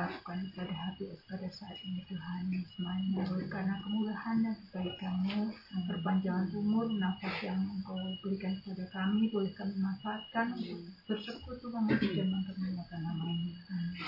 lakukan 0.00 0.38
pada 0.56 0.72
hati 0.72 1.12
pada 1.28 1.48
saat 1.52 1.76
ini 1.84 2.00
Tuhan 2.08 2.48
semuanya 2.72 3.20
karena 3.52 3.74
kemudahan 3.84 4.36
dan 4.40 4.56
kebaikanmu 4.72 5.52
perpanjangan 5.84 6.48
umur 6.56 6.88
nafas 6.96 7.36
yang 7.44 7.60
engkau 7.60 8.00
berikan 8.24 8.56
kepada 8.64 8.88
kami 8.88 9.28
boleh 9.28 9.52
kami 9.52 9.76
manfaatkan. 9.76 10.56
Untuk 10.56 10.80
bersekutu 11.04 11.68
memuji 11.68 12.16
dan 12.16 12.32
mempermuliakan 12.32 13.00
namamu 13.04 13.52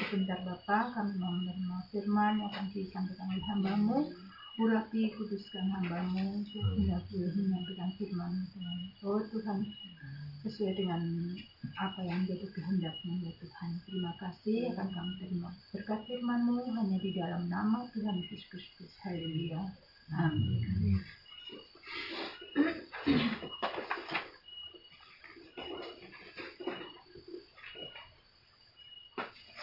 sebentar 0.09 0.41
Bapak 0.45 0.97
kami 0.97 1.13
mau 1.21 1.33
menerima 1.37 1.79
firman 1.93 2.41
yang 2.41 2.49
akan 2.49 2.67
disampaikan 2.73 3.29
oleh 3.29 3.45
hambamu. 3.53 3.99
Urapi 4.61 5.13
kuduskan 5.17 5.65
hambamu 5.73 6.45
hingga 6.45 7.01
boleh 7.09 7.33
menyampaikan 7.37 7.89
firman 7.97 8.45
Tuhan. 8.53 8.79
Oh 9.01 9.21
Tuhan 9.29 9.65
sesuai 10.45 10.73
dengan 10.77 11.01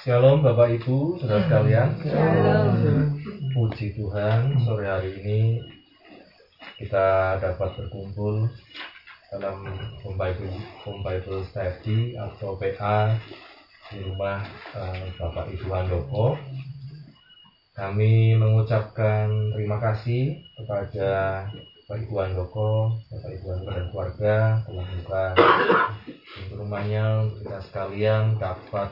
Shalom 0.10 0.42
Bapak 0.42 0.74
Ibu, 0.74 1.22
saudara 1.22 1.46
sekalian. 1.46 1.94
Shalom. 2.02 3.14
Puji 3.54 3.94
Tuhan, 3.94 4.58
sore 4.66 4.90
hari 4.90 5.22
ini 5.22 5.62
kita 6.82 7.38
dapat 7.38 7.78
berkumpul 7.78 8.50
dalam 9.30 9.70
home 10.02 10.18
Bible, 10.18 10.50
home 10.82 11.06
Bible 11.06 11.46
Study 11.54 12.18
atau 12.18 12.58
PA 12.58 13.22
di 13.94 14.02
rumah 14.02 14.42
uh, 14.74 15.06
Bapak 15.22 15.54
Ibu 15.54 15.70
Handoko. 15.78 16.42
Kami 17.78 18.34
mengucapkan 18.34 19.30
terima 19.54 19.78
kasih 19.78 20.42
kepada 20.58 21.46
Bapak 21.86 22.10
Ibu 22.10 22.14
Handoko, 22.18 22.98
Bapak 23.14 23.30
Ibu 23.38 23.46
Handoko 23.46 23.72
dan 23.78 23.86
keluarga 23.94 24.36
telah 24.66 24.86
membuka 24.90 25.26
rumahnya 26.58 27.30
untuk 27.30 27.46
kita 27.46 27.62
sekalian 27.62 28.42
dapat 28.42 28.90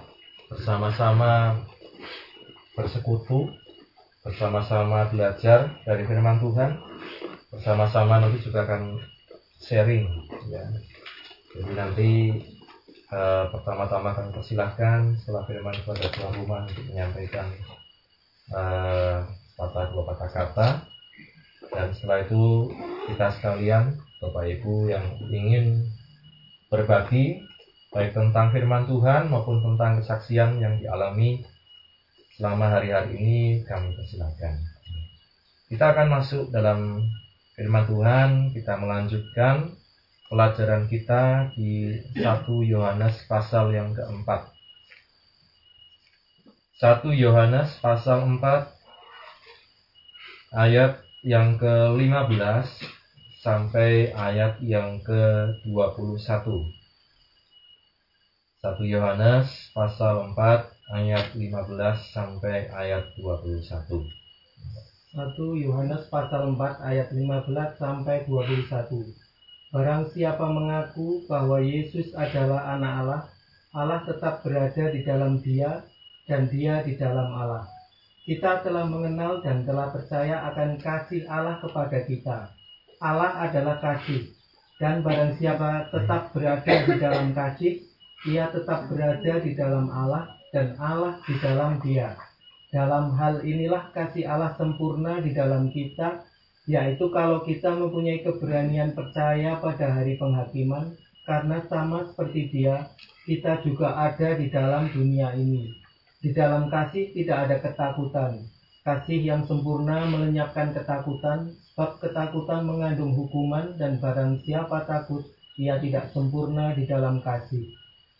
bersama-sama 0.47 1.63
bersekutu, 2.75 3.51
bersama-sama 4.23 5.07
belajar 5.11 5.79
dari 5.83 6.03
firman 6.03 6.39
Tuhan, 6.39 6.79
bersama-sama 7.51 8.21
nanti 8.21 8.43
juga 8.43 8.67
akan 8.67 9.01
sharing 9.63 10.07
ya. 10.51 10.63
Jadi 11.57 11.71
nanti 11.73 12.11
eh, 13.07 13.45
pertama-tama 13.49 14.13
kami 14.13 14.29
persilahkan 14.35 15.15
setelah 15.23 15.47
firman 15.47 15.73
kepada 15.73 16.11
tuan 16.11 16.33
rumah 16.37 16.67
untuk 16.67 16.85
menyampaikan 16.91 17.47
eh, 18.51 19.19
patah 19.57 19.85
dua 19.89 20.03
patah 20.05 20.29
kata 20.29 20.67
dan 21.73 21.87
setelah 21.95 22.23
itu 22.23 22.69
kita 23.09 23.33
sekalian 23.39 23.97
Bapak 24.21 24.45
Ibu 24.45 24.91
yang 24.91 25.05
ingin 25.29 25.87
berbagi 26.69 27.46
baik 27.91 28.11
tentang 28.11 28.51
firman 28.51 28.83
Tuhan 28.83 29.31
maupun 29.31 29.63
tentang 29.63 30.03
kesaksian 30.03 30.59
yang 30.59 30.75
dialami 30.77 31.43
selama 32.35 32.69
hari-hari 32.69 33.17
ini 33.17 33.39
kami 33.65 33.95
persilahkan. 33.95 34.59
Kita 35.67 35.91
akan 35.95 36.07
masuk 36.07 36.43
dalam 36.53 37.03
firman 37.57 37.89
Tuhan, 37.89 38.29
kita 38.53 38.77
melanjutkan 38.77 39.73
pelajaran 40.29 40.85
kita 40.91 41.51
di 41.55 41.97
1 42.15 42.23
Yohanes 42.67 43.25
pasal 43.25 43.73
yang 43.73 43.95
keempat. 43.95 44.53
1 46.77 47.09
Yohanes 47.17 47.73
pasal 47.81 48.21
4 48.37 48.69
ayat 50.53 51.01
yang 51.25 51.57
ke-15 51.57 52.67
sampai 53.41 54.13
ayat 54.13 54.61
yang 54.61 55.01
ke-21. 55.01 56.76
1 58.65 58.73
Yohanes 58.89 59.69
pasal 59.69 60.33
4 60.33 60.33
ayat 60.89 61.29
15 61.37 61.77
sampai 62.09 62.65
ayat 62.73 63.13
21. 63.13 63.61
1 63.69 65.61
Yohanes 65.61 66.09
pasal 66.09 66.57
4 66.57 66.81
ayat 66.81 67.13
15 67.13 67.53
sampai 67.77 68.25
21. 68.25 69.13
Barang 69.69 70.09
siapa 70.09 70.41
mengaku 70.49 71.21
bahwa 71.29 71.61
Yesus 71.61 72.09
adalah 72.17 72.73
anak 72.73 72.93
Allah, 73.05 73.21
Allah 73.77 74.01
tetap 74.09 74.41
berada 74.41 74.89
di 74.89 75.05
dalam 75.05 75.37
dia 75.45 75.85
dan 76.25 76.49
dia 76.49 76.81
di 76.81 76.97
dalam 76.97 77.29
Allah. 77.37 77.69
Kita 78.25 78.65
telah 78.65 78.89
mengenal 78.89 79.45
dan 79.45 79.69
telah 79.69 79.93
percaya 79.93 80.49
akan 80.49 80.81
kasih 80.81 81.29
Allah 81.29 81.61
kepada 81.61 82.01
kita. 82.09 82.49
Allah 82.97 83.37
adalah 83.37 83.77
kasih, 83.77 84.33
dan 84.81 85.05
barang 85.05 85.37
siapa 85.37 85.93
tetap 85.93 86.33
berada 86.33 86.73
di 86.89 86.95
dalam 86.97 87.37
kasih, 87.37 87.86
ia 88.25 88.49
tetap 88.49 88.89
berada 88.89 89.33
di 89.37 89.53
dalam 89.53 89.93
Allah 89.93 90.33
dan 90.49 90.73
Allah 90.81 91.21
di 91.29 91.37
dalam 91.37 91.77
dia. 91.85 92.17
Dalam 92.73 93.13
hal 93.13 93.45
inilah 93.45 93.93
kasih 93.93 94.25
Allah 94.25 94.57
sempurna 94.57 95.21
di 95.21 95.31
dalam 95.37 95.69
kita, 95.69 96.25
yaitu 96.67 97.07
kalau 97.13 97.45
kita 97.45 97.71
mempunyai 97.71 98.25
keberanian 98.25 98.91
percaya 98.97 99.61
pada 99.61 99.93
hari 99.93 100.17
penghakiman, 100.17 100.97
karena 101.23 101.63
sama 101.69 102.07
seperti 102.11 102.51
dia, 102.51 102.91
kita 103.27 103.61
juga 103.63 103.95
ada 103.95 104.35
di 104.35 104.47
dalam 104.51 104.89
dunia 104.91 105.31
ini. 105.35 105.71
Di 106.19 106.33
dalam 106.33 106.67
kasih 106.67 107.13
tidak 107.13 107.37
ada 107.47 107.55
ketakutan. 107.61 108.47
Kasih 108.83 109.19
yang 109.19 109.43
sempurna 109.45 110.07
melenyapkan 110.07 110.73
ketakutan, 110.73 111.53
sebab 111.75 111.99
ketakutan 112.01 112.65
mengandung 112.65 113.13
hukuman 113.13 113.75
dan 113.77 113.99
barang 113.99 114.41
siapa 114.43 114.87
takut, 114.87 115.23
ia 115.59 115.77
tidak 115.77 116.09
sempurna 116.15 116.71
di 116.73 116.87
dalam 116.87 117.19
kasih. 117.19 117.67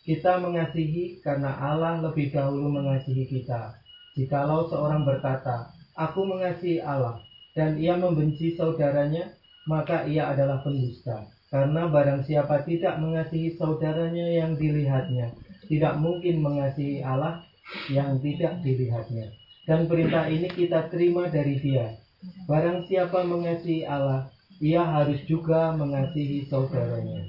Kita 0.08 0.40
mengasihi 0.40 1.20
karena 1.20 1.52
Allah 1.60 2.00
lebih 2.00 2.32
dahulu 2.32 2.72
mengasihi 2.72 3.28
kita. 3.28 3.76
Jikalau 4.16 4.64
seorang 4.72 5.04
berkata, 5.04 5.68
Aku 6.00 6.24
mengasihi 6.24 6.80
Allah, 6.80 7.20
dan 7.52 7.76
ia 7.76 7.92
membenci 7.92 8.56
saudaranya, 8.56 9.36
maka 9.68 10.08
ia 10.08 10.32
adalah 10.32 10.64
pendusta. 10.64 11.28
Karena 11.52 11.92
barang 11.92 12.24
siapa 12.24 12.64
tidak 12.64 12.96
mengasihi 13.04 13.60
saudaranya 13.60 14.32
yang 14.32 14.56
dilihatnya, 14.56 15.36
tidak 15.68 16.00
mungkin 16.00 16.40
mengasihi 16.40 17.04
Allah 17.04 17.44
yang 17.92 18.16
tidak 18.24 18.64
dilihatnya. 18.64 19.28
Dan 19.68 19.84
perintah 19.92 20.24
ini 20.32 20.48
kita 20.48 20.88
terima 20.88 21.28
dari 21.28 21.60
dia. 21.60 22.00
Barang 22.48 22.88
siapa 22.88 23.28
mengasihi 23.28 23.84
Allah, 23.84 24.32
ia 24.56 24.80
harus 24.88 25.20
juga 25.28 25.76
mengasihi 25.76 26.48
saudaranya. 26.48 27.28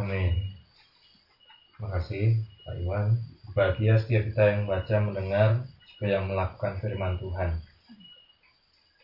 Amin. 0.00 0.47
Terima 1.78 1.94
kasih 1.94 2.42
Pak 2.66 2.74
Iwan. 2.82 3.06
Bahagia 3.54 3.94
setiap 4.02 4.26
kita 4.26 4.50
yang 4.50 4.66
baca, 4.66 4.98
mendengar, 4.98 5.62
juga 5.94 6.06
yang 6.10 6.26
melakukan 6.26 6.74
firman 6.82 7.14
Tuhan. 7.22 7.54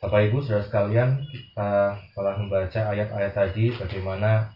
Bapak 0.02 0.26
Ibu 0.26 0.42
saudara 0.42 0.66
sekalian, 0.66 1.22
kita 1.22 1.94
telah 1.94 2.34
membaca 2.34 2.80
ayat-ayat 2.90 3.30
tadi 3.30 3.70
bagaimana 3.78 4.50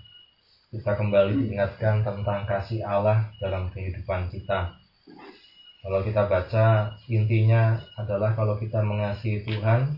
kita 0.74 0.98
kembali 0.98 1.46
diingatkan 1.46 2.02
tentang 2.02 2.42
kasih 2.42 2.83
Allah 2.83 3.31
dalam 3.38 3.70
kehidupan 3.70 4.35
kita. 4.35 4.74
Kalau 5.87 6.02
kita 6.02 6.26
baca 6.26 6.98
intinya 7.07 7.78
adalah 7.94 8.35
kalau 8.35 8.59
kita 8.59 8.83
mengasihi 8.83 9.46
Tuhan, 9.46 9.94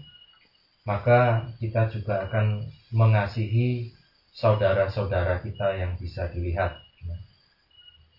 maka 0.84 1.48
kita 1.56 1.88
juga 1.88 2.28
akan 2.28 2.68
mengasihi 2.92 3.96
saudara-saudara 4.36 5.40
kita 5.40 5.72
yang 5.72 5.96
bisa 5.96 6.28
dilihat. 6.28 6.89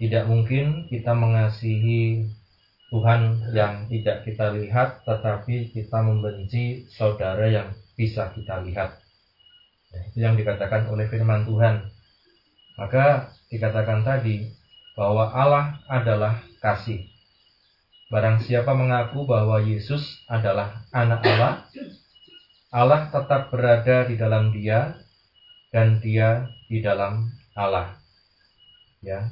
Tidak 0.01 0.25
mungkin 0.25 0.89
kita 0.89 1.13
mengasihi 1.13 2.25
Tuhan 2.89 3.53
yang 3.53 3.85
tidak 3.85 4.25
kita 4.25 4.49
lihat, 4.57 5.05
tetapi 5.05 5.69
kita 5.69 6.01
membenci 6.01 6.89
saudara 6.89 7.45
yang 7.45 7.69
bisa 7.93 8.33
kita 8.33 8.65
lihat. 8.65 8.97
Itu 10.09 10.25
yang 10.25 10.33
dikatakan 10.33 10.89
oleh 10.89 11.05
firman 11.05 11.45
Tuhan. 11.45 11.85
Maka 12.81 13.29
dikatakan 13.53 14.01
tadi 14.01 14.49
bahwa 14.97 15.29
Allah 15.31 15.77
adalah 15.85 16.41
kasih. 16.59 17.05
Barang 18.11 18.43
siapa 18.43 18.75
mengaku 18.75 19.23
bahwa 19.23 19.63
Yesus 19.63 20.25
adalah 20.27 20.83
anak 20.91 21.23
Allah, 21.23 21.53
Allah 22.73 23.01
tetap 23.07 23.53
berada 23.53 24.03
di 24.09 24.19
dalam 24.19 24.51
dia 24.51 24.99
dan 25.71 26.03
dia 26.03 26.51
di 26.67 26.83
dalam 26.83 27.31
Allah. 27.55 27.95
Ya, 28.99 29.31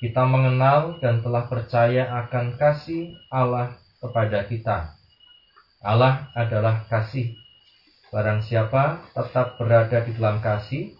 kita 0.00 0.24
mengenal 0.24 0.96
dan 1.04 1.20
telah 1.20 1.44
percaya 1.44 2.08
akan 2.24 2.56
kasih 2.56 3.20
Allah 3.28 3.76
kepada 4.00 4.48
kita. 4.48 4.96
Allah 5.84 6.32
adalah 6.32 6.88
kasih. 6.88 7.36
Barang 8.08 8.40
siapa 8.40 9.04
tetap 9.12 9.60
berada 9.60 10.00
di 10.02 10.16
dalam 10.16 10.40
kasih, 10.40 10.96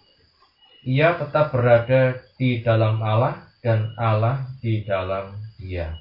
ia 0.85 1.17
tetap 1.17 1.49
berada 1.49 2.21
di 2.37 2.61
dalam 2.61 3.01
Allah 3.01 3.41
dan 3.65 3.97
Allah 3.97 4.45
di 4.61 4.85
dalam 4.85 5.33
dia. 5.57 5.97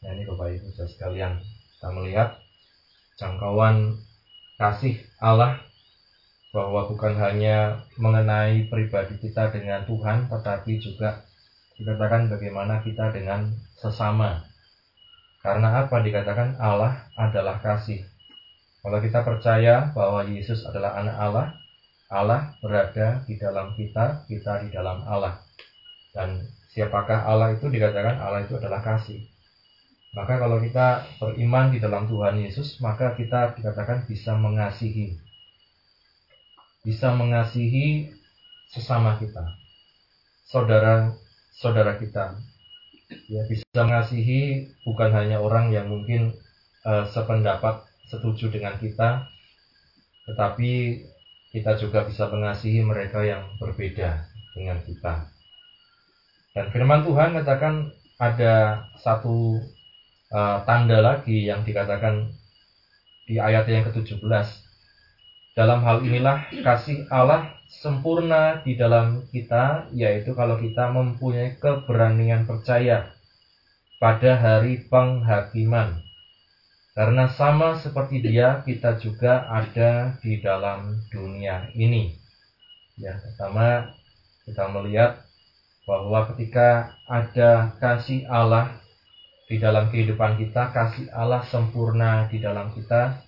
Nah 0.00 0.10
ini 0.16 0.24
Bapak 0.24 0.48
Ibu 0.58 0.74
saudara 0.74 0.88
sekalian, 0.88 1.32
kita 1.76 1.88
melihat 1.92 2.28
jangkauan 3.20 4.00
kasih 4.56 4.96
Allah 5.20 5.60
bahwa 6.56 6.88
bukan 6.88 7.14
hanya 7.20 7.84
mengenai 8.00 8.66
pribadi 8.72 9.20
kita 9.20 9.52
dengan 9.52 9.84
Tuhan, 9.84 10.32
tetapi 10.32 10.80
juga 10.80 11.27
dikatakan 11.78 12.26
bagaimana 12.26 12.82
kita 12.82 13.14
dengan 13.14 13.54
sesama. 13.78 14.42
Karena 15.38 15.86
apa 15.86 16.02
dikatakan 16.02 16.58
Allah 16.58 17.06
adalah 17.14 17.62
kasih. 17.62 18.02
Kalau 18.82 18.98
kita 18.98 19.22
percaya 19.22 19.94
bahwa 19.94 20.26
Yesus 20.26 20.66
adalah 20.66 20.98
anak 20.98 21.16
Allah, 21.16 21.46
Allah 22.10 22.40
berada 22.58 23.22
di 23.22 23.38
dalam 23.38 23.78
kita, 23.78 24.26
kita 24.26 24.66
di 24.66 24.74
dalam 24.74 25.06
Allah. 25.06 25.38
Dan 26.10 26.42
siapakah 26.74 27.30
Allah 27.30 27.54
itu 27.54 27.70
dikatakan 27.70 28.18
Allah 28.18 28.42
itu 28.42 28.58
adalah 28.58 28.82
kasih. 28.82 29.22
Maka 30.16 30.40
kalau 30.40 30.58
kita 30.58 31.06
beriman 31.20 31.70
di 31.70 31.78
dalam 31.78 32.08
Tuhan 32.10 32.42
Yesus, 32.42 32.80
maka 32.82 33.14
kita 33.14 33.54
dikatakan 33.54 34.08
bisa 34.08 34.34
mengasihi. 34.34 35.14
Bisa 36.82 37.14
mengasihi 37.14 38.10
sesama 38.72 39.20
kita. 39.20 39.44
Saudara 40.48 41.12
saudara 41.58 41.98
kita. 41.98 42.38
Ya 43.26 43.42
bisa 43.50 43.64
mengasihi 43.74 44.70
bukan 44.86 45.10
hanya 45.10 45.42
orang 45.42 45.74
yang 45.74 45.90
mungkin 45.90 46.38
uh, 46.86 47.08
sependapat 47.10 47.82
setuju 48.06 48.48
dengan 48.54 48.78
kita 48.78 49.26
tetapi 50.28 51.02
kita 51.48 51.80
juga 51.80 52.04
bisa 52.04 52.28
mengasihi 52.28 52.84
mereka 52.84 53.24
yang 53.24 53.48
berbeda 53.56 54.28
dengan 54.52 54.76
kita. 54.84 55.32
Dan 56.52 56.68
firman 56.68 57.00
Tuhan 57.08 57.32
katakan 57.32 57.88
ada 58.20 58.84
satu 59.00 59.56
uh, 60.28 60.58
tanda 60.68 61.00
lagi 61.00 61.48
yang 61.48 61.64
dikatakan 61.64 62.28
di 63.24 63.40
ayat 63.40 63.64
yang 63.72 63.88
ke-17 63.88 64.67
dalam 65.58 65.82
hal 65.82 66.06
inilah 66.06 66.46
kasih 66.62 67.10
Allah 67.10 67.50
sempurna 67.82 68.62
di 68.62 68.78
dalam 68.78 69.26
kita, 69.34 69.90
yaitu 69.90 70.30
kalau 70.38 70.54
kita 70.62 70.94
mempunyai 70.94 71.58
keberanian 71.58 72.46
percaya 72.46 73.10
pada 73.98 74.38
hari 74.38 74.86
penghakiman. 74.86 75.98
Karena 76.94 77.26
sama 77.34 77.74
seperti 77.82 78.22
dia, 78.22 78.62
kita 78.62 79.02
juga 79.02 79.50
ada 79.50 80.14
di 80.22 80.38
dalam 80.38 81.02
dunia 81.10 81.74
ini. 81.74 82.14
Ya, 82.94 83.18
pertama 83.18 83.90
kita 84.46 84.62
melihat 84.70 85.26
bahwa 85.90 86.26
ketika 86.34 86.94
ada 87.10 87.74
kasih 87.82 88.30
Allah 88.30 88.78
di 89.50 89.58
dalam 89.58 89.90
kehidupan 89.90 90.38
kita, 90.38 90.70
kasih 90.70 91.10
Allah 91.10 91.42
sempurna 91.50 92.30
di 92.30 92.38
dalam 92.38 92.70
kita, 92.78 93.26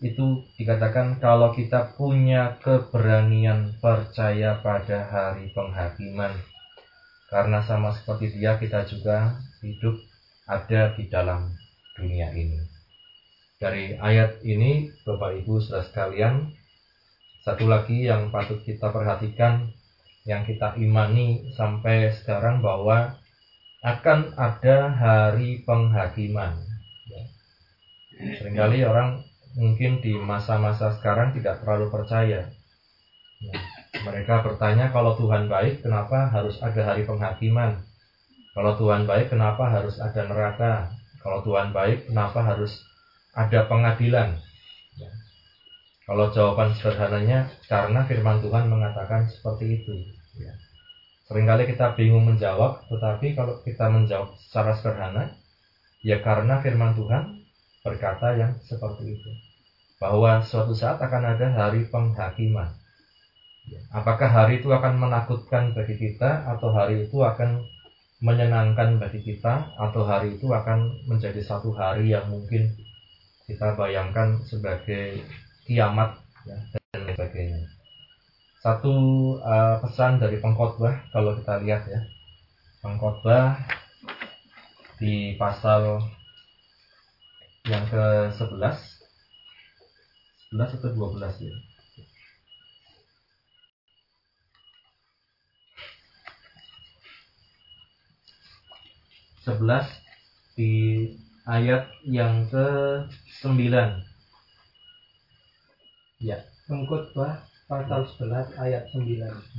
itu 0.00 0.48
dikatakan 0.56 1.20
kalau 1.20 1.52
kita 1.52 1.92
punya 1.92 2.56
keberanian 2.64 3.76
percaya 3.84 4.56
pada 4.64 5.04
hari 5.04 5.52
penghakiman. 5.52 6.32
Karena 7.28 7.62
sama 7.62 7.94
seperti 7.94 8.40
dia, 8.40 8.56
kita 8.56 8.88
juga 8.88 9.38
hidup 9.62 10.00
ada 10.48 10.96
di 10.96 11.06
dalam 11.06 11.52
dunia 11.94 12.32
ini. 12.32 12.58
Dari 13.60 13.94
ayat 14.00 14.40
ini, 14.40 14.88
Bapak 15.04 15.44
Ibu 15.44 15.60
saudara 15.60 15.84
sekalian, 15.84 16.48
satu 17.44 17.68
lagi 17.68 18.08
yang 18.08 18.32
patut 18.32 18.64
kita 18.64 18.88
perhatikan, 18.88 19.68
yang 20.24 20.48
kita 20.48 20.74
imani 20.80 21.52
sampai 21.54 22.08
sekarang 22.16 22.64
bahwa 22.64 23.20
akan 23.84 24.32
ada 24.36 24.88
hari 24.92 25.60
penghakiman. 25.64 26.56
Ya. 27.08 27.22
Seringkali 28.40 28.84
orang 28.84 29.29
mungkin 29.58 29.98
di 29.98 30.14
masa-masa 30.14 30.94
sekarang 30.98 31.34
tidak 31.34 31.62
terlalu 31.62 31.90
percaya. 31.90 32.50
Ya. 33.40 33.54
Mereka 34.00 34.46
bertanya 34.46 34.94
kalau 34.94 35.18
Tuhan 35.18 35.50
baik, 35.50 35.82
kenapa 35.82 36.30
harus 36.30 36.60
ada 36.62 36.82
hari 36.86 37.02
penghakiman? 37.02 37.82
Kalau 38.54 38.78
Tuhan 38.78 39.06
baik, 39.06 39.32
kenapa 39.32 39.66
harus 39.66 39.98
ada 39.98 40.22
neraka? 40.26 40.94
Kalau 41.22 41.42
Tuhan 41.42 41.74
baik, 41.74 42.10
kenapa 42.10 42.42
harus 42.42 42.70
ada 43.34 43.66
pengadilan? 43.66 44.38
Ya. 44.98 45.10
Kalau 46.06 46.30
jawaban 46.30 46.74
sederhananya, 46.74 47.50
karena 47.66 48.06
firman 48.06 48.42
Tuhan 48.42 48.70
mengatakan 48.70 49.30
seperti 49.30 49.82
itu. 49.82 49.94
Ya. 50.38 50.54
Seringkali 51.30 51.70
kita 51.70 51.94
bingung 51.94 52.26
menjawab, 52.26 52.90
tetapi 52.90 53.38
kalau 53.38 53.62
kita 53.62 53.86
menjawab 53.86 54.34
secara 54.38 54.74
sederhana, 54.74 55.30
ya 56.02 56.18
karena 56.18 56.58
firman 56.58 56.98
Tuhan 56.98 57.39
berkata 57.84 58.36
yang 58.36 58.52
seperti 58.64 59.16
itu. 59.16 59.30
Bahwa 60.00 60.40
suatu 60.40 60.72
saat 60.72 60.96
akan 61.00 61.36
ada 61.36 61.46
hari 61.52 61.84
penghakiman. 61.88 62.72
Ya. 63.68 63.80
Apakah 63.92 64.28
hari 64.32 64.64
itu 64.64 64.72
akan 64.72 64.96
menakutkan 64.96 65.76
bagi 65.76 65.96
kita, 66.00 66.48
atau 66.48 66.72
hari 66.72 67.04
itu 67.04 67.20
akan 67.20 67.64
menyenangkan 68.20 69.00
bagi 69.00 69.24
kita 69.24 69.72
atau 69.80 70.04
hari 70.04 70.36
itu 70.36 70.52
akan 70.52 71.08
menjadi 71.08 71.40
satu 71.40 71.72
hari 71.72 72.12
yang 72.12 72.28
mungkin 72.28 72.68
kita 73.48 73.72
bayangkan 73.80 74.44
sebagai 74.44 75.24
kiamat 75.64 76.20
ya, 76.44 76.56
dan 76.92 77.02
sebagainya. 77.16 77.64
Satu 78.60 78.94
uh, 79.40 79.80
pesan 79.80 80.20
dari 80.20 80.36
pengkhotbah 80.36 81.08
kalau 81.16 81.32
kita 81.40 81.64
lihat 81.64 81.82
ya, 81.88 82.00
pengkhotbah 82.84 83.56
di 85.00 85.34
pasal 85.40 86.04
yang 87.68 87.84
ke 87.88 88.04
11 88.38 88.56
11 90.56 90.76
atau 90.80 90.90
12 90.96 91.48
ya 91.48 91.56
11 99.40 99.88
di 100.54 100.72
ayat 101.48 101.88
yang 102.04 102.44
ke-9. 102.52 103.72
Ya, 106.20 106.44
pengkhotbah 106.68 107.48
pasal 107.64 108.04
11 108.20 108.60
ayat 108.60 108.84
9. 108.92 109.08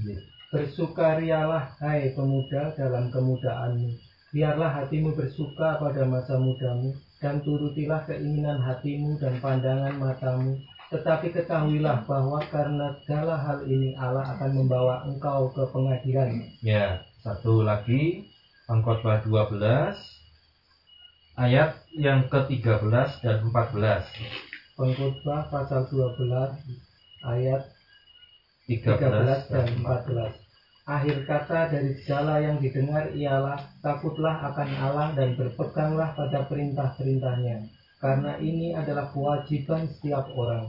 Ya. 0.05 0.19
Bersukarialah 0.53 1.73
hai 1.81 2.13
pemuda 2.13 2.77
dalam 2.77 3.09
kemudaanmu. 3.09 3.89
Biarlah 4.31 4.69
hatimu 4.69 5.17
bersuka 5.17 5.81
pada 5.81 6.05
masa 6.05 6.37
mudamu 6.37 6.93
dan 7.21 7.39
turutilah 7.45 8.03
keinginan 8.09 8.57
hatimu 8.57 9.21
dan 9.21 9.37
pandangan 9.37 9.93
matamu. 10.01 10.57
Tetapi 10.91 11.31
ketahuilah 11.31 12.03
bahwa 12.03 12.43
karena 12.51 12.97
segala 13.05 13.39
hal 13.39 13.63
ini 13.63 13.95
Allah 13.95 14.35
akan 14.35 14.51
membawa 14.59 15.07
engkau 15.07 15.47
ke 15.55 15.63
pengadilan. 15.71 16.51
Ya, 16.59 17.05
satu 17.23 17.63
lagi 17.63 18.27
Pengkhotbah 18.67 19.23
12 19.23 19.61
ayat 21.39 21.79
yang 21.95 22.27
ke-13 22.27 23.23
dan 23.23 23.37
14. 23.47 24.03
Pengkhotbah 24.75 25.47
pasal 25.47 25.87
12 25.87 26.59
ayat 27.23 27.71
13, 28.67 29.47
13 29.47 29.53
dan 29.53 29.67
14. 29.79 30.40
Akhir 30.91 31.23
kata 31.23 31.71
dari 31.71 31.95
segala 32.03 32.43
yang 32.43 32.59
didengar 32.59 33.15
ialah 33.15 33.63
takutlah 33.79 34.43
akan 34.51 34.69
Allah 34.83 35.07
dan 35.15 35.39
berpeganglah 35.39 36.11
pada 36.19 36.43
perintah-perintahnya. 36.51 37.63
Karena 38.03 38.35
ini 38.43 38.75
adalah 38.75 39.07
kewajiban 39.15 39.87
setiap 39.87 40.27
orang 40.35 40.67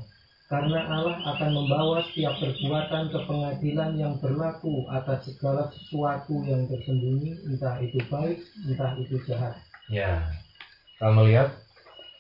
karena 0.53 0.85
Allah 0.85 1.17
akan 1.33 1.65
membawa 1.65 2.05
setiap 2.13 2.37
perbuatan 2.37 3.09
ke 3.09 3.25
pengadilan 3.25 3.97
yang 3.97 4.21
berlaku 4.21 4.85
atas 4.93 5.25
segala 5.25 5.73
sesuatu 5.73 6.45
yang 6.45 6.69
tersembunyi, 6.69 7.41
entah 7.49 7.81
itu 7.81 7.97
baik, 8.13 8.37
entah 8.69 8.93
itu 9.01 9.17
jahat. 9.25 9.57
Ya, 9.89 10.29
kita 11.01 11.09
melihat 11.09 11.57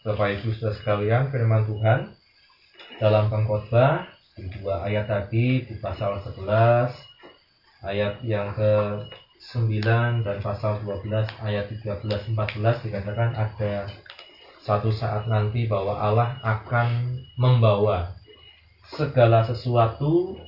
Bapak 0.00 0.40
Ibu 0.40 0.48
sudah 0.56 0.72
sekalian 0.80 1.28
firman 1.28 1.68
Tuhan 1.68 2.08
dalam 3.04 3.28
pengkhotbah 3.28 4.08
di 4.40 4.48
dua 4.48 4.88
ayat 4.88 5.12
tadi 5.12 5.68
di 5.68 5.76
pasal 5.76 6.24
11 6.24 7.11
ayat 7.82 8.22
yang 8.22 8.54
ke 8.54 8.72
9 9.42 10.22
dan 10.22 10.38
pasal 10.38 10.78
12 10.86 11.10
ayat 11.42 11.66
13 11.66 11.98
14 12.30 12.84
dikatakan 12.86 13.34
ada 13.34 13.90
satu 14.62 14.94
saat 14.94 15.26
nanti 15.26 15.66
bahwa 15.66 15.98
Allah 15.98 16.38
akan 16.46 17.18
membawa 17.34 18.14
segala 18.94 19.42
sesuatu 19.42 20.38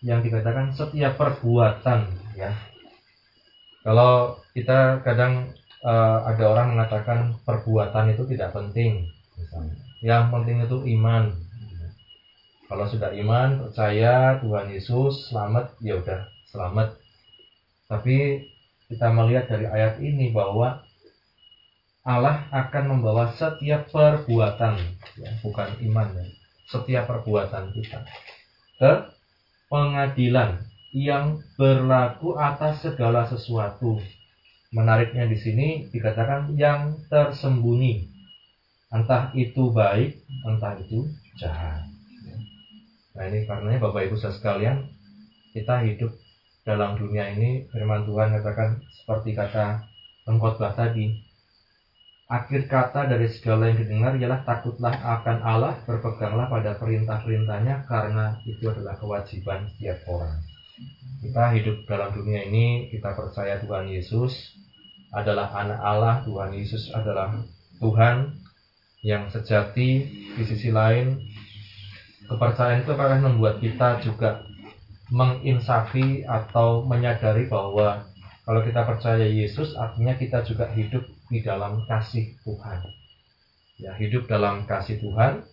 yang 0.00 0.24
dikatakan 0.24 0.72
setiap 0.72 1.20
perbuatan 1.20 2.08
ya. 2.32 2.56
Kalau 3.84 4.40
kita 4.56 5.04
kadang 5.04 5.52
uh, 5.84 6.24
ada 6.24 6.44
orang 6.48 6.72
mengatakan 6.72 7.36
perbuatan 7.44 8.16
itu 8.16 8.24
tidak 8.32 8.56
penting. 8.56 9.12
Yang 10.00 10.24
penting 10.32 10.56
itu 10.64 10.78
iman. 10.98 11.36
Kalau 12.68 12.84
sudah 12.84 13.12
iman, 13.16 13.64
percaya 13.64 14.36
Tuhan 14.44 14.68
Yesus 14.68 15.32
selamat, 15.32 15.72
ya 15.80 15.96
udah 15.96 16.20
selamat. 16.52 16.96
Tapi 17.88 18.44
kita 18.88 19.12
melihat 19.12 19.48
dari 19.48 19.68
ayat 19.68 20.00
ini 20.00 20.32
bahwa 20.32 20.84
Allah 22.08 22.48
akan 22.52 22.84
membawa 22.96 23.28
setiap 23.36 23.92
perbuatan, 23.92 24.80
ya, 25.20 25.30
bukan 25.44 25.76
iman 25.84 26.08
ya 26.16 26.24
setiap 26.68 27.08
perbuatan 27.08 27.72
kita 27.72 28.04
ke 28.76 28.92
pengadilan 29.72 30.68
yang 30.92 31.40
berlaku 31.56 32.36
atas 32.36 32.84
segala 32.84 33.24
sesuatu. 33.24 34.00
Menariknya 34.68 35.24
di 35.24 35.36
sini 35.40 35.68
dikatakan 35.88 36.52
yang 36.60 37.00
tersembunyi. 37.08 38.04
Entah 38.92 39.32
itu 39.32 39.72
baik, 39.72 40.24
entah 40.44 40.76
itu 40.76 41.08
jahat. 41.40 41.88
Nah 43.16 43.24
ini 43.28 43.48
karenanya 43.48 43.80
Bapak 43.88 44.08
Ibu 44.08 44.16
sekalian, 44.20 44.88
kita 45.56 45.84
hidup 45.88 46.12
dalam 46.68 47.00
dunia 47.00 47.32
ini 47.32 47.64
firman 47.72 48.04
Tuhan 48.04 48.36
katakan 48.36 48.84
seperti 48.92 49.32
kata 49.32 49.88
pengkhotbah 50.28 50.76
tadi, 50.76 51.24
Akhir 52.28 52.68
kata 52.68 53.08
dari 53.08 53.24
segala 53.32 53.72
yang 53.72 53.80
didengar 53.80 54.12
ialah 54.20 54.44
takutlah 54.44 54.92
akan 54.92 55.40
Allah, 55.40 55.80
berpeganglah 55.88 56.52
pada 56.52 56.76
perintah-perintahnya 56.76 57.88
karena 57.88 58.36
itu 58.44 58.68
adalah 58.68 59.00
kewajiban 59.00 59.64
setiap 59.72 60.04
orang. 60.12 60.36
Kita 61.24 61.56
hidup 61.56 61.88
dalam 61.88 62.12
dunia 62.12 62.44
ini, 62.44 62.92
kita 62.92 63.16
percaya 63.16 63.56
Tuhan 63.64 63.88
Yesus 63.88 64.60
adalah 65.08 65.56
anak 65.56 65.80
Allah, 65.80 66.14
Tuhan 66.28 66.52
Yesus 66.52 66.92
adalah 66.92 67.32
Tuhan 67.80 68.36
yang 69.00 69.32
sejati. 69.32 70.04
Di 70.36 70.44
sisi 70.44 70.68
lain, 70.68 71.16
kepercayaan 72.28 72.84
itu 72.84 72.92
akan 72.92 73.24
membuat 73.24 73.56
kita 73.56 74.04
juga 74.04 74.44
menginsafi 75.08 76.24
atau 76.28 76.84
menyadari 76.84 77.48
bahwa 77.48 78.08
kalau 78.48 78.64
kita 78.64 78.84
percaya 78.88 79.28
Yesus, 79.28 79.76
artinya 79.76 80.16
kita 80.16 80.40
juga 80.44 80.72
hidup 80.72 81.04
di 81.28 81.44
dalam 81.44 81.84
kasih 81.84 82.32
Tuhan. 82.44 82.80
Ya, 83.76 83.92
hidup 83.94 84.24
dalam 84.24 84.64
kasih 84.64 84.98
Tuhan 84.98 85.44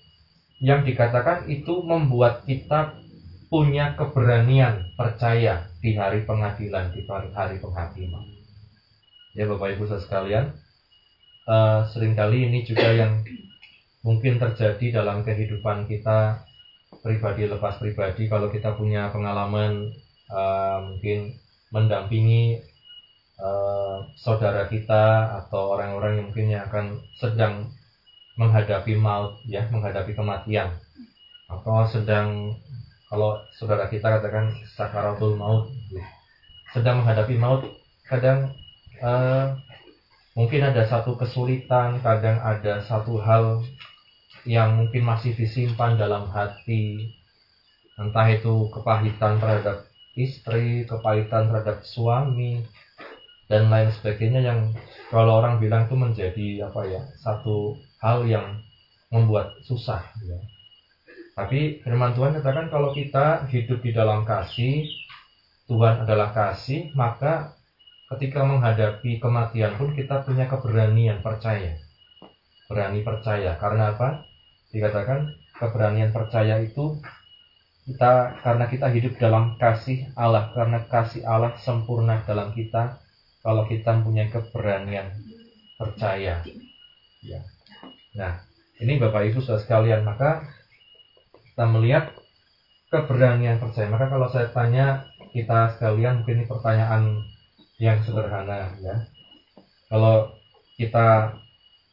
yang 0.64 0.88
dikatakan 0.88 1.52
itu 1.52 1.84
membuat 1.84 2.48
kita 2.48 2.96
punya 3.52 3.94
keberanian 4.00 4.96
percaya 4.96 5.68
di 5.84 5.94
hari 6.00 6.24
pengadilan, 6.24 6.96
di 6.96 7.06
hari 7.08 7.60
penghakiman. 7.60 8.24
Ya 9.36 9.46
Bapak 9.52 9.76
Ibu 9.76 9.92
sekalian, 9.92 10.56
uh, 11.46 11.84
sering 11.92 12.16
kali 12.16 12.48
ini 12.48 12.64
juga 12.64 12.88
yang 12.96 13.22
mungkin 14.02 14.40
terjadi 14.40 15.04
dalam 15.04 15.28
kehidupan 15.28 15.92
kita 15.92 16.48
pribadi 17.06 17.46
lepas 17.46 17.78
pribadi 17.78 18.26
kalau 18.26 18.50
kita 18.50 18.74
punya 18.74 19.14
pengalaman 19.14 19.94
uh, 20.34 20.82
mungkin 20.90 21.38
mendampingi 21.70 22.66
uh, 23.38 24.10
saudara 24.18 24.66
kita 24.66 25.38
atau 25.46 25.78
orang-orang 25.78 26.18
yang 26.18 26.26
mungkin 26.34 26.46
yang 26.50 26.66
akan 26.66 26.98
sedang 27.14 27.70
menghadapi 28.42 28.98
maut 28.98 29.38
ya 29.46 29.70
menghadapi 29.70 30.18
kematian. 30.18 30.74
Atau 31.46 31.86
sedang 31.86 32.58
kalau 33.06 33.38
saudara 33.54 33.86
kita 33.86 34.18
katakan 34.18 34.58
sakaratul 34.74 35.38
maut 35.38 35.70
ya, 35.94 36.02
sedang 36.74 37.06
menghadapi 37.06 37.38
maut 37.38 37.70
kadang 38.10 38.50
uh, 39.06 39.54
mungkin 40.34 40.68
ada 40.68 40.84
satu 40.90 41.16
kesulitan 41.16 42.02
kadang 42.02 42.42
ada 42.42 42.82
satu 42.84 43.22
hal 43.22 43.62
yang 44.46 44.78
mungkin 44.78 45.04
masih 45.04 45.34
disimpan 45.34 45.98
dalam 45.98 46.30
hati 46.30 47.14
entah 47.98 48.28
itu 48.30 48.70
kepahitan 48.70 49.42
terhadap 49.42 49.86
istri 50.16 50.86
kepahitan 50.86 51.50
terhadap 51.50 51.82
suami 51.82 52.62
dan 53.50 53.70
lain 53.70 53.90
sebagainya 53.94 54.42
yang 54.42 54.60
kalau 55.14 55.42
orang 55.42 55.62
bilang 55.62 55.86
itu 55.86 55.96
menjadi 55.98 56.48
apa 56.66 56.82
ya 56.86 57.02
satu 57.22 57.78
hal 58.02 58.26
yang 58.26 58.62
membuat 59.14 59.54
susah 59.64 60.02
ya. 60.26 60.38
Tapi 61.36 61.84
firman 61.84 62.16
Tuhan 62.16 62.32
katakan 62.40 62.72
kalau 62.72 62.96
kita 62.96 63.44
hidup 63.52 63.84
di 63.84 63.92
dalam 63.92 64.24
kasih, 64.24 64.88
Tuhan 65.68 66.08
adalah 66.08 66.32
kasih, 66.32 66.96
maka 66.96 67.52
ketika 68.16 68.48
menghadapi 68.48 69.20
kematian 69.20 69.76
pun 69.76 69.92
kita 69.92 70.24
punya 70.24 70.48
keberanian 70.48 71.20
percaya. 71.20 71.76
Berani 72.72 73.04
percaya. 73.04 73.60
Karena 73.60 73.92
apa? 73.92 74.24
Dikatakan 74.76 75.32
keberanian 75.56 76.12
percaya 76.12 76.60
itu 76.60 77.00
kita 77.86 78.42
karena 78.44 78.66
kita 78.68 78.92
hidup 78.92 79.14
dalam 79.16 79.56
kasih 79.56 80.10
Allah, 80.20 80.52
karena 80.52 80.84
kasih 80.90 81.24
Allah 81.24 81.56
sempurna 81.62 82.26
dalam 82.28 82.52
kita, 82.52 83.00
kalau 83.46 83.64
kita 83.70 83.96
punya 84.04 84.28
keberanian 84.28 85.16
percaya. 85.78 86.42
Ya. 87.24 87.40
Nah, 88.18 88.42
ini 88.82 88.98
Bapak 88.98 89.30
Ibu 89.32 89.40
sudah 89.40 89.62
sekalian, 89.62 90.02
maka 90.02 90.44
kita 91.54 91.64
melihat 91.70 92.12
keberanian 92.90 93.62
percaya. 93.62 93.88
Maka 93.88 94.12
kalau 94.12 94.28
saya 94.34 94.50
tanya 94.50 95.08
kita 95.30 95.78
sekalian, 95.78 96.26
mungkin 96.26 96.42
ini 96.42 96.46
pertanyaan 96.50 97.22
yang 97.78 98.02
sederhana 98.02 98.74
ya. 98.82 99.08
Kalau 99.94 100.34
kita 100.80 101.38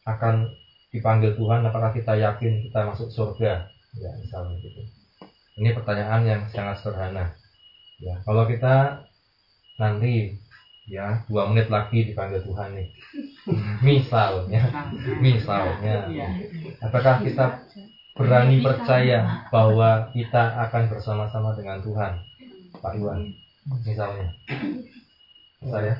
akan 0.09 0.62
dipanggil 0.92 1.33
Tuhan, 1.35 1.64
apakah 1.64 1.90
kita 1.96 2.12
yakin 2.20 2.68
kita 2.68 2.85
masuk 2.85 3.09
surga? 3.09 3.66
Ya, 3.96 4.11
misalnya 4.20 4.61
gitu. 4.61 4.85
Ini 5.57 5.72
pertanyaan 5.76 6.22
yang 6.24 6.40
sangat 6.52 6.81
sederhana. 6.81 7.33
Ya, 8.00 8.20
kalau 8.24 8.44
kita 8.44 9.05
nanti 9.81 10.37
ya 10.85 11.24
dua 11.31 11.48
menit 11.48 11.72
lagi 11.72 12.05
dipanggil 12.12 12.44
Tuhan 12.44 12.76
nih. 12.76 12.88
Misalnya 13.81 14.62
misalnya. 15.20 15.96
Apakah 16.85 17.24
kita 17.24 17.64
berani 18.12 18.61
percaya 18.61 19.48
bahwa 19.48 20.12
kita 20.12 20.61
akan 20.68 20.92
bersama-sama 20.92 21.57
dengan 21.57 21.81
Tuhan? 21.81 22.12
Pak 22.81 22.92
Iwan 23.00 23.33
misalnya. 23.85 24.28
Saya 25.62 25.94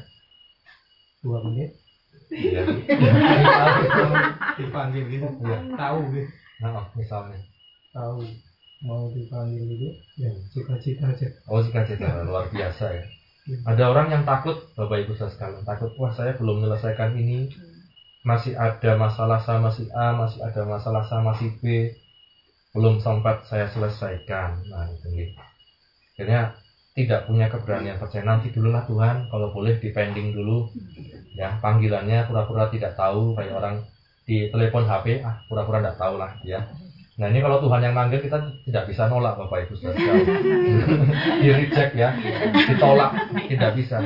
dua 1.23 1.39
menit 1.47 1.82
iya. 2.33 2.63
Dipanggil 4.57 5.05
gitu. 5.13 5.29
Ya. 5.45 5.59
tahu 5.77 6.01
gitu. 6.17 6.31
Nah, 6.65 6.89
misalnya. 6.97 7.39
Tahu. 7.93 8.25
Mau 8.83 9.07
dipanggil 9.15 9.63
gitu? 9.63 9.89
Ya 10.19 10.33
cita-cita 10.51 11.13
aja. 11.13 11.29
Oh 11.47 11.63
cita-cita. 11.63 12.27
Luar 12.27 12.51
biasa 12.51 12.99
ya. 12.99 13.05
Ada 13.67 13.91
orang 13.91 14.07
yang 14.15 14.23
takut, 14.23 14.71
Bapak 14.79 15.03
Ibu 15.03 15.19
saya 15.19 15.35
sekalian, 15.35 15.67
takut, 15.67 15.91
wah 15.99 16.15
saya 16.15 16.39
belum 16.39 16.63
menyelesaikan 16.63 17.11
ini, 17.19 17.51
masih 18.23 18.55
ada 18.55 18.95
masalah 18.95 19.43
sama 19.43 19.75
si 19.75 19.91
A, 19.91 20.15
masih 20.15 20.47
ada 20.47 20.63
masalah 20.63 21.03
sama 21.03 21.35
si 21.35 21.51
B, 21.59 21.91
belum 22.71 23.03
sempat 23.03 23.43
saya 23.51 23.67
selesaikan. 23.67 24.63
Nah 24.71 24.87
itu 24.95 25.11
nih. 25.11 25.35
Akhirnya 26.15 26.55
tidak 26.95 27.27
punya 27.27 27.51
keberanian 27.51 27.99
percaya. 27.99 28.23
Nanti 28.23 28.55
dulu 28.55 28.71
lah 28.71 28.87
Tuhan, 28.87 29.27
kalau 29.27 29.51
boleh 29.51 29.75
dipending 29.83 30.39
dulu, 30.39 30.71
ya 31.33 31.57
panggilannya 31.61 32.29
pura-pura 32.29 32.69
tidak 32.69 32.93
tahu 32.95 33.33
kayak 33.37 33.57
orang 33.57 33.77
di 34.23 34.49
telepon 34.53 34.87
HP, 34.87 35.25
ah 35.25 35.43
pura-pura 35.51 35.83
tidak 35.83 35.99
tahu 35.99 36.15
lah, 36.21 36.31
ya 36.47 36.63
Nah 37.21 37.29
ini 37.29 37.45
kalau 37.45 37.61
Tuhan 37.61 37.85
yang 37.85 37.93
manggil 37.93 38.25
kita 38.25 38.41
tidak 38.65 38.89
bisa 38.89 39.05
nolak 39.05 39.37
Bapak 39.37 39.69
Ibu 39.69 39.75
Saudara. 39.77 40.17
Di 41.45 41.49
reject 41.53 41.93
ya, 41.93 42.17
ditolak 42.73 43.29
tidak 43.53 43.77
bisa. 43.77 44.01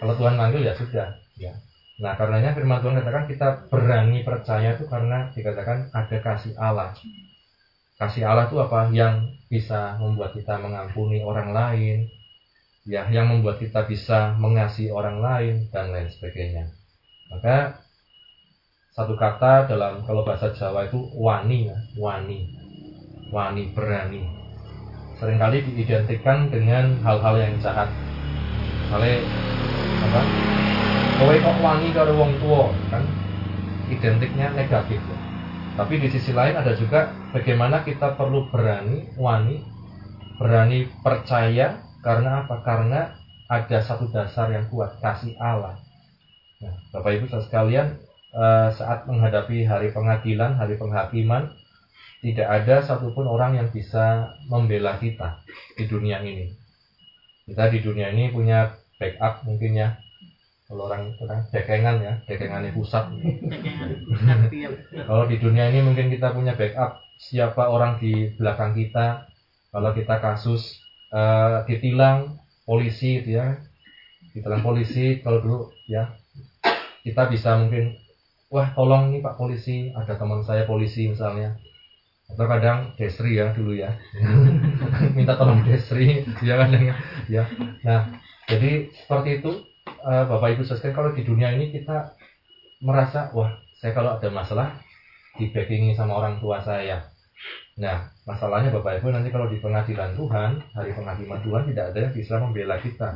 Kalau 0.00 0.14
Tuhan 0.16 0.40
manggil 0.40 0.64
ya 0.64 0.72
sudah. 0.72 1.20
Ya. 1.36 1.52
Nah 2.00 2.16
karenanya 2.16 2.56
firman 2.56 2.80
Tuhan 2.80 2.96
katakan 2.96 3.28
kita 3.28 3.48
berani 3.68 4.24
percaya 4.24 4.72
itu 4.72 4.88
karena 4.88 5.28
dikatakan 5.36 5.92
ada 5.92 6.16
kasih 6.24 6.56
Allah. 6.56 6.96
Kasih 8.00 8.24
Allah 8.24 8.48
itu 8.48 8.56
apa? 8.56 8.88
Yang 8.88 9.36
bisa 9.52 10.00
membuat 10.00 10.32
kita 10.32 10.56
mengampuni 10.56 11.20
orang 11.20 11.52
lain, 11.52 12.08
ya, 12.86 13.10
yang 13.10 13.28
membuat 13.28 13.58
kita 13.58 13.84
bisa 13.84 14.38
mengasihi 14.38 14.94
orang 14.94 15.18
lain 15.18 15.54
dan 15.74 15.90
lain 15.90 16.08
sebagainya. 16.08 16.70
Maka 17.28 17.82
satu 18.94 19.18
kata 19.18 19.68
dalam 19.68 20.06
kalau 20.06 20.24
bahasa 20.24 20.54
Jawa 20.54 20.88
itu 20.88 20.96
wani 21.18 21.68
ya, 21.68 21.76
wani. 21.98 22.48
Wani 23.28 23.74
berani. 23.74 24.22
Seringkali 25.18 25.66
diidentikan 25.66 26.48
dengan 26.48 27.02
hal-hal 27.02 27.34
yang 27.36 27.54
jahat. 27.58 27.90
Misalnya 28.86 29.18
apa? 30.06 30.22
Kowe 31.16 31.34
kok 31.40 31.56
wani 31.64 31.88
karo 31.90 32.12
wong 32.14 32.32
tua 32.38 32.70
kan 32.92 33.02
identiknya 33.90 34.52
negatif 34.54 35.00
ya. 35.00 35.18
Tapi 35.76 36.00
di 36.00 36.08
sisi 36.08 36.32
lain 36.32 36.56
ada 36.56 36.72
juga 36.72 37.12
bagaimana 37.36 37.84
kita 37.84 38.16
perlu 38.16 38.48
berani, 38.48 39.12
wani, 39.20 39.60
berani 40.40 40.88
percaya 41.04 41.85
karena 42.06 42.46
apa? 42.46 42.62
Karena 42.62 43.18
ada 43.50 43.78
satu 43.82 44.06
dasar 44.14 44.54
yang 44.54 44.70
kuat, 44.70 45.02
kasih 45.02 45.34
Allah. 45.42 45.74
Nah, 46.62 46.74
Bapak 46.94 47.18
Ibu 47.18 47.26
sekalian, 47.26 47.98
Eh, 48.36 48.68
saat 48.76 49.08
menghadapi 49.08 49.64
hari 49.64 49.96
pengadilan, 49.96 50.60
hari 50.60 50.76
penghakiman, 50.76 51.56
tidak 52.20 52.44
ada 52.44 52.84
satupun 52.84 53.24
orang 53.24 53.56
yang 53.56 53.72
bisa 53.72 54.36
membela 54.44 55.00
kita 55.00 55.40
di 55.72 55.88
dunia 55.88 56.20
ini. 56.20 56.52
Kita 57.48 57.72
di 57.72 57.80
dunia 57.80 58.12
ini 58.12 58.28
punya 58.28 58.76
backup 59.00 59.40
mungkin 59.48 59.72
ya. 59.80 59.96
Kalau 60.68 60.84
orang 60.84 61.16
orang 61.16 61.48
dekengan 61.48 61.96
ya, 62.04 62.12
dekengannya 62.28 62.76
pusat. 62.76 63.08
Kalau 65.08 65.24
di 65.24 65.36
dunia 65.40 65.72
ini 65.72 65.80
mungkin 65.80 66.12
kita 66.12 66.36
punya 66.36 66.52
backup 66.60 67.00
siapa 67.16 67.72
orang 67.72 67.96
di 68.04 68.36
belakang 68.36 68.76
kita. 68.76 69.32
Kalau 69.72 69.96
kita 69.96 70.20
kasus 70.20 70.76
uh, 71.16 71.64
ditilang 71.64 72.36
polisi 72.68 73.24
itu 73.24 73.40
ya, 73.40 73.56
ditilang 74.36 74.60
polisi 74.60 75.24
kalau 75.24 75.40
dulu 75.40 75.58
ya. 75.88 76.12
Kita 77.00 77.30
bisa 77.30 77.56
mungkin 77.56 77.96
wah 78.50 78.74
tolong 78.76 79.14
nih 79.14 79.22
pak 79.22 79.38
polisi 79.38 79.94
ada 79.96 80.18
teman 80.20 80.44
saya 80.44 80.68
polisi 80.68 81.08
misalnya. 81.08 81.56
Atau 82.26 82.50
kadang 82.50 82.92
desri 82.98 83.38
ya 83.38 83.54
dulu 83.54 83.72
ya. 83.72 83.94
Minta 85.16 85.38
tolong 85.38 85.62
desri 85.64 86.26
ya 86.42 86.58
kadang 86.58 86.92
ya. 87.30 87.46
Nah 87.86 88.18
jadi 88.50 88.90
seperti 88.90 89.40
itu 89.40 89.62
uh, 90.02 90.24
bapak 90.26 90.58
ibu 90.58 90.62
sekalian 90.66 90.94
kalau 90.98 91.10
di 91.14 91.22
dunia 91.22 91.54
ini 91.54 91.70
kita 91.70 92.18
merasa 92.82 93.30
wah 93.30 93.54
saya 93.78 93.94
kalau 93.94 94.18
ada 94.18 94.28
masalah 94.28 94.74
di 95.38 95.54
backingi 95.54 95.94
sama 95.94 96.18
orang 96.18 96.42
tua 96.42 96.58
saya. 96.66 97.06
Nah 97.78 98.15
masalahnya 98.26 98.74
bapak 98.74 98.98
ibu 98.98 99.14
nanti 99.14 99.30
kalau 99.30 99.46
di 99.46 99.62
pengadilan 99.62 100.18
Tuhan 100.18 100.58
hari 100.74 100.90
penghakiman 100.92 101.40
Tuhan 101.46 101.62
tidak 101.70 101.84
ada 101.94 101.98
yang 102.10 102.14
bisa 102.14 102.34
membela 102.42 102.76
kita. 102.82 103.14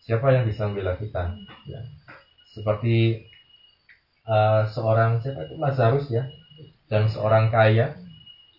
Siapa 0.00 0.26
yang 0.32 0.48
bisa 0.48 0.64
membela 0.64 0.96
kita? 0.96 1.36
Ya. 1.68 1.80
seperti 2.56 3.26
uh, 4.24 4.64
seorang 4.72 5.20
siapa 5.20 5.44
itu? 5.44 5.54
Lazarus 5.60 6.06
ya. 6.08 6.24
Dan 6.88 7.12
seorang 7.12 7.52
kaya. 7.52 8.00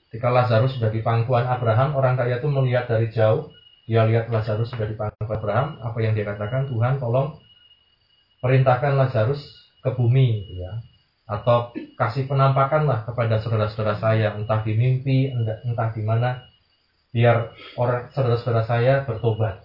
Ketika 0.09 0.31
Lazarus 0.31 0.77
sudah 0.77 0.93
di 0.93 1.03
pangkuan 1.03 1.43
Abraham 1.49 1.97
orang 1.97 2.15
kaya 2.15 2.37
itu 2.39 2.47
melihat 2.47 2.85
dari 2.85 3.09
jauh. 3.09 3.49
Dia 3.85 4.05
lihat 4.05 4.29
Lazarus 4.29 4.69
sudah 4.69 4.85
di 4.85 4.95
pangkuan 4.97 5.33
Abraham. 5.33 5.67
Apa 5.81 5.97
yang 6.01 6.13
dia 6.13 6.27
katakan? 6.27 6.69
Tuhan 6.69 7.01
tolong 7.01 7.41
perintahkan 8.41 8.93
Lazarus 8.99 9.41
ke 9.81 9.89
bumi 9.93 10.57
ya 10.61 10.81
atau 11.25 11.73
kasih 11.97 12.29
penampakan 12.29 12.85
lah 12.85 13.01
kepada 13.05 13.41
saudara-saudara 13.41 13.97
saya. 13.97 14.37
Entah 14.37 14.61
di 14.61 14.73
mimpi 14.77 15.29
entah, 15.33 15.89
di 15.93 16.01
mana. 16.05 16.45
Biar 17.09 17.55
orang 17.79 18.11
saudara-saudara 18.11 18.63
saya 18.67 18.93
bertobat. 19.07 19.63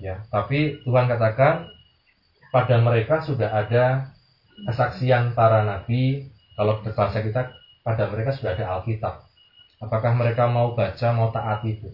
Ya 0.00 0.24
tapi 0.32 0.80
Tuhan 0.84 1.08
katakan 1.08 1.68
pada 2.52 2.76
mereka 2.80 3.24
sudah 3.24 3.48
ada 3.52 4.14
kesaksian 4.68 5.32
para 5.32 5.64
nabi. 5.64 6.28
Kalau 6.54 6.84
bahasa 6.84 7.24
kita 7.24 7.56
pada 7.80 8.04
mereka 8.12 8.36
sudah 8.36 8.52
ada 8.52 8.76
Alkitab. 8.76 9.24
Apakah 9.80 10.12
mereka 10.12 10.44
mau 10.52 10.76
baca 10.76 11.08
mau 11.16 11.32
taat 11.32 11.64
itu? 11.64 11.88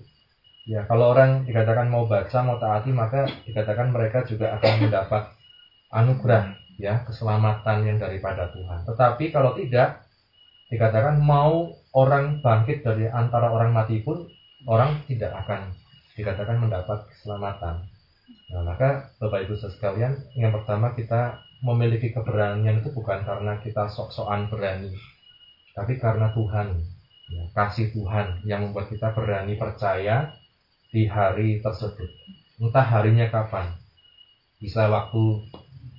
Ya, 0.67 0.83
kalau 0.91 1.15
orang 1.15 1.47
dikatakan 1.47 1.87
mau 1.87 2.11
baca, 2.11 2.43
mau 2.43 2.59
taati, 2.59 2.91
maka 2.91 3.31
dikatakan 3.47 3.95
mereka 3.95 4.27
juga 4.27 4.59
akan 4.59 4.83
mendapat 4.83 5.31
anugerah, 5.95 6.59
ya, 6.77 7.05
keselamatan 7.05 7.85
yang 7.85 7.99
daripada 8.01 8.49
Tuhan. 8.53 8.85
Tetapi 8.85 9.25
kalau 9.33 9.57
tidak, 9.57 10.05
dikatakan 10.69 11.21
mau 11.21 11.73
orang 11.97 12.41
bangkit 12.45 12.85
dari 12.85 13.09
antara 13.09 13.53
orang 13.53 13.73
mati 13.73 14.01
pun, 14.05 14.29
orang 14.69 15.01
tidak 15.09 15.33
akan 15.47 15.73
dikatakan 16.17 16.57
mendapat 16.61 17.05
keselamatan. 17.13 17.85
Nah, 18.51 18.63
maka 18.63 19.11
Bapak 19.19 19.47
Ibu 19.47 19.55
sekalian, 19.59 20.17
yang 20.35 20.55
pertama 20.55 20.95
kita 20.95 21.43
memiliki 21.63 22.13
keberanian 22.13 22.83
itu 22.83 22.93
bukan 22.93 23.23
karena 23.25 23.59
kita 23.63 23.89
sok-sokan 23.91 24.51
berani, 24.53 24.93
tapi 25.77 26.01
karena 26.01 26.33
Tuhan, 26.33 26.73
ya, 27.29 27.45
kasih 27.53 27.93
Tuhan 27.93 28.41
yang 28.49 28.65
membuat 28.65 28.89
kita 28.89 29.13
berani 29.13 29.61
percaya 29.61 30.33
di 30.89 31.05
hari 31.05 31.61
tersebut. 31.61 32.09
Entah 32.57 32.87
harinya 32.89 33.29
kapan. 33.29 33.77
Bisa 34.57 34.89
waktu 34.89 35.45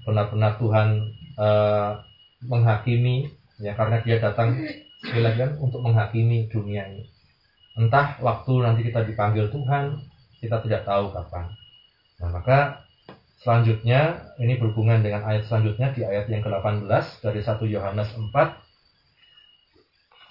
benar-benar 0.08 0.56
Tuhan 0.56 1.12
uh, 1.36 2.00
menghakimi 2.48 3.28
ya 3.60 3.76
karena 3.76 4.00
dia 4.00 4.24
datang 4.24 4.56
kan 5.04 5.52
untuk 5.60 5.84
menghakimi 5.84 6.48
dunia 6.48 6.88
ini. 6.88 7.12
Entah 7.78 8.18
waktu 8.24 8.54
nanti 8.66 8.82
kita 8.88 9.06
dipanggil 9.06 9.54
Tuhan, 9.54 10.02
kita 10.42 10.64
tidak 10.66 10.82
tahu 10.88 11.14
kapan. 11.14 11.54
Nah, 12.18 12.34
maka 12.34 12.82
selanjutnya 13.38 14.34
ini 14.42 14.58
berhubungan 14.58 15.06
dengan 15.06 15.22
ayat 15.30 15.46
selanjutnya 15.46 15.94
di 15.94 16.02
ayat 16.02 16.26
yang 16.26 16.42
ke-18 16.42 16.90
dari 17.22 17.40
1 17.46 17.62
Yohanes 17.70 18.10
4 18.18 18.34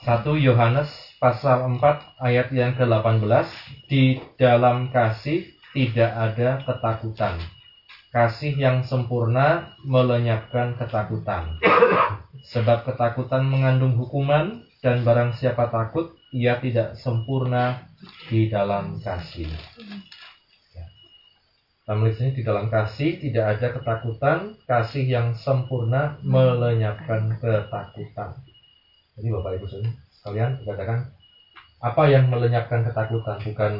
1 0.06 0.26
Yohanes 0.42 0.90
pasal 1.22 1.66
4 1.78 2.22
ayat 2.22 2.50
yang 2.50 2.74
ke-18 2.74 3.46
di 3.86 4.18
dalam 4.38 4.90
kasih 4.90 5.46
tidak 5.70 6.10
ada 6.10 6.62
ketakutan. 6.66 7.38
Kasih 8.16 8.56
yang 8.56 8.80
sempurna 8.80 9.76
melenyapkan 9.84 10.72
ketakutan. 10.80 11.60
Sebab 12.56 12.88
ketakutan 12.88 13.44
mengandung 13.44 13.92
hukuman 14.00 14.64
dan 14.80 15.04
barang 15.04 15.36
siapa 15.36 15.68
takut 15.68 16.16
ia 16.32 16.56
tidak 16.56 16.96
sempurna 16.96 17.84
di 18.32 18.48
dalam 18.48 18.96
kasih. 19.04 19.52
Ya. 20.72 20.88
Dalam 21.84 22.08
sini 22.08 22.32
di 22.32 22.40
dalam 22.40 22.72
kasih 22.72 23.20
tidak 23.20 23.60
ada 23.60 23.68
ketakutan, 23.76 24.56
kasih 24.64 25.04
yang 25.04 25.36
sempurna 25.36 26.16
melenyapkan 26.24 27.36
ketakutan. 27.36 28.32
Jadi 29.20 29.28
Bapak 29.28 29.60
Ibu 29.60 29.66
sekalian 30.08 30.64
dikatakan 30.64 31.12
apa 31.84 32.02
yang 32.08 32.32
melenyapkan 32.32 32.80
ketakutan 32.80 33.44
bukan 33.44 33.72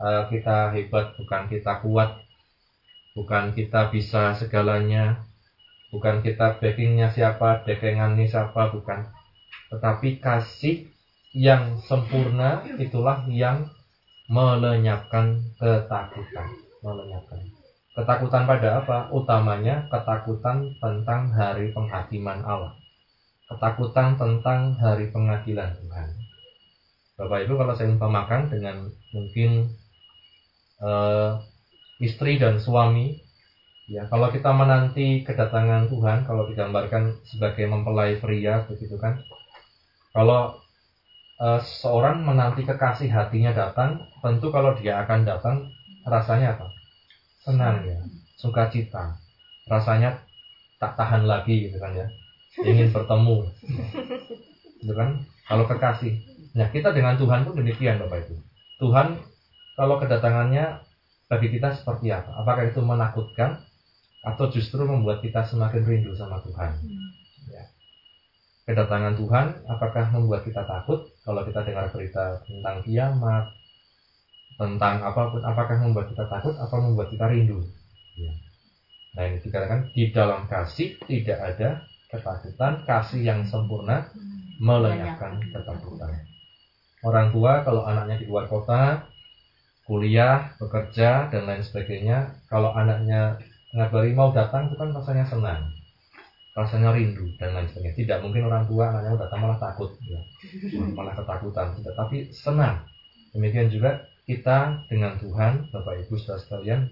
uh, 0.00 0.24
kita 0.32 0.72
hebat, 0.72 1.12
bukan 1.20 1.42
kita 1.52 1.84
kuat, 1.84 2.23
bukan 3.14 3.54
kita 3.54 3.88
bisa 3.94 4.34
segalanya, 4.36 5.24
bukan 5.88 6.20
kita 6.20 6.60
backingnya 6.60 7.08
siapa, 7.14 7.62
backingannya 7.64 8.26
siapa, 8.28 8.74
bukan. 8.74 9.08
Tetapi 9.70 10.20
kasih 10.20 10.90
yang 11.34 11.80
sempurna 11.82 12.62
itulah 12.76 13.24
yang 13.30 13.70
melenyapkan 14.28 15.40
ketakutan, 15.56 16.48
melenyapkan. 16.82 17.40
Ketakutan 17.94 18.42
pada 18.44 18.82
apa? 18.82 18.98
Utamanya 19.14 19.86
ketakutan 19.86 20.74
tentang 20.82 21.30
hari 21.30 21.70
penghakiman 21.70 22.42
Allah 22.42 22.74
ketakutan 23.48 24.16
tentang 24.16 24.74
hari 24.80 25.12
pengadilan 25.12 25.76
Tuhan. 25.76 26.08
Bapak 27.14 27.46
Ibu 27.46 27.54
kalau 27.54 27.74
saya 27.76 27.92
umpamakan 27.94 28.50
dengan 28.50 28.90
mungkin 29.14 29.70
uh, 30.82 31.38
istri 32.02 32.40
dan 32.40 32.58
suami, 32.58 33.18
ya. 33.86 34.06
Kalau 34.10 34.30
kita 34.30 34.50
menanti 34.50 35.22
kedatangan 35.22 35.86
Tuhan, 35.90 36.26
kalau 36.26 36.48
digambarkan 36.48 37.22
sebagai 37.26 37.66
mempelai 37.70 38.18
pria 38.18 38.64
begitu 38.66 38.98
kan, 38.98 39.20
kalau 40.14 40.58
uh, 41.38 41.60
seorang 41.60 42.22
menanti 42.22 42.62
kekasih 42.66 43.10
hatinya 43.10 43.54
datang, 43.54 44.06
tentu 44.22 44.50
kalau 44.54 44.74
dia 44.78 45.02
akan 45.02 45.26
datang 45.26 45.56
rasanya 46.06 46.58
apa? 46.58 46.66
Senang 47.44 47.84
ya, 47.84 48.00
sukacita, 48.38 49.18
rasanya 49.68 50.22
tak 50.80 50.96
tahan 50.96 51.24
lagi 51.24 51.68
gitu 51.68 51.76
kan 51.80 51.92
ya? 51.96 52.06
Ingin 52.62 52.94
bertemu. 52.94 53.50
Itu 54.84 54.92
kan? 54.94 55.24
Kalau 55.44 55.64
kekasih. 55.66 56.22
Nah 56.54 56.70
kita 56.70 56.94
dengan 56.94 57.18
Tuhan 57.18 57.42
pun 57.42 57.58
demikian 57.58 57.98
Bapak 57.98 58.24
Ibu. 58.24 58.34
Tuhan 58.78 59.18
kalau 59.74 59.98
kedatangannya 59.98 60.83
bagi 61.28 61.48
kita 61.52 61.74
seperti 61.76 62.12
apa 62.12 62.30
apakah 62.40 62.68
itu 62.68 62.80
menakutkan 62.84 63.60
atau 64.24 64.48
justru 64.48 64.80
membuat 64.84 65.20
kita 65.20 65.44
semakin 65.44 65.84
rindu 65.84 66.12
sama 66.16 66.40
Tuhan 66.44 66.80
ya. 67.52 67.64
kedatangan 68.68 69.14
Tuhan 69.20 69.46
apakah 69.68 70.04
membuat 70.12 70.44
kita 70.48 70.64
takut 70.64 71.08
kalau 71.24 71.44
kita 71.44 71.60
dengar 71.64 71.92
berita 71.92 72.40
tentang 72.44 72.80
kiamat 72.84 73.44
tentang 74.54 75.02
apa 75.02 75.22
pun 75.34 75.42
apakah 75.42 75.76
membuat 75.82 76.08
kita 76.12 76.24
takut 76.30 76.54
atau 76.56 76.76
membuat 76.80 77.12
kita 77.12 77.26
rindu 77.28 77.60
ya. 78.16 78.32
nah 79.16 79.22
ini 79.28 79.40
dikatakan 79.40 79.92
di 79.92 80.12
dalam 80.12 80.48
kasih 80.48 80.96
tidak 81.04 81.38
ada 81.40 81.84
ketakutan, 82.14 82.72
kasih 82.86 83.20
yang 83.26 83.40
sempurna 83.50 84.06
melenyapkan 84.62 85.42
ketakutan. 85.50 86.22
Orang 87.04 87.34
tua 87.34 87.66
kalau 87.66 87.84
anaknya 87.84 88.22
di 88.22 88.26
luar 88.30 88.48
kota, 88.48 89.10
kuliah, 89.84 90.56
bekerja 90.56 91.28
dan 91.28 91.44
lain 91.44 91.60
sebagainya, 91.60 92.40
kalau 92.48 92.72
anaknya 92.72 93.36
ngabari 93.76 94.16
mau 94.16 94.32
datang 94.32 94.72
itu 94.72 94.76
kan 94.80 94.96
rasanya 94.96 95.28
senang, 95.28 95.60
rasanya 96.56 96.96
rindu 96.96 97.28
dan 97.36 97.52
lain 97.52 97.68
sebagainya. 97.68 97.96
Tidak 98.00 98.18
mungkin 98.24 98.48
orang 98.48 98.64
tua 98.64 98.88
anaknya 98.88 99.10
mau 99.12 99.20
datang 99.20 99.40
malah 99.44 99.58
takut, 99.60 99.90
ya. 100.08 100.20
malah 100.96 101.12
ketakutan. 101.12 101.76
Tidak, 101.76 101.94
tapi 101.94 102.32
senang. 102.32 102.80
Demikian 103.36 103.68
juga 103.68 104.08
kita 104.24 104.88
dengan 104.88 105.20
Tuhan, 105.20 105.68
Bapak 105.68 106.06
Ibu 106.06 106.16
saudara 106.16 106.40
sekalian, 106.40 106.88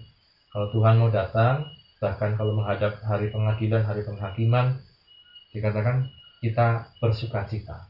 kalau 0.53 0.69
Tuhan 0.69 1.01
mau 1.01 1.09
datang, 1.09 1.65
bahkan 1.97 2.37
kalau 2.37 2.53
menghadap 2.53 3.01
hari 3.01 3.33
pengadilan, 3.33 3.81
hari 3.81 4.05
penghakiman, 4.05 4.77
dikatakan 5.49 6.13
kita 6.45 6.93
bersuka 7.01 7.47
cita. 7.49 7.89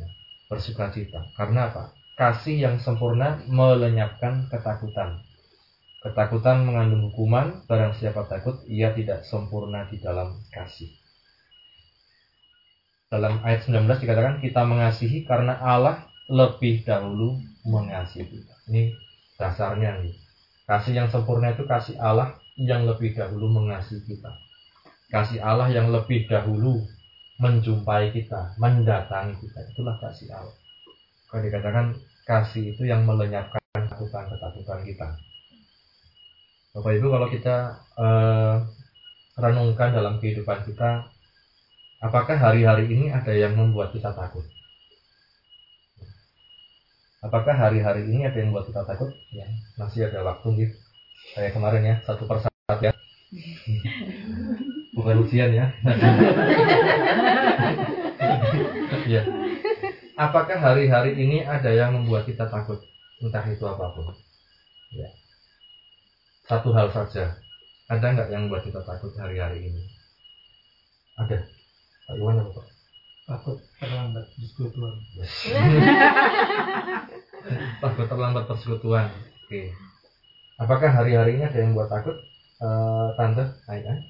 Ya, 0.00 0.08
bersuka 0.48 0.88
cita. 0.88 1.20
Karena 1.36 1.68
apa? 1.68 1.95
Kasih 2.16 2.56
yang 2.56 2.76
sempurna 2.80 3.44
melenyapkan 3.44 4.48
ketakutan. 4.48 5.20
Ketakutan 6.00 6.64
mengandung 6.64 7.12
hukuman, 7.12 7.60
barang 7.68 7.92
siapa 8.00 8.24
takut, 8.24 8.64
ia 8.64 8.96
tidak 8.96 9.22
sempurna 9.28 9.84
di 9.92 10.00
dalam 10.00 10.40
kasih. 10.48 10.88
Dalam 13.12 13.44
ayat 13.44 13.68
19 13.68 14.00
dikatakan 14.00 14.40
kita 14.40 14.64
mengasihi 14.64 15.28
karena 15.28 15.60
Allah 15.60 16.08
lebih 16.32 16.82
dahulu 16.82 17.36
mengasihi 17.68 18.26
kita. 18.26 18.54
Ini 18.72 18.96
dasarnya 19.36 20.00
nih. 20.00 20.16
Kasih 20.66 20.96
yang 20.96 21.08
sempurna 21.12 21.52
itu 21.52 21.68
kasih 21.68 22.00
Allah 22.00 22.40
yang 22.56 22.88
lebih 22.88 23.12
dahulu 23.12 23.52
mengasihi 23.52 24.02
kita 24.02 24.32
kasih 25.10 25.38
Allah 25.38 25.70
yang 25.70 25.94
lebih 25.94 26.26
dahulu 26.26 26.82
menjumpai 27.38 28.10
kita, 28.10 28.56
mendatangi 28.58 29.38
kita. 29.44 29.60
Itulah 29.70 29.96
kasih 30.02 30.32
Allah. 30.32 30.56
Kalau 31.36 31.52
dikatakan 31.52 31.92
kasih 32.24 32.72
itu 32.72 32.88
yang 32.88 33.04
melenyapkan 33.04 33.60
ketakutan-ketakutan 33.76 34.80
kita. 34.88 35.20
Bapak 36.72 36.96
Ibu 36.96 37.12
kalau 37.12 37.28
kita 37.28 37.76
uh, 38.00 38.64
renungkan 39.36 39.92
dalam 39.92 40.16
kehidupan 40.16 40.64
kita, 40.64 41.12
apakah 42.00 42.40
hari-hari 42.40 42.88
ini 42.88 43.12
ada 43.12 43.36
yang 43.36 43.52
membuat 43.52 43.92
kita 43.92 44.16
takut? 44.16 44.48
Apakah 47.20 47.52
hari-hari 47.52 48.08
ini 48.08 48.24
ada 48.24 48.40
yang 48.40 48.56
membuat 48.56 48.72
kita 48.72 48.88
takut? 48.88 49.12
Ya, 49.28 49.44
masih 49.76 50.08
ada 50.08 50.24
waktu 50.24 50.48
gitu. 50.56 50.76
Kayak 51.36 51.52
kemarin 51.52 51.84
ya, 51.84 52.00
satu 52.08 52.24
persatu 52.24 52.48
ya 52.80 52.96
bukan 54.96 55.20
ujian 55.20 55.52
ya. 55.52 55.68
ya. 59.12 59.22
Apakah 60.16 60.56
hari-hari 60.56 61.12
ini 61.16 61.44
ada 61.44 61.68
yang 61.68 61.92
membuat 61.92 62.24
kita 62.24 62.48
takut? 62.48 62.80
Entah 63.20 63.44
itu 63.48 63.64
apa 63.68 63.92
pun. 63.92 64.16
Ya. 64.92 65.12
Satu 66.48 66.72
hal 66.72 66.88
saja. 66.88 67.36
Ada 67.86 68.16
nggak 68.16 68.28
yang 68.32 68.48
membuat 68.48 68.64
kita 68.64 68.80
takut 68.82 69.12
hari-hari 69.20 69.68
ini? 69.68 69.82
Ada. 71.20 71.44
Pak 72.08 72.16
Iwan 72.16 72.40
apa 72.40 72.50
Pak? 72.56 72.66
Takut 73.26 73.58
terlambat 73.82 74.24
persekutuan. 74.32 74.94
Yes. 75.18 75.32
takut 77.84 78.06
terlambat 78.08 78.44
persekutuan. 78.48 79.06
Oke. 79.46 79.76
Apakah 80.56 80.90
hari-hari 80.90 81.36
ini 81.36 81.44
ada 81.44 81.58
yang 81.60 81.76
membuat 81.76 81.92
takut? 81.92 82.16
Uh, 82.56 83.12
Tante, 83.20 83.44
Ayah? 83.68 84.00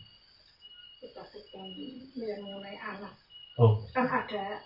yang 2.16 2.40
mengenai 2.40 2.78
anak 2.80 3.12
oh. 3.60 3.84
kan 3.92 4.08
ada 4.08 4.64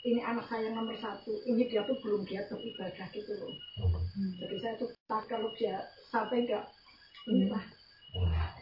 ini 0.00 0.20
anak 0.24 0.48
saya 0.48 0.72
nomor 0.72 0.96
satu 0.96 1.44
ini 1.44 1.68
dia 1.68 1.84
tuh 1.84 1.96
belum 2.00 2.24
giat 2.24 2.48
beribadah 2.48 3.06
gitu 3.12 3.32
loh 3.36 3.52
oh. 3.84 4.00
Jadi 4.40 4.56
saya 4.60 4.74
tuh 4.80 4.88
tak 5.04 5.28
kalau 5.28 5.52
dia 5.60 5.84
sampai 6.08 6.48
enggak 6.48 6.64
inilah 7.28 7.64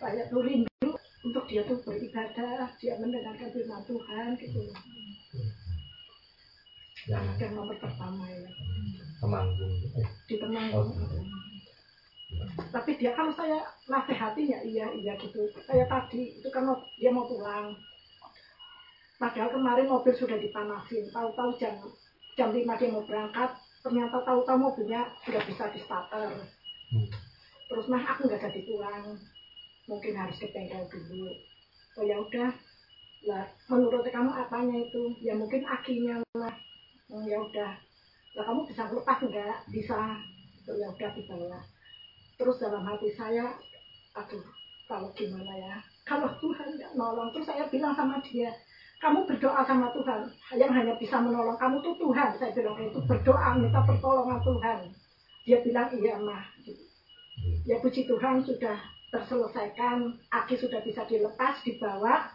saya 0.02 0.26
tuh 0.28 0.42
rindu 0.44 0.90
untuk 1.26 1.44
dia 1.50 1.66
tuh 1.66 1.78
beribadah, 1.82 2.70
dia 2.78 2.94
mendengarkan 2.96 3.50
firman 3.50 3.82
Tuhan 3.84 4.38
gitu. 4.38 4.60
yang 7.08 7.24
Anak 7.24 7.40
yang 7.40 7.52
nomor 7.56 7.76
pertama 7.80 8.28
ya 8.28 8.50
temanggung 9.18 9.74
eh, 9.96 10.08
di 10.28 10.36
teman. 10.36 10.68
oh. 10.76 10.92
Tapi 12.68 13.00
dia 13.00 13.16
kalau 13.16 13.32
saya 13.32 13.64
nasihati 13.88 14.44
ya 14.44 14.60
iya 14.60 14.86
iya 14.92 15.12
gitu. 15.16 15.48
Kayak 15.64 15.88
tadi 15.88 16.36
itu 16.36 16.48
kan 16.52 16.68
dia 17.00 17.10
mau 17.10 17.24
pulang. 17.24 17.72
Padahal 19.18 19.50
kemarin 19.50 19.90
mobil 19.90 20.14
sudah 20.14 20.38
dipanasin. 20.38 21.10
Tahu-tahu 21.10 21.50
jam 21.58 21.74
jam 22.38 22.54
5 22.54 22.62
dia 22.78 22.88
mau 22.94 23.02
berangkat. 23.02 23.50
Ternyata 23.82 24.22
tahu-tahu 24.22 24.58
mobilnya 24.58 25.10
sudah 25.26 25.42
bisa 25.42 25.70
di 25.74 25.80
starter. 25.82 26.30
Hmm. 26.94 27.08
Terus 27.68 27.86
mah 27.90 28.02
aku 28.14 28.30
nggak 28.30 28.42
jadi 28.42 28.60
pulang. 28.64 29.18
Mungkin 29.90 30.14
harus 30.14 30.38
ke 30.38 30.48
bengkel 30.54 30.86
dulu. 30.88 31.34
Oh 31.98 32.04
ya 32.06 32.16
udah. 32.22 32.50
Lah 33.26 33.44
menurut 33.66 34.06
kamu 34.06 34.30
apanya 34.30 34.78
itu? 34.86 35.18
Ya 35.18 35.34
mungkin 35.34 35.66
akinya 35.66 36.22
lah. 36.38 36.54
Oh, 37.10 37.24
ya 37.26 37.42
udah. 37.42 37.74
Lah 38.38 38.44
kamu 38.46 38.70
bisa 38.70 38.86
lepas 38.86 39.18
enggak? 39.20 39.58
Bisa. 39.66 39.98
Oh, 40.68 40.76
ya 40.76 40.88
udah 40.92 41.10
dibawa 41.16 41.58
terus 42.38 42.62
dalam 42.62 42.86
hati 42.86 43.10
saya 43.18 43.50
aduh 44.14 44.46
kalau 44.86 45.10
gimana 45.18 45.52
ya 45.58 45.76
kalau 46.06 46.30
Tuhan 46.38 46.78
nggak 46.78 46.94
nolong 46.94 47.34
terus 47.34 47.50
saya 47.50 47.66
bilang 47.66 47.92
sama 47.98 48.22
dia 48.22 48.54
kamu 48.98 49.30
berdoa 49.30 49.62
sama 49.62 49.94
Tuhan. 49.94 50.26
Yang 50.58 50.72
hanya 50.74 50.94
bisa 50.98 51.16
menolong 51.22 51.58
kamu 51.58 51.78
tuh 51.82 51.94
Tuhan. 52.02 52.34
Saya 52.38 52.50
bilang 52.50 52.76
itu 52.82 52.98
berdoa 53.06 53.54
minta 53.54 53.80
pertolongan 53.86 54.42
Tuhan. 54.42 54.78
Dia 55.46 55.58
bilang 55.62 55.88
iya 55.94 56.18
mah 56.18 56.44
gitu. 56.66 56.82
ya 57.64 57.78
puji 57.78 58.10
Tuhan 58.10 58.42
sudah 58.42 58.76
terselesaikan. 59.14 60.18
Aki 60.34 60.54
sudah 60.58 60.82
bisa 60.82 61.06
dilepas 61.06 61.62
dibawa. 61.62 62.34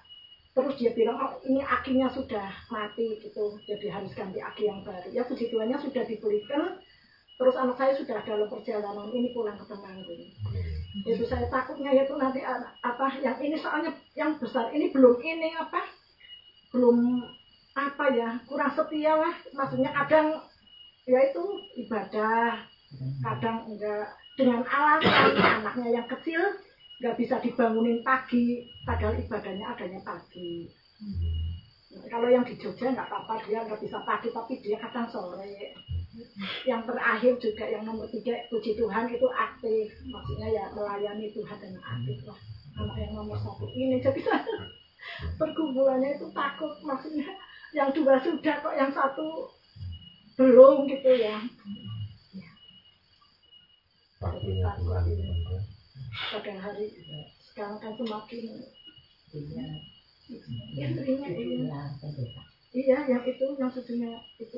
Terus 0.53 0.79
dia 0.79 0.95
bilang 0.95 1.19
oh 1.19 1.33
ini 1.43 1.59
akinya 1.59 2.07
sudah 2.07 2.47
mati 2.71 3.19
gitu. 3.19 3.59
Jadi 3.67 3.91
harus 3.91 4.15
ganti 4.15 4.39
aki 4.39 4.71
yang 4.71 4.81
baru. 4.87 5.11
Ya 5.11 5.27
puji 5.27 5.51
Tuhannya 5.51 5.77
sudah 5.83 6.07
dibelikan 6.07 6.79
terus 7.33 7.57
anak 7.57 7.75
saya 7.75 7.97
sudah 7.97 8.21
dalam 8.23 8.45
perjalanan 8.47 9.09
ini 9.11 9.35
pulang 9.35 9.59
ke 9.59 9.65
Temanggung. 9.67 10.31
Itu 11.03 11.27
saya 11.27 11.49
takutnya 11.51 11.91
itu 11.91 12.13
nanti 12.15 12.39
apa 12.79 13.07
yang 13.19 13.35
ini 13.41 13.57
soalnya 13.59 13.91
yang 14.15 14.37
besar 14.39 14.69
ini 14.71 14.93
belum 14.93 15.17
ini 15.19 15.57
apa 15.57 16.02
belum 16.73 17.21
apa 17.77 18.05
ya 18.11 18.29
kurang 18.49 18.73
setia 18.73 19.13
lah. 19.13 19.33
Maksudnya 19.53 19.93
kadang 19.93 20.41
ya 21.05 21.19
itu 21.29 21.43
ibadah. 21.85 22.57
Kadang 23.21 23.69
enggak 23.69 24.13
dengan 24.33 24.65
alasan 24.65 25.37
anaknya 25.61 26.01
yang 26.01 26.07
kecil 26.09 26.41
nggak 27.01 27.17
bisa 27.17 27.35
dibangunin 27.41 27.99
pagi 28.05 28.65
padahal 28.85 29.17
ibadahnya 29.17 29.65
adanya 29.73 30.01
pagi. 30.01 30.69
Nah, 31.93 32.05
kalau 32.09 32.29
yang 32.29 32.41
di 32.45 32.57
Jogja 32.57 32.89
nggak 32.89 33.05
apa-apa 33.05 33.45
dia 33.45 33.61
nggak 33.65 33.81
bisa 33.81 34.01
pagi 34.01 34.33
tapi 34.33 34.57
dia 34.61 34.77
kadang 34.81 35.09
sore. 35.09 35.77
Yang 36.65 36.81
terakhir 36.93 37.33
juga 37.41 37.65
yang 37.65 37.83
nomor 37.89 38.05
tiga 38.09 38.37
puji 38.49 38.77
Tuhan 38.77 39.09
itu 39.09 39.27
aktif. 39.33 39.89
Maksudnya 40.05 40.47
ya 40.53 40.63
melayani 40.73 41.33
Tuhan 41.33 41.57
dengan 41.57 41.81
aktif 41.81 42.17
lah. 42.25 42.39
Anak 42.73 42.97
yang 42.97 43.13
nomor 43.13 43.37
satu 43.37 43.69
ini 43.69 44.01
jadi 44.01 44.21
pergumulannya 45.37 46.17
itu 46.17 46.27
takut 46.31 46.73
maksudnya 46.83 47.27
yang 47.73 47.89
dua 47.91 48.21
sudah 48.21 48.55
kok 48.61 48.75
yang 48.77 48.91
satu 48.93 49.49
belum 50.37 50.89
gitu 50.89 51.11
ya. 51.17 51.37
Waktunya 54.23 54.69
Tuhan 54.79 55.03
itu 55.09 55.23
kan. 55.49 55.63
pada 56.13 56.53
hari 56.61 56.93
sekarang 57.41 57.77
kan 57.81 57.93
semakin 57.97 58.63
istrinya 59.33 59.65
iya 60.69 60.87
iya 62.73 62.97
yang 63.05 63.21
itu 63.25 63.45
yang 63.59 63.69
sujunya 63.69 64.17
itu. 64.41 64.57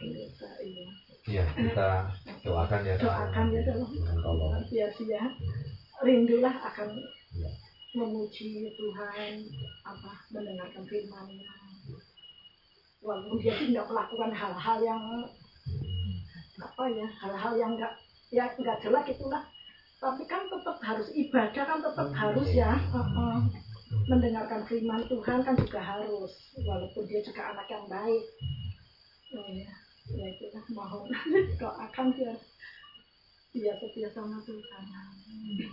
Pendeta 0.00 0.50
iya. 0.62 0.88
Iya, 1.22 1.44
kita 1.54 2.10
doakan 2.42 2.82
ya. 2.82 2.98
Doakan 2.98 3.54
ya, 3.54 3.60
dalam 3.62 3.86
Tuhan 3.86 4.16
tolong. 4.26 4.58
biasa 4.66 5.02
ya 5.06 5.24
rindulah 6.02 6.54
akan 6.66 6.98
Iya. 7.32 7.48
Memuji 7.92 8.72
Tuhan 8.72 9.32
apa 9.84 10.12
mendengarkan 10.32 10.84
firman-Nya. 10.88 11.52
Walaupun 13.02 13.36
dia 13.42 13.58
tidak 13.58 13.84
melakukan 13.90 14.30
hal-hal 14.30 14.78
yang 14.80 15.02
apa 16.62 16.84
ya 16.88 17.08
hal-hal 17.18 17.52
yang 17.58 17.72
enggak 17.74 17.92
ya 18.32 18.44
enggak 18.56 18.78
jelek 18.80 19.06
itulah. 19.12 19.44
Tapi 20.02 20.22
kan 20.26 20.48
tetap 20.50 20.76
harus 20.82 21.08
ibadah 21.14 21.64
kan 21.66 21.78
tetap 21.78 22.08
harus 22.10 22.48
ya 22.50 22.74
uh-uh. 22.90 23.38
mendengarkan 24.08 24.66
firman 24.66 25.04
Tuhan 25.06 25.46
kan 25.46 25.54
juga 25.54 25.78
harus 25.78 26.32
walaupun 26.58 27.04
dia 27.06 27.20
juga 27.20 27.54
anak 27.54 27.66
yang 27.68 27.84
baik. 27.86 28.24
Oh, 29.32 29.48
ya 29.52 29.72
ya 30.10 30.26
itulah 30.28 30.64
mohon 30.74 31.06
doakan 31.60 32.06
biar 32.16 32.36
setia 33.52 34.08
sama 34.16 34.40
Tuhan 34.48 34.84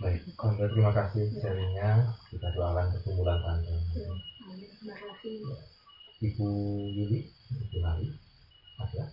Baik, 0.04 0.22
Tante 0.36 0.64
terima 0.68 0.92
kasih 0.92 1.32
sharingnya. 1.40 2.12
Kita 2.28 2.52
doakan 2.52 2.92
pertumbuhan 2.92 3.40
Tante. 3.40 3.72
Ya, 3.96 4.08
amin. 4.44 4.68
terima 4.76 4.96
kasih 5.00 5.34
Ibu 6.20 6.48
Yuli, 6.92 7.32
Ibu 7.48 7.78
Lali, 7.80 8.08
ada? 8.76 9.04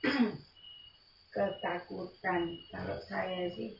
ketakutan 1.30 2.58
kalau 2.72 2.98
saya 3.06 3.46
sih 3.52 3.76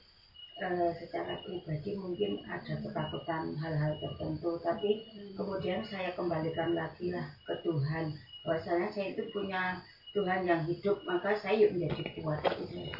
eh, 0.60 0.90
secara 1.00 1.40
pribadi 1.40 1.96
mungkin 1.96 2.44
ada 2.46 2.78
ketakutan 2.78 3.56
hal-hal 3.56 3.96
tertentu 3.98 4.60
tapi 4.62 5.02
kemudian 5.34 5.82
saya 5.88 6.12
kembalikan 6.14 6.76
lagi 6.76 7.10
lah 7.10 7.26
ke 7.48 7.58
Tuhan 7.66 8.14
bahwasanya 8.46 8.88
saya 8.94 9.16
itu 9.16 9.24
punya 9.34 9.82
Tuhan 10.14 10.46
yang 10.46 10.62
hidup 10.66 11.02
maka 11.06 11.34
saya 11.38 11.70
menjadi 11.70 12.02
kuat 12.22 12.38
itu 12.44 12.64
saya 12.70 12.90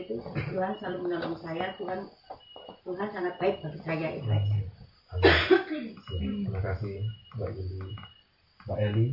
Itu 0.00 0.14
Tuhan 0.24 0.72
selalu 0.80 0.98
menolong 1.04 1.36
saya 1.44 1.76
Tuhan 1.76 2.00
Tuhan 2.80 3.08
sangat 3.12 3.34
baik 3.36 3.60
bagi 3.60 3.80
saya 3.84 4.08
itu 4.16 4.28
aja. 4.28 4.56
Terima 6.08 6.60
kasih 6.64 7.04
Mbak 7.36 7.48
Yuli. 7.54 7.78
Mbak 8.64 8.78
Eli, 8.78 9.06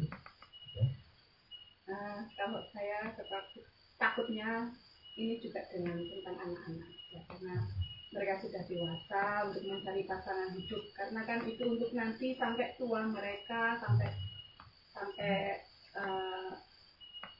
Eh, 1.87 2.19
kalau 2.35 2.59
saya 2.75 3.15
takut, 3.15 3.63
takutnya 3.95 4.75
ini 5.15 5.39
juga 5.39 5.63
dengan 5.71 5.95
tentang 6.03 6.35
anak-anak 6.35 6.91
ya, 7.15 7.23
karena 7.31 7.63
mereka 8.11 8.43
sudah 8.43 8.59
dewasa 8.67 9.47
untuk 9.47 9.63
mencari 9.63 10.03
pasangan 10.03 10.51
hidup 10.51 10.83
karena 10.91 11.23
kan 11.23 11.47
itu 11.47 11.63
untuk 11.63 11.87
nanti 11.95 12.35
sampai 12.35 12.75
tua 12.75 13.07
mereka 13.07 13.79
sampai 13.79 14.11
sampai 14.91 15.63
eh, 15.95 16.49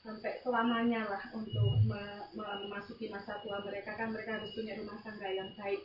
sampai 0.08 0.40
selamanya 0.40 1.04
lah 1.04 1.24
untuk 1.36 1.84
me- 1.84 2.28
me- 2.32 2.60
memasuki 2.64 3.12
masa 3.12 3.44
tua 3.44 3.60
mereka 3.60 3.92
kan 4.00 4.16
mereka 4.16 4.40
harus 4.40 4.56
punya 4.56 4.80
rumah 4.80 4.96
tangga 5.04 5.28
yang 5.28 5.52
baik 5.60 5.84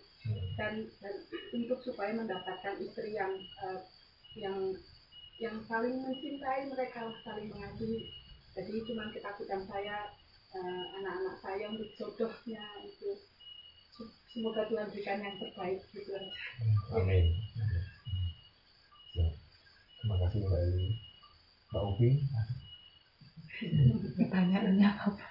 dan, 0.55 0.87
dan 1.03 1.14
untuk 1.51 1.83
supaya 1.83 2.14
mendapatkan 2.14 2.79
istri 2.79 3.18
yang 3.18 3.35
eh, 3.66 3.83
yang 4.39 4.70
yang 5.43 5.59
saling 5.66 5.99
mencintai 6.07 6.70
mereka 6.70 7.11
lah, 7.11 7.18
saling 7.27 7.51
mengasihi 7.51 8.14
jadi 8.55 8.73
cuman 8.87 9.11
ketakutan 9.11 9.66
saya 9.66 10.14
eh, 10.55 10.85
anak-anak 11.03 11.37
saya 11.43 11.66
untuk 11.75 11.91
jodohnya 11.99 12.62
itu 12.87 13.18
Se- 13.93 14.16
semoga 14.31 14.64
Tuhan 14.73 14.89
berikan 14.89 15.20
yang 15.20 15.37
terbaik 15.37 15.85
gitu. 15.93 16.16
Amin. 16.97 17.29
Terima 20.01 20.16
kasih 20.16 20.41
Mbak 20.49 20.61
Eli. 20.64 20.87
Mbak 21.77 21.83
Pertanyaannya 24.19 24.89
apa? 24.91 25.27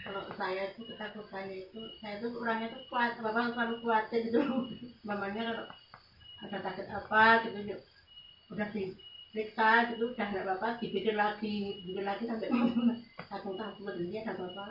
kalau 0.00 0.26
saya 0.34 0.74
itu 0.74 0.82
ketakutannya 0.90 1.70
itu 1.70 1.80
saya 2.02 2.18
itu 2.18 2.28
orangnya 2.34 2.74
tuh 2.74 2.82
kuat 2.90 3.14
bapak 3.22 3.54
selalu 3.54 3.74
khawatir 3.82 4.20
gitu. 4.26 4.40
Mamanya 5.06 5.42
kalau 5.46 5.64
ada 6.40 6.58
sakit 6.64 6.86
apa 6.88 7.22
gitu 7.46 7.58
yuk, 7.68 7.80
udah 8.50 8.68
diperiksa 8.72 9.92
gitu 9.94 10.10
udah 10.10 10.26
nggak 10.26 10.44
apa-apa 10.48 10.68
dipikir 10.80 11.14
lagi 11.14 11.84
dipikir 11.84 12.04
lagi 12.06 12.24
sampai 12.24 12.48
takut 13.28 13.54
takut 13.60 13.92
sebenarnya 13.92 14.24
ada 14.24 14.34
apa 14.40 14.66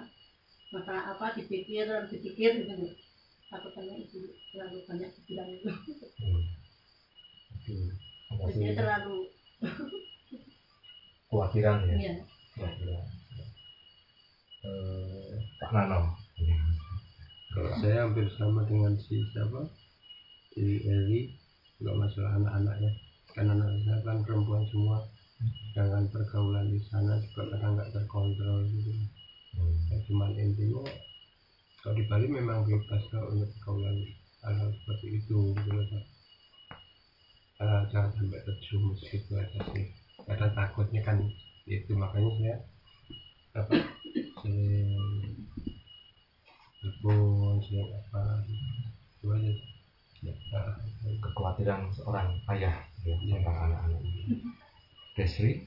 masalah 0.73 1.03
apa 1.13 1.25
dipikir 1.37 1.85
terus 1.85 2.09
dipikir 2.09 2.65
gitu 2.65 2.73
takutannya 3.53 3.95
itu 4.01 4.33
terlalu 4.51 4.77
banyak 4.89 5.09
dibilang 5.23 5.49
itu 5.53 5.71
Hmm. 7.69 7.91
Jadi 8.55 8.73
terlalu 8.73 9.29
Kekhawatiran 11.49 11.77
ya. 11.89 11.97
iya. 11.97 12.99
Eh, 14.59 15.33
Pak 15.59 15.71
Nanom. 15.73 16.03
Kalau 17.49 17.71
saya 17.81 18.05
hampir 18.05 18.29
sama 18.37 18.61
dengan 18.69 18.93
si 19.01 19.17
siapa? 19.33 19.65
Si 20.53 20.61
Eli, 20.85 21.25
kalau 21.81 21.97
masalah 21.97 22.37
anak-anaknya. 22.37 22.91
Kan 23.33 23.49
anak 23.49 23.67
saya 23.85 23.97
kan 24.05 24.17
perempuan 24.25 24.63
semua. 24.69 24.97
sedangkan 25.71 26.03
pergaulan 26.11 26.67
di 26.67 26.83
sana 26.91 27.15
juga 27.15 27.47
kadang 27.55 27.71
nggak 27.79 27.95
terkontrol 27.95 28.59
gitu 28.67 28.91
Hmm. 29.55 29.71
ya 29.87 29.95
cuman 30.05 30.35
intinya 30.35 30.83
kalau 31.79 31.95
di 31.95 32.03
Bali 32.03 32.27
memang 32.27 32.67
bebas 32.67 32.99
kalau 33.07 33.31
untuk 33.31 33.47
pergaulan 33.55 33.95
hal-hal 34.43 34.67
seperti 34.83 35.15
itu 35.15 35.39
gitu 35.55 35.69
loh. 35.71 35.85
Eh, 37.63 37.81
jangan 37.87 38.11
sampai 38.19 38.39
terjumus 38.43 38.99
gitu 39.07 39.31
aja 39.39 39.59
sih 39.71 39.87
kadang 40.27 40.51
takutnya 40.55 41.01
kan 41.05 41.17
itu 41.69 41.91
makanya 41.93 42.31
saya 42.39 42.55
apa 43.59 43.75
sering 44.41 44.89
telepon 46.81 47.59
sering 47.61 47.89
apa 47.93 48.21
itu 49.19 49.27
aja. 49.29 49.51
Ya. 50.19 50.33
Kekhawatiran 51.23 51.87
seorang 51.95 52.35
ayah 52.51 52.75
ya, 53.07 53.15
Iya. 53.15 53.39
tentang 53.39 53.57
anak-anak 53.71 53.99
ini. 54.03 54.23
Desri, 55.15 55.63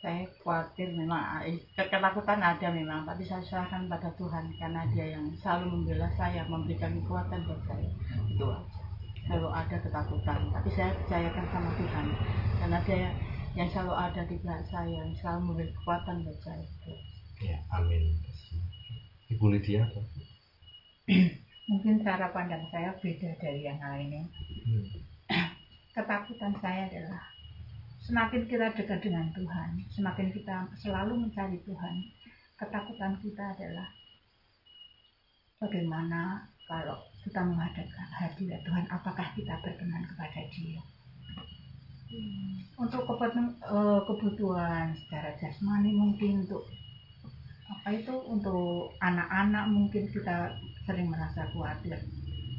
saya 0.00 0.24
khawatir 0.40 0.88
memang 0.96 1.44
eh, 1.44 1.60
ketakutan 1.76 2.40
ada 2.40 2.68
memang 2.72 3.04
tapi 3.04 3.20
saya 3.20 3.44
serahkan 3.44 3.84
pada 3.84 4.08
Tuhan 4.16 4.48
karena 4.56 4.82
dia 4.96 5.12
yang 5.12 5.28
selalu 5.36 5.76
membela 5.76 6.08
saya 6.16 6.40
memberikan 6.48 6.96
kekuatan 7.04 7.44
buat 7.44 7.60
saya 7.68 7.90
itu 8.32 8.44
aja 8.48 8.79
selalu 9.30 9.46
ada 9.54 9.76
ketakutan 9.78 10.40
tapi 10.50 10.68
saya 10.74 10.90
percayakan 10.98 11.46
sama 11.54 11.70
Tuhan 11.78 12.06
karena 12.58 12.78
dia 12.82 13.14
yang 13.54 13.68
selalu 13.70 13.94
ada 13.94 14.22
di 14.26 14.36
belakang 14.42 14.66
saya 14.66 14.90
yang 14.90 15.14
selalu 15.14 15.40
memberi 15.46 15.70
kekuatan 15.70 16.26
buat 16.26 16.38
saya 16.42 16.66
Itu. 16.66 16.94
ya, 17.46 17.58
amin. 17.78 18.02
Ibu 19.30 19.46
Lydia, 19.54 19.86
apa? 19.86 20.02
Mungkin 21.70 22.02
cara 22.02 22.34
pandang 22.34 22.66
saya 22.74 22.90
beda 22.98 23.30
dari 23.38 23.62
yang 23.62 23.78
lainnya. 23.78 24.26
Hmm. 24.66 24.86
Ketakutan 25.94 26.50
saya 26.58 26.90
adalah 26.90 27.22
semakin 28.02 28.50
kita 28.50 28.74
dekat 28.74 28.98
dengan 28.98 29.30
Tuhan, 29.30 29.78
semakin 29.94 30.34
kita 30.34 30.66
selalu 30.82 31.26
mencari 31.26 31.62
Tuhan. 31.62 31.94
Ketakutan 32.58 33.14
kita 33.22 33.54
adalah 33.54 33.86
bagaimana 35.62 36.50
kalau 36.66 37.09
kita 37.24 37.40
menghadapkan 37.44 38.08
hadirat 38.16 38.60
Tuhan, 38.64 38.84
apakah 38.88 39.28
kita 39.36 39.54
berkenan 39.60 40.04
kepada 40.08 40.40
Dia? 40.50 40.80
Untuk 42.80 43.06
kebutuhan, 43.06 43.54
eh, 43.54 44.00
kebutuhan 44.08 44.86
secara 44.98 45.30
jasmani 45.38 45.94
mungkin 45.94 46.42
untuk 46.42 46.66
apa 47.70 47.94
itu 47.94 48.14
untuk 48.26 48.98
anak-anak 48.98 49.70
mungkin 49.70 50.10
kita 50.10 50.58
sering 50.84 51.06
merasa 51.06 51.46
khawatir. 51.54 52.02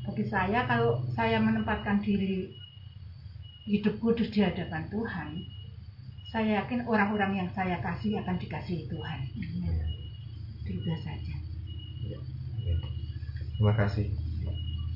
Bagi 0.08 0.26
saya 0.32 0.64
kalau 0.66 1.04
saya 1.14 1.38
menempatkan 1.44 2.00
diri 2.00 2.48
hidup 3.68 4.00
kudus 4.00 4.32
di 4.32 4.40
hadapan 4.40 4.88
Tuhan, 4.88 5.30
saya 6.32 6.64
yakin 6.64 6.88
orang-orang 6.88 7.44
yang 7.44 7.50
saya 7.52 7.76
kasih 7.84 8.24
akan 8.24 8.40
dikasihi 8.40 8.88
Tuhan. 8.88 9.20
Itu 10.64 10.80
saja. 11.04 11.36
Amin. 12.56 12.80
Terima 13.62 13.78
kasih, 13.78 14.10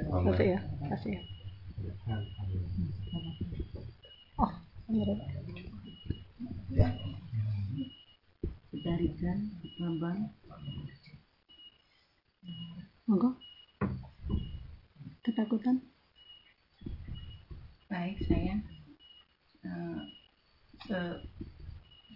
Kasih 0.00 0.46
ya, 0.56 0.60
kasih 0.88 1.12
ya. 1.12 1.22
Bu 8.70 8.76
Tarikan, 8.80 9.38
Bu 9.60 9.68
Bambang, 9.78 10.18
Monggo. 13.04 13.30
Ketakutan? 15.20 15.76
Baik 17.90 18.18
saya, 18.24 18.56
Eh, 19.60 20.00
se- 20.88 21.20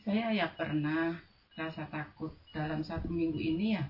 saya 0.01 0.33
ya 0.33 0.49
pernah 0.57 1.13
rasa 1.53 1.85
takut 1.93 2.33
dalam 2.57 2.81
satu 2.81 3.13
minggu 3.13 3.37
ini 3.37 3.77
ya. 3.77 3.85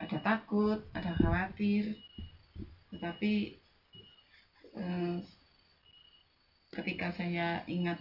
Ada 0.00 0.16
takut, 0.24 0.80
ada 0.96 1.12
khawatir, 1.12 1.92
tetapi 2.92 3.32
eh, 4.76 5.16
ketika 6.76 7.08
saya 7.16 7.64
ingat 7.66 7.98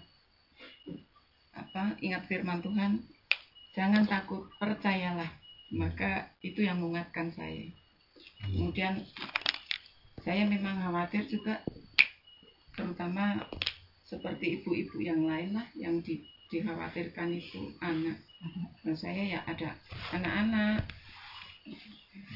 apa 1.56 1.96
ingat 2.04 2.28
firman 2.28 2.60
Tuhan, 2.60 3.00
jangan 3.76 4.04
takut, 4.08 4.52
percayalah. 4.60 5.32
Maka 5.72 6.30
itu 6.44 6.62
yang 6.62 6.84
menguatkan 6.84 7.32
saya. 7.34 7.72
Kemudian 8.46 9.02
saya 10.22 10.46
memang 10.46 10.78
khawatir 10.84 11.26
juga 11.26 11.64
terutama 12.76 13.40
seperti 14.06 14.62
ibu-ibu 14.62 15.02
yang 15.02 15.26
lain 15.26 15.58
lah 15.58 15.68
yang 15.74 16.04
di, 16.04 16.22
dikhawatirkan 16.52 17.34
itu 17.34 17.74
anak. 17.82 18.20
Dan 18.86 18.94
saya 18.94 19.24
ya 19.26 19.40
ada 19.48 19.74
anak-anak, 20.14 20.86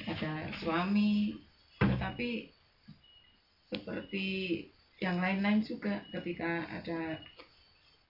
ada 0.10 0.32
suami, 0.58 1.38
tetapi 2.00 2.47
seperti 3.68 4.28
yang 5.04 5.20
lain-lain 5.20 5.60
juga 5.60 6.00
ketika 6.16 6.64
ada 6.72 7.20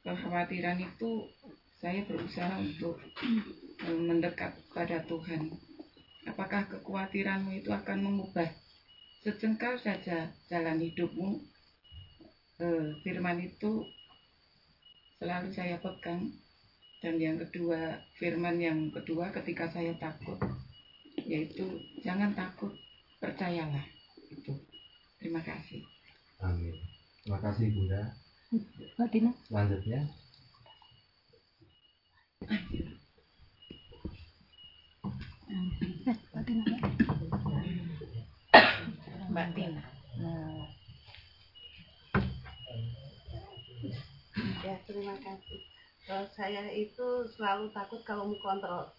kekhawatiran 0.06 0.78
itu 0.78 1.26
saya 1.82 2.06
berusaha 2.06 2.54
untuk 2.62 3.02
eh, 3.82 3.98
mendekat 3.98 4.54
pada 4.78 5.02
Tuhan. 5.10 5.58
Apakah 6.30 6.70
kekhawatiranmu 6.70 7.66
itu 7.66 7.74
akan 7.74 8.06
mengubah 8.06 8.54
sejengkal 9.26 9.82
saja 9.82 10.30
jalan 10.54 10.78
hidupmu? 10.86 11.42
Eh, 12.62 12.94
firman 13.02 13.42
itu 13.42 13.90
selalu 15.18 15.50
saya 15.50 15.82
pegang. 15.82 16.30
Dan 17.02 17.18
yang 17.18 17.42
kedua, 17.42 18.06
firman 18.22 18.62
yang 18.62 18.94
kedua 18.94 19.34
ketika 19.34 19.66
saya 19.74 19.98
takut, 19.98 20.38
yaitu 21.26 21.82
jangan 22.06 22.38
takut, 22.38 22.78
percayalah. 23.20 23.86
Itu. 24.32 24.56
Terima 25.20 25.44
kasih. 25.44 25.84
Amin. 26.40 26.76
Terima 27.24 27.40
kasih 27.44 27.68
Bunda. 27.76 28.02
Mbak 28.98 29.10
Dina? 29.14 29.32
Selanjutnya, 29.46 30.02
Mbak 36.34 36.44
Dina. 36.48 36.64
Mbak 39.30 39.48
Tina. 39.54 39.84
Ya, 44.66 44.76
terima 44.90 45.16
kasih. 45.22 45.60
Kalau 46.10 46.26
saya 46.34 46.66
itu 46.74 47.08
selalu 47.38 47.70
takut 47.70 48.02
kalau 48.02 48.34
mau 48.34 48.40
kontrol. 48.42 48.90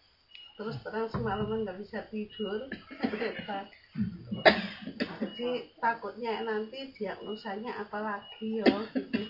Terus 0.60 0.76
terang 0.84 1.08
semalaman 1.08 1.64
nggak 1.64 1.80
bisa 1.80 2.04
tidur. 2.12 2.68
Jadi 5.16 5.48
takutnya 5.80 6.44
nanti 6.44 6.92
diagnosanya 6.92 7.80
apa 7.80 7.96
lagi 8.04 8.60
ya 8.60 8.68
gitu. 8.92 9.24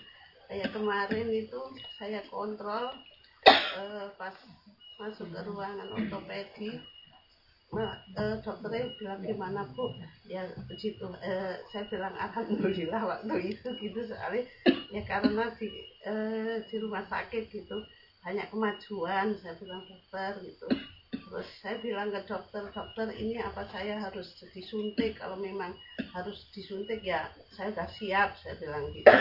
Kayak 0.50 0.74
kemarin 0.74 1.30
itu 1.30 1.60
saya 1.94 2.18
kontrol 2.26 2.90
eh, 3.46 4.10
pas 4.18 4.34
masuk 4.98 5.30
ke 5.30 5.40
ruangan 5.46 5.86
ortopedi 5.94 6.82
Nah, 7.70 7.94
eh, 8.18 8.34
dokternya 8.42 8.90
bilang 8.98 9.22
gimana 9.22 9.62
bu 9.70 9.94
ya 10.26 10.42
begitu 10.66 11.06
eh, 11.22 11.54
saya 11.70 11.86
bilang 11.86 12.18
alhamdulillah 12.18 12.98
waktu 12.98 13.54
itu 13.54 13.68
gitu 13.78 14.10
soalnya 14.10 14.42
ya 14.90 15.02
karena 15.06 15.46
di 15.54 15.70
eh, 16.02 16.66
di 16.66 16.76
rumah 16.82 17.06
sakit 17.06 17.46
gitu 17.46 17.78
banyak 18.26 18.50
kemajuan 18.50 19.38
saya 19.38 19.54
bilang 19.62 19.86
dokter 19.86 20.42
gitu 20.42 20.66
terus 21.30 21.46
saya 21.62 21.78
bilang 21.78 22.10
ke 22.10 22.26
dokter 22.26 22.66
dokter 22.74 23.06
ini 23.14 23.38
apa 23.38 23.62
saya 23.70 24.02
harus 24.02 24.34
disuntik? 24.50 25.14
Kalau 25.14 25.38
memang 25.38 25.70
harus 26.10 26.50
disuntik 26.50 27.06
ya 27.06 27.30
saya 27.54 27.70
udah 27.70 27.86
siap 27.94 28.34
saya 28.42 28.58
bilang 28.58 28.90
gitu. 28.90 29.14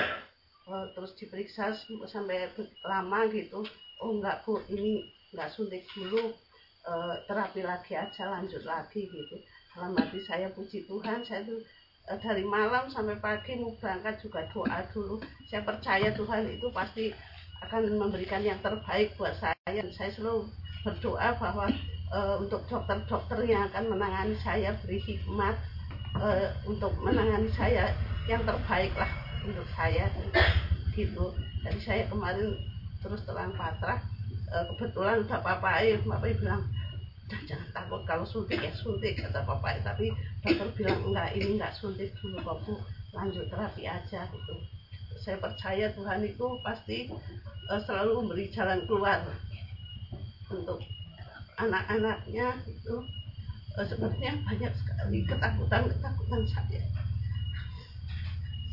Oh, 0.66 0.90
terus 0.98 1.14
diperiksa 1.22 1.78
sampai 2.10 2.50
lama 2.82 3.30
gitu. 3.30 3.62
Oh 4.02 4.18
enggak 4.18 4.42
bu 4.42 4.58
ini 4.74 5.06
enggak 5.30 5.54
suntik 5.54 5.86
dulu 5.94 6.34
eh, 6.90 7.16
terapi 7.30 7.62
lagi 7.62 7.94
aja 7.94 8.26
lanjut 8.26 8.66
lagi 8.66 9.06
gitu. 9.06 9.36
Dalam 9.78 9.94
hati 9.94 10.18
saya 10.26 10.50
puji 10.50 10.90
Tuhan 10.90 11.22
saya 11.22 11.46
tuh 11.46 11.62
eh, 12.10 12.18
dari 12.18 12.42
malam 12.42 12.90
sampai 12.90 13.22
pagi 13.22 13.54
mau 13.62 13.78
berangkat 13.78 14.18
juga 14.26 14.50
doa 14.50 14.82
dulu. 14.90 15.22
Saya 15.46 15.62
percaya 15.62 16.10
Tuhan 16.18 16.50
itu 16.50 16.74
pasti 16.74 17.14
akan 17.70 18.02
memberikan 18.02 18.42
yang 18.42 18.58
terbaik 18.66 19.14
buat 19.14 19.38
saya. 19.38 19.54
Saya 19.94 20.10
selalu 20.10 20.50
berdoa 20.82 21.36
bahwa 21.38 21.68
eh, 22.14 22.36
untuk 22.42 22.62
dokter-dokter 22.66 23.40
yang 23.46 23.70
akan 23.70 23.94
menangani 23.94 24.36
saya 24.42 24.74
beri 24.82 25.00
hikmat 25.02 25.56
eh, 26.18 26.50
untuk 26.66 26.94
menangani 27.02 27.50
saya 27.54 27.94
yang 28.30 28.42
terbaik 28.46 28.94
lah 28.98 29.10
untuk 29.46 29.66
saya 29.74 30.10
gitu. 30.94 31.34
Jadi 31.64 31.80
saya 31.82 32.04
kemarin 32.10 32.56
terus 33.00 33.24
terang 33.24 33.56
pasrah 33.56 34.00
eh, 34.52 34.64
kebetulan 34.76 35.24
udah 35.24 35.40
papai 35.40 35.96
papai 36.04 36.36
bilang 36.36 36.68
"Udah, 37.30 37.42
jangan 37.46 37.70
takut 37.72 38.02
kalau 38.10 38.26
suntik 38.26 38.60
ya 38.60 38.74
suntik 38.74 39.22
kata 39.22 39.46
papai 39.46 39.80
tapi 39.86 40.12
dokter 40.44 40.70
bilang 40.76 41.00
enggak 41.06 41.30
ini 41.38 41.56
enggak 41.56 41.74
suntik 41.78 42.12
dulu 42.20 42.42
kok 42.42 42.60
lanjut 43.14 43.46
terapi 43.50 43.86
aja 43.86 44.26
gitu 44.30 44.56
saya 45.20 45.38
percaya 45.38 45.92
Tuhan 45.94 46.26
itu 46.26 46.48
pasti 46.66 47.08
eh, 47.70 47.82
selalu 47.86 48.12
memberi 48.26 48.46
jalan 48.52 48.84
keluar 48.90 49.24
untuk 50.50 50.82
anak-anaknya 51.60 52.48
itu 52.66 52.96
Eh, 53.80 53.88
sebenarnya 53.88 54.36
banyak 54.44 54.74
sekali 54.76 55.24
ketakutan-ketakutan 55.24 56.44
saya 56.52 56.84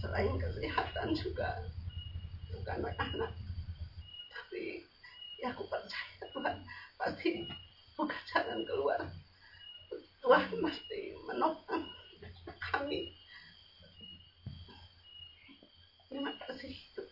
selain 0.03 0.35
kesehatan 0.35 1.15
juga 1.15 1.63
untuk 2.51 2.67
anak-anak 2.67 3.31
tapi 4.35 4.83
ya 5.39 5.55
aku 5.55 5.63
percaya 5.71 6.27
Tuhan 6.27 6.57
pasti 6.99 7.47
buka 7.95 8.19
jalan 8.35 8.67
keluar. 8.67 8.99
Tuhan 10.19 10.43
pasti 10.59 11.15
menopang 11.23 11.87
kami. 12.75 13.15
Terima 16.11 16.35
kasih. 16.35 16.73
Itu. 16.73 17.03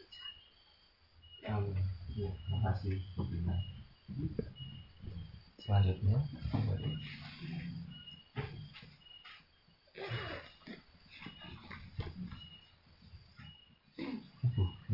Ya, 1.47 1.63
terima 2.11 2.59
kasih. 2.75 2.99
Selanjutnya, 5.65 6.21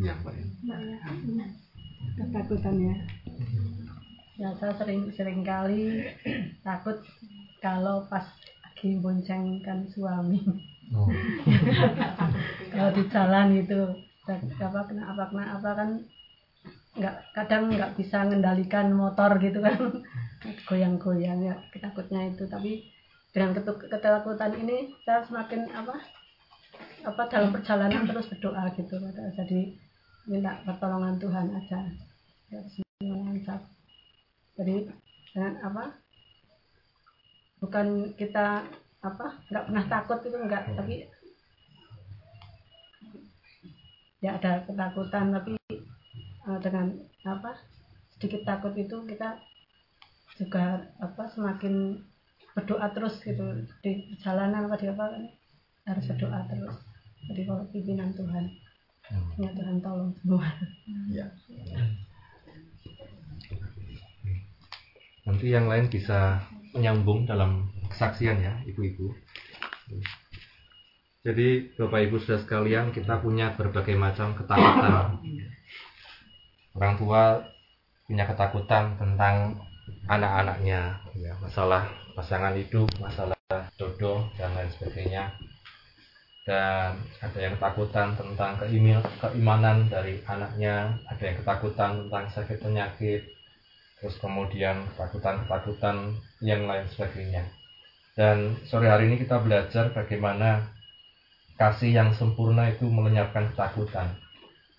Iya, 0.01 0.15
Mbak. 0.23 0.35
ketakutan 2.17 2.77
ya 2.81 2.97
ya 4.41 4.49
saya 4.57 4.73
sering 4.81 5.13
sering 5.13 5.41
kali 5.45 6.01
takut 6.65 6.97
kalau 7.61 8.09
pas 8.09 8.25
lagi 8.65 8.97
boncengkan 8.99 9.85
suami 9.93 10.41
Oh. 10.91 11.07
kalau 12.75 12.91
di 12.91 13.05
jalan 13.15 13.55
itu 13.55 13.79
apa 14.59 14.81
kena 14.91 15.15
apa 15.15 15.23
kena 15.31 15.45
apa 15.55 15.71
kan 15.79 15.91
nggak 16.99 17.15
kadang 17.31 17.71
nggak 17.71 17.95
bisa 17.95 18.27
mengendalikan 18.27 18.91
motor 18.91 19.39
gitu 19.39 19.63
kan 19.63 19.79
goyang-goyang 20.69 21.41
ya 21.45 21.55
ketakutnya 21.73 22.33
itu. 22.33 22.45
Tapi 22.49 22.89
dengan 23.31 23.55
ketakutan 23.63 24.53
ini 24.59 24.91
saya 25.07 25.23
semakin 25.23 25.71
apa 25.71 25.95
apa 27.05 27.23
dalam 27.29 27.51
perjalanan 27.53 28.05
terus 28.09 28.29
berdoa 28.29 28.69
gitu. 28.77 28.97
Jadi 29.37 29.77
minta 30.29 30.61
pertolongan 30.65 31.17
Tuhan 31.21 31.47
aja. 31.55 31.79
Lancar 33.01 33.61
jadi 34.61 34.93
dengan 35.33 35.57
apa 35.65 35.97
bukan 37.65 38.13
kita 38.13 38.61
apa 39.01 39.27
nggak 39.49 39.65
pernah 39.73 39.85
takut 39.89 40.21
itu 40.21 40.37
enggak 40.37 40.69
tapi 40.77 41.09
ya 44.21 44.37
ada 44.37 44.61
ketakutan. 44.69 45.33
Tapi 45.33 45.53
eh, 46.45 46.59
dengan 46.61 46.93
apa 47.25 47.57
sedikit 48.13 48.45
takut 48.45 48.77
itu 48.77 49.01
kita 49.09 49.41
juga 50.41 50.89
apa 50.97 51.29
semakin 51.29 52.01
berdoa 52.57 52.89
terus 52.97 53.21
gitu 53.21 53.45
di 53.85 54.09
perjalanan 54.17 54.67
apa 54.67 54.77
di 54.81 54.89
apa 54.89 55.05
kan 55.13 55.25
harus 55.93 56.05
berdoa 56.09 56.41
terus 56.49 56.77
jadi 57.29 57.41
kalau 57.45 57.65
pimpinan 57.69 58.11
Tuhan 58.17 58.45
ya 59.37 59.51
Tuhan 59.53 59.77
tolong 59.85 60.17
semua 60.25 60.49
Ya. 61.11 61.27
Nanti 65.27 65.47
yang 65.53 65.67
lain 65.71 65.87
bisa 65.91 66.43
menyambung 66.75 67.27
dalam 67.27 67.71
kesaksian 67.91 68.39
ya, 68.43 68.55
ibu-ibu. 68.67 69.15
Jadi 71.21 71.77
Bapak 71.77 72.01
Ibu 72.09 72.17
sudah 72.23 72.41
sekalian 72.41 72.95
kita 72.95 73.21
punya 73.21 73.53
berbagai 73.53 73.93
macam 73.95 74.33
ketakutan. 74.33 75.21
Orang 76.73 76.95
tua 76.97 77.45
punya 78.09 78.25
ketakutan 78.25 78.97
tentang 78.97 79.55
anak-anaknya, 80.09 80.99
ya, 81.19 81.33
masalah 81.43 81.87
pasangan 82.15 82.55
hidup, 82.57 82.89
masalah 82.99 83.37
jodoh 83.79 84.27
dan 84.39 84.53
lain 84.55 84.71
sebagainya. 84.77 85.31
Dan 86.47 86.99
ada 87.21 87.39
yang 87.39 87.55
ketakutan 87.61 88.17
tentang 88.17 88.59
keimil- 88.59 89.07
keimanan 89.21 89.87
dari 89.87 90.19
anaknya, 90.25 90.99
ada 91.07 91.23
yang 91.23 91.37
ketakutan 91.45 91.91
tentang 92.07 92.25
sakit 92.33 92.59
penyakit, 92.59 93.23
terus 94.01 94.17
kemudian 94.19 94.89
ketakutan-ketakutan 94.95 96.17
yang 96.41 96.65
lain 96.65 96.89
sebagainya. 96.91 97.45
Dan 98.17 98.59
sore 98.67 98.91
hari 98.91 99.13
ini 99.13 99.21
kita 99.23 99.39
belajar 99.41 99.95
bagaimana 99.95 100.75
kasih 101.61 101.93
yang 101.93 102.11
sempurna 102.17 102.73
itu 102.73 102.89
melenyapkan 102.89 103.53
ketakutan. 103.53 104.17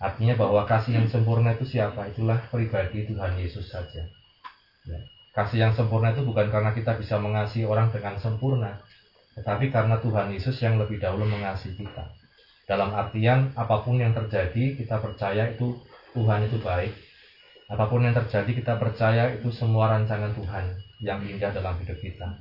Artinya 0.02 0.34
bahwa 0.34 0.66
kasih 0.66 0.98
yang 0.98 1.06
sempurna 1.06 1.54
itu 1.54 1.62
siapa? 1.62 2.10
Itulah 2.10 2.42
pribadi 2.50 3.06
Tuhan 3.06 3.38
Yesus 3.38 3.70
saja. 3.70 4.02
Ya. 4.86 5.00
Kasih 5.32 5.58
yang 5.64 5.72
sempurna 5.72 6.12
itu 6.12 6.22
bukan 6.26 6.52
karena 6.52 6.76
kita 6.76 6.98
bisa 7.00 7.16
mengasihi 7.16 7.64
orang 7.64 7.88
dengan 7.88 8.20
sempurna, 8.20 8.76
tetapi 9.38 9.72
karena 9.72 9.96
Tuhan 10.02 10.28
Yesus 10.34 10.60
yang 10.60 10.76
lebih 10.76 11.00
dahulu 11.00 11.24
mengasihi 11.24 11.80
kita. 11.80 12.04
Dalam 12.68 12.92
artian 12.92 13.50
apa 13.56 13.80
pun 13.80 13.96
yang 13.96 14.12
terjadi, 14.12 14.76
kita 14.76 15.00
percaya 15.00 15.48
itu 15.50 15.80
Tuhan 16.12 16.46
itu 16.46 16.60
baik. 16.60 16.92
Apa 17.72 17.88
pun 17.88 18.04
yang 18.04 18.12
terjadi, 18.12 18.52
kita 18.52 18.76
percaya 18.76 19.32
itu 19.32 19.48
semua 19.48 19.96
rancangan 19.96 20.36
Tuhan 20.36 20.76
yang 21.00 21.24
indah 21.24 21.48
dalam 21.56 21.80
hidup 21.80 21.96
kita. 22.04 22.36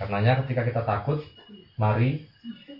Karenanya 0.00 0.40
ketika 0.42 0.64
kita 0.64 0.82
takut, 0.88 1.20
mari 1.76 2.24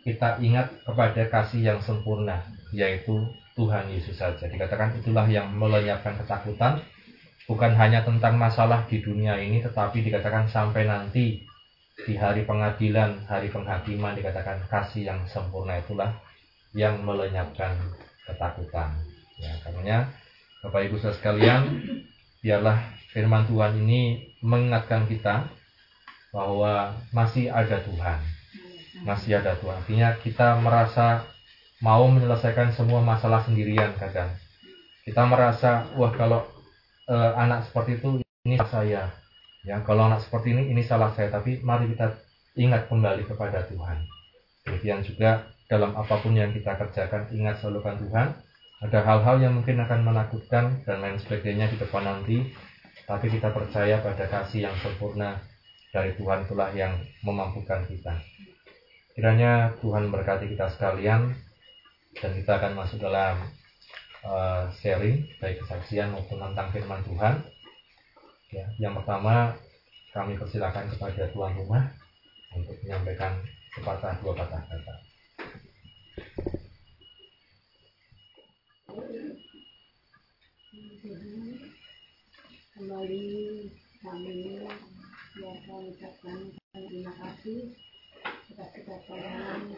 kita 0.02 0.40
ingat 0.42 0.72
kepada 0.82 1.22
kasih 1.28 1.60
yang 1.62 1.78
sempurna, 1.84 2.42
yaitu 2.72 3.22
Tuhan 3.54 3.92
Yesus 3.92 4.16
saja. 4.18 4.48
Dikatakan 4.48 4.98
itulah 4.98 5.28
yang 5.28 5.52
melenyapkan 5.52 6.16
ketakutan, 6.18 6.80
bukan 7.46 7.72
hanya 7.74 8.06
tentang 8.06 8.38
masalah 8.38 8.86
di 8.86 9.02
dunia 9.02 9.38
ini, 9.38 9.62
tetapi 9.62 10.02
dikatakan 10.02 10.46
sampai 10.46 10.86
nanti 10.86 11.42
di 12.06 12.14
hari 12.16 12.42
pengadilan, 12.48 13.28
hari 13.28 13.52
penghakiman, 13.52 14.16
dikatakan 14.16 14.64
kasih 14.66 15.12
yang 15.12 15.20
sempurna 15.28 15.78
itulah 15.78 16.10
yang 16.72 17.02
melenyapkan 17.04 17.76
ketakutan. 18.24 18.96
Ya, 19.36 19.52
karenanya 19.60 19.98
Bapak 20.62 20.88
Ibu 20.88 20.96
saudara 21.02 21.18
sekalian, 21.18 21.62
biarlah 22.40 22.78
firman 23.10 23.44
Tuhan 23.50 23.82
ini 23.82 24.32
mengingatkan 24.40 25.10
kita 25.10 25.50
bahwa 26.32 26.96
masih 27.12 27.52
ada 27.52 27.82
Tuhan. 27.82 28.18
Masih 29.02 29.42
ada 29.42 29.58
Tuhan. 29.58 29.82
Artinya 29.82 30.14
kita 30.22 30.56
merasa 30.62 31.26
mau 31.82 32.06
menyelesaikan 32.08 32.72
semua 32.72 33.02
masalah 33.02 33.42
sendirian 33.42 33.92
kadang. 33.98 34.30
Kita 35.02 35.26
merasa, 35.26 35.90
wah 35.98 36.14
kalau 36.14 36.46
eh, 37.08 37.32
anak 37.38 37.66
seperti 37.70 37.98
itu 37.98 38.22
ini 38.46 38.58
saya. 38.68 39.10
Ya, 39.62 39.78
kalau 39.86 40.10
anak 40.10 40.26
seperti 40.26 40.54
ini 40.54 40.74
ini 40.74 40.82
salah 40.82 41.14
saya, 41.14 41.30
tapi 41.30 41.62
mari 41.62 41.86
kita 41.94 42.18
ingat 42.58 42.90
kembali 42.90 43.22
kepada 43.30 43.62
Tuhan. 43.70 44.02
Demikian 44.66 45.06
juga 45.06 45.46
dalam 45.70 45.94
apa 45.94 46.18
pun 46.18 46.34
yang 46.34 46.50
kita 46.50 46.74
kerjakan, 46.74 47.30
ingat 47.30 47.62
selalukan 47.62 47.98
Tuhan. 48.02 48.28
Ada 48.82 48.98
hal-hal 49.06 49.36
yang 49.38 49.54
mungkin 49.54 49.78
akan 49.78 50.02
menakutkan 50.02 50.82
dan 50.82 50.98
lain 50.98 51.14
sebagainya 51.22 51.70
di 51.70 51.78
depan 51.78 52.02
nanti, 52.02 52.50
tapi 53.06 53.30
kita 53.30 53.54
percaya 53.54 54.02
pada 54.02 54.26
kasih 54.26 54.66
yang 54.66 54.74
sempurna 54.82 55.38
dari 55.94 56.10
Tuhan 56.18 56.42
itulah 56.42 56.74
yang 56.74 56.98
memampukan 57.22 57.86
kita. 57.86 58.18
Kiranya 59.14 59.76
Tuhan 59.78 60.10
berkati 60.10 60.50
kita 60.50 60.72
sekalian 60.74 61.30
dan 62.18 62.30
kita 62.32 62.58
akan 62.58 62.72
masuk 62.74 62.98
dalam 62.98 63.44
uh, 64.26 64.70
sharing 64.78 65.26
baik 65.38 65.62
kesaksian 65.62 66.14
maupun 66.14 66.38
tentang 66.38 66.68
firman 66.70 67.02
Tuhan. 67.06 67.34
Ya, 68.52 68.66
yang 68.76 68.94
pertama 68.98 69.56
kami 70.12 70.36
persilakan 70.36 70.92
kepada 70.92 71.30
tuan 71.32 71.56
rumah 71.56 71.88
untuk 72.52 72.76
menyampaikan 72.84 73.40
sepatah 73.72 74.14
dua 74.20 74.32
patah 74.36 74.62
kata. 74.68 74.94
kembali 82.82 83.70
kami 84.02 84.58
biasa 85.38 85.72
ucapkan 85.86 86.38
terima 86.74 87.12
kasih 87.14 87.78
atas 88.52 88.70
kedatangan 88.74 89.70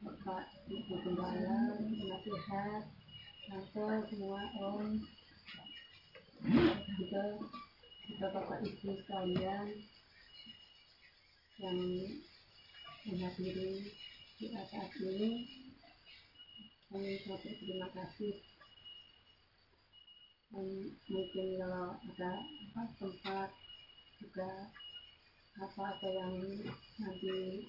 Bapak 0.00 0.44
Ibu 0.66 0.94
Gembala, 1.06 1.80
nasihat, 1.80 2.82
tante 3.50 4.06
semua 4.06 4.46
om. 4.62 5.02
Kita 8.06 8.26
bapak 8.30 8.62
ibu 8.62 8.94
sekalian 8.94 9.66
yang 11.58 11.78
menghadiri 13.10 13.90
di 14.38 14.46
saat 14.54 14.94
ini. 15.02 15.50
Kami 16.94 17.10
ucap 17.26 17.42
terima 17.42 17.90
kasih. 17.90 18.38
Dan 20.54 20.66
mungkin 21.10 21.46
kalau 21.58 21.98
ada 22.06 22.32
apa, 22.38 22.82
tempat 23.02 23.50
juga 24.22 24.50
apa-apa 25.58 26.06
yang 26.06 26.34
nanti 27.02 27.66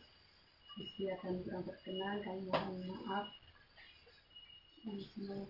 disediakan 0.77 1.41
kurang 1.41 1.65
berkenan 1.65 2.17
kami 2.21 2.41
mohon 2.49 2.77
maaf 2.85 3.40
dan 4.81 4.97
semoga 5.13 5.45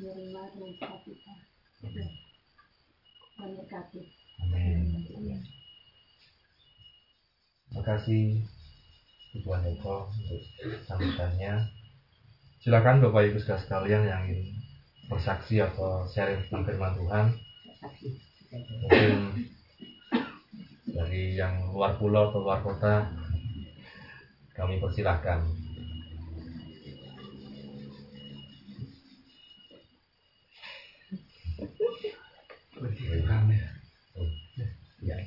menerima 0.00 0.42
dengan 0.56 0.72
sukacita 0.80 1.34
dan 3.36 3.50
berkati. 3.60 4.02
Amin. 4.40 5.04
Terima 7.68 7.82
kasih 7.84 8.24
Tuhan 9.36 9.68
Eko 9.68 10.08
untuk 10.08 10.40
sambutannya. 10.88 11.68
Silakan 12.64 13.04
Bapak 13.04 13.28
Ibu 13.28 13.38
sekalian 13.42 14.08
yang 14.08 14.22
ingin 14.28 14.56
bersaksi 15.12 15.60
atau 15.60 16.08
sharing 16.08 16.48
tentang 16.48 16.64
firman 16.64 16.96
Tuhan. 16.96 17.26
Mungkin 18.52 19.12
dari 20.92 21.36
yang 21.36 21.72
luar 21.72 22.00
pulau 22.00 22.32
atau 22.32 22.44
luar 22.44 22.64
kota 22.64 23.12
kami 24.52 24.80
persilahkan. 24.80 25.62
Ya. 35.02 35.18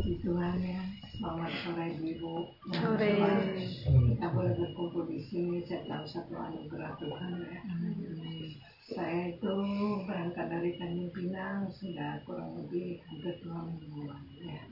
Puji 0.00 0.15
Tuhan 0.26 0.58
ya, 0.58 0.82
selamat 1.14 1.54
sore 1.62 1.86
Ibu. 2.02 2.34
Sore. 2.74 3.14
Kita 3.86 4.26
boleh 4.34 4.58
berkumpul 4.58 5.06
di 5.06 5.22
sini, 5.22 5.62
saya 5.62 5.86
tahu 5.86 6.02
satu 6.02 6.34
anugerah 6.34 6.98
Tuhan 6.98 7.46
ya. 7.46 7.62
Saya 8.90 9.30
itu 9.30 9.54
berangkat 10.02 10.50
dari 10.50 10.74
Tanjung 10.82 11.14
Pinang 11.14 11.70
sudah 11.70 12.18
kurang 12.26 12.58
lebih 12.58 13.06
hampir 13.06 13.38
dua 13.38 13.70
mingguan 13.70 14.18
ya. 14.42 14.66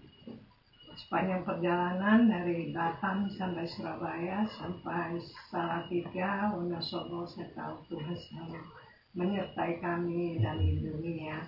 Sepanjang 0.98 1.46
perjalanan 1.46 2.26
dari 2.26 2.74
Batam 2.74 3.30
sampai 3.30 3.62
Surabaya 3.70 4.42
sampai 4.58 5.22
Salatiga, 5.54 6.50
Wonosobo, 6.50 7.30
saya 7.30 7.46
tahu 7.54 7.94
Tuhan 7.94 8.18
selalu 8.18 8.58
menyertai 9.14 9.78
kami 9.78 10.42
dan 10.42 10.58
lindungi 10.58 11.30
ya 11.30 11.46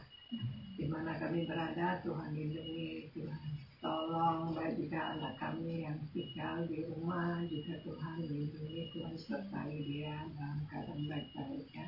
di 0.79 0.87
mana 0.87 1.11
kami 1.19 1.43
berada 1.43 1.99
Tuhan 2.07 2.31
lindungi 2.31 3.11
Tuhan 3.11 3.56
tolong 3.81 4.57
baik 4.57 4.81
juga 4.81 5.17
anak 5.17 5.35
kami 5.37 5.85
yang 5.85 5.99
tinggal 6.11 6.65
di 6.65 6.85
rumah 6.89 7.45
juga 7.45 7.77
Tuhan 7.85 8.17
lindungi 8.25 8.91
Tuhan 8.93 9.15
sertai 9.17 9.77
dia 9.85 10.17
dalam 10.37 10.65
keadaan 10.69 11.05
baik-baik 11.09 11.69
ya. 11.73 11.87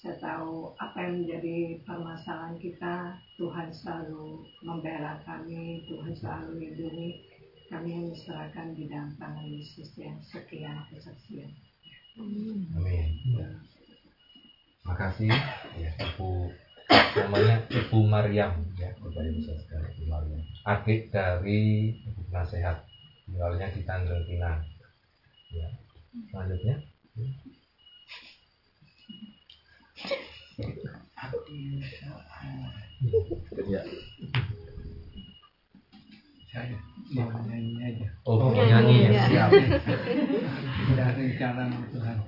Saya 0.00 0.16
tahu 0.16 0.72
apa 0.80 0.96
yang 0.96 1.22
menjadi 1.22 1.84
permasalahan 1.84 2.56
kita 2.56 3.20
Tuhan 3.36 3.68
selalu 3.68 4.48
membela 4.64 5.20
kami 5.28 5.84
Tuhan 5.84 6.12
selalu 6.16 6.50
lindungi. 6.56 7.10
Kami 7.70 7.86
yang 7.86 8.06
diserahkan 8.10 8.74
di 8.74 8.90
dalam 8.90 9.14
tangan 9.14 9.46
Yesus 9.46 9.94
yang 9.94 10.18
sekian 10.26 10.74
kesaksian. 10.90 11.54
Amin. 12.18 12.66
Terima 14.80 14.94
kasih. 14.98 15.30
Ya 15.78 15.90
Ibu 16.02 16.50
namanya 16.90 17.56
Ibu 17.70 17.98
Maryam 18.06 18.52
ya 18.78 18.90
Bapak 18.98 19.22
Ibu 19.26 19.40
saudara 19.46 19.86
Ibu 19.94 20.04
Maryam. 20.10 20.42
Adik 20.66 21.10
dari 21.14 21.94
Ibu 22.04 22.20
Penasehat 22.30 22.86
tinggalnya 23.26 23.66
di 23.72 23.80
Tanjung 23.86 24.22
Pinang. 24.26 24.60
Ya 25.50 25.68
selanjutnya. 26.30 26.76
Ya 33.70 33.82
saya 36.50 36.74
mau 37.14 37.30
nyanyi 37.46 37.78
aja 37.78 38.06
oh 38.26 38.34
mau 38.38 38.50
nyanyi 38.50 39.06
ya. 39.06 39.46
Udah 40.90 41.08
rencana 41.14 41.70
sama 41.70 41.86
Tuhan 41.94 42.18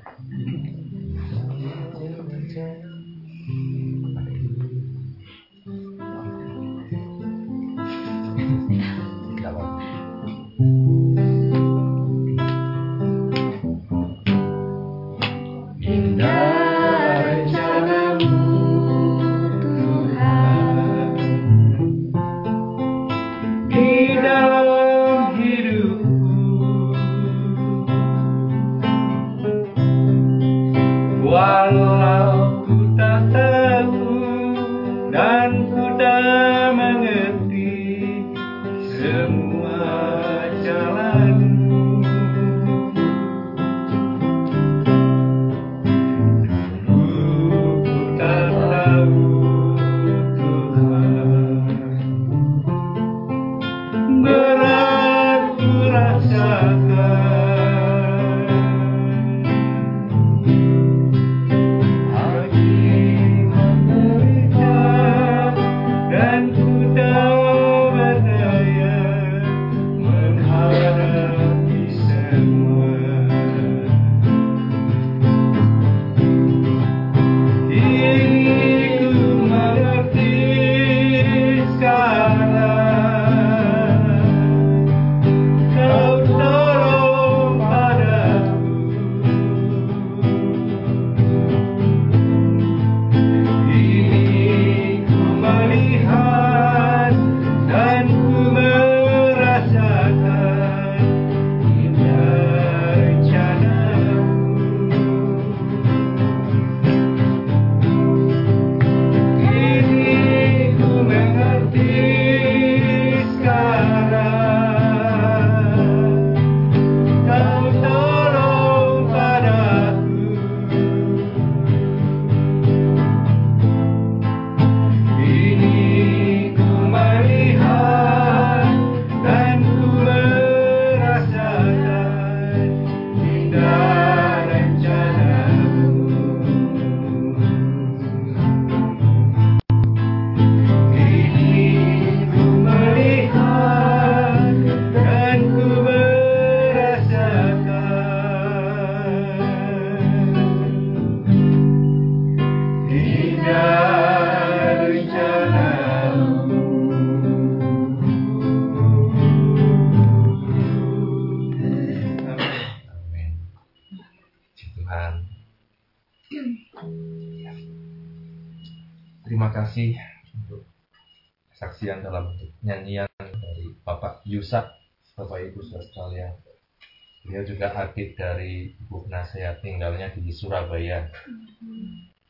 Surabaya. 180.73 181.05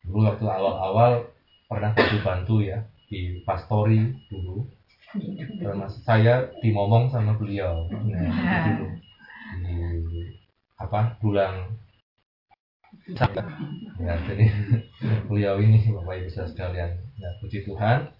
Dulu 0.02 0.26
waktu 0.26 0.46
awal-awal 0.50 1.30
pernah 1.70 1.94
bantu-bantu 1.94 2.58
ya 2.66 2.82
di 3.06 3.38
pastori 3.46 4.02
dulu. 4.26 4.66
Karena 5.62 5.86
saya 5.86 6.50
dimomong 6.58 7.14
sama 7.14 7.38
beliau. 7.38 7.86
Nah, 7.86 8.66
dulu 8.66 8.86
di 9.62 9.78
apa 10.74 11.14
bulan 11.22 11.70
ya 14.02 14.18
jadi 14.26 14.46
beliau 15.30 15.60
ini 15.62 15.92
bapak 15.92 16.24
ibu 16.24 16.30
sekalian 16.32 16.90
ya 17.20 17.30
puji 17.38 17.62
Tuhan 17.68 18.10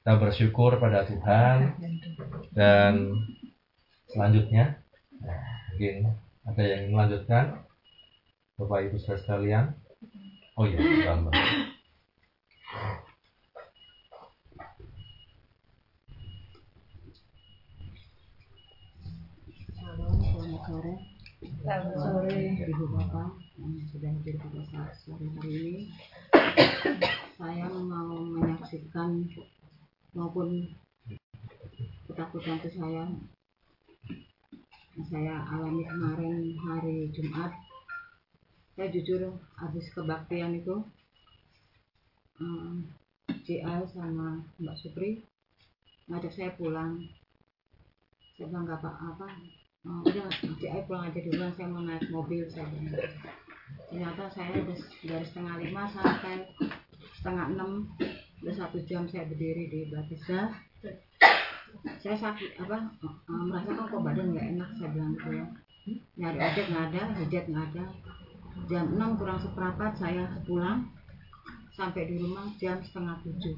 kita 0.00 0.12
bersyukur 0.16 0.80
pada 0.80 1.04
Tuhan 1.04 1.76
dan 2.56 3.12
selanjutnya 4.08 4.80
ya, 5.20 5.36
mungkin 5.74 5.94
ada 6.46 6.62
yang 6.62 6.82
melanjutkan 6.94 7.44
bapak 8.60 8.92
ibu 8.92 8.96
saudara 9.00 9.24
sekalian 9.24 9.64
oh 10.60 10.68
iya 10.68 10.76
selamat 10.84 11.32
sore. 20.70 20.94
Selamat 21.42 21.94
sore. 21.98 22.38
Ibu 22.62 22.84
Bapak 22.94 23.30
yang 23.58 23.74
sudah 23.90 24.10
hadir 24.14 24.38
pada 24.38 24.60
saat 24.70 24.92
sore 25.02 25.26
hari 25.26 25.50
ini. 25.50 25.74
Saya 27.34 27.66
mau 27.66 28.22
menyaksikan 28.22 29.26
maupun 30.14 30.70
ketakutan 32.06 32.62
itu 32.62 32.70
saya 32.78 33.02
saya 35.10 35.34
alami 35.50 35.82
kemarin 35.90 36.54
hari 36.62 37.10
Jumat. 37.18 37.50
Saya 38.80 38.96
jujur 38.96 39.28
habis 39.60 39.92
kebaktian 39.92 40.56
itu 40.56 40.72
JA 43.44 43.84
sama 43.84 44.40
Mbak 44.56 44.76
Supri 44.80 45.20
ngajak 46.08 46.32
saya 46.32 46.56
pulang. 46.56 46.96
Saya 48.40 48.48
bilang 48.48 48.64
nggak 48.64 48.80
apa-apa 48.80 49.28
oh, 49.84 50.00
udah 50.00 50.32
aja 50.32 50.80
pulang 50.88 51.12
aja 51.12 51.20
dulu 51.20 51.44
saya 51.52 51.68
mau 51.68 51.84
naik 51.84 52.08
mobil 52.08 52.48
saya 52.48 52.72
ternyata 53.92 54.32
saya 54.32 54.64
dari 55.04 55.24
setengah 55.28 55.60
lima 55.60 55.84
sampai 55.84 56.48
setengah 57.20 57.52
enam 57.52 57.84
udah 58.40 58.54
satu 58.64 58.80
jam 58.88 59.04
saya 59.12 59.28
berdiri 59.28 59.68
di 59.68 59.92
Batista. 59.92 60.56
Saya 62.00 62.16
sakit 62.16 62.56
apa 62.56 62.96
merasakan 63.28 63.92
kok 63.92 64.00
badan 64.00 64.32
nggak 64.32 64.56
enak 64.56 64.70
saya 64.80 64.88
bilang 64.88 65.12
gitu. 65.20 65.36
Ya 65.36 65.44
nyari 66.16 66.38
ojek 66.38 66.66
nggak 66.72 66.86
ada 66.92 67.02
hajat 67.16 67.44
nggak 67.44 67.66
ada 67.76 67.84
jam 68.68 68.86
6 68.92 69.18
kurang 69.18 69.38
seperempat 69.40 69.96
saya 69.96 70.26
pulang 70.44 70.90
sampai 71.80 72.12
di 72.12 72.20
rumah 72.20 72.44
jam 72.60 72.76
setengah 72.84 73.16
tujuh. 73.24 73.56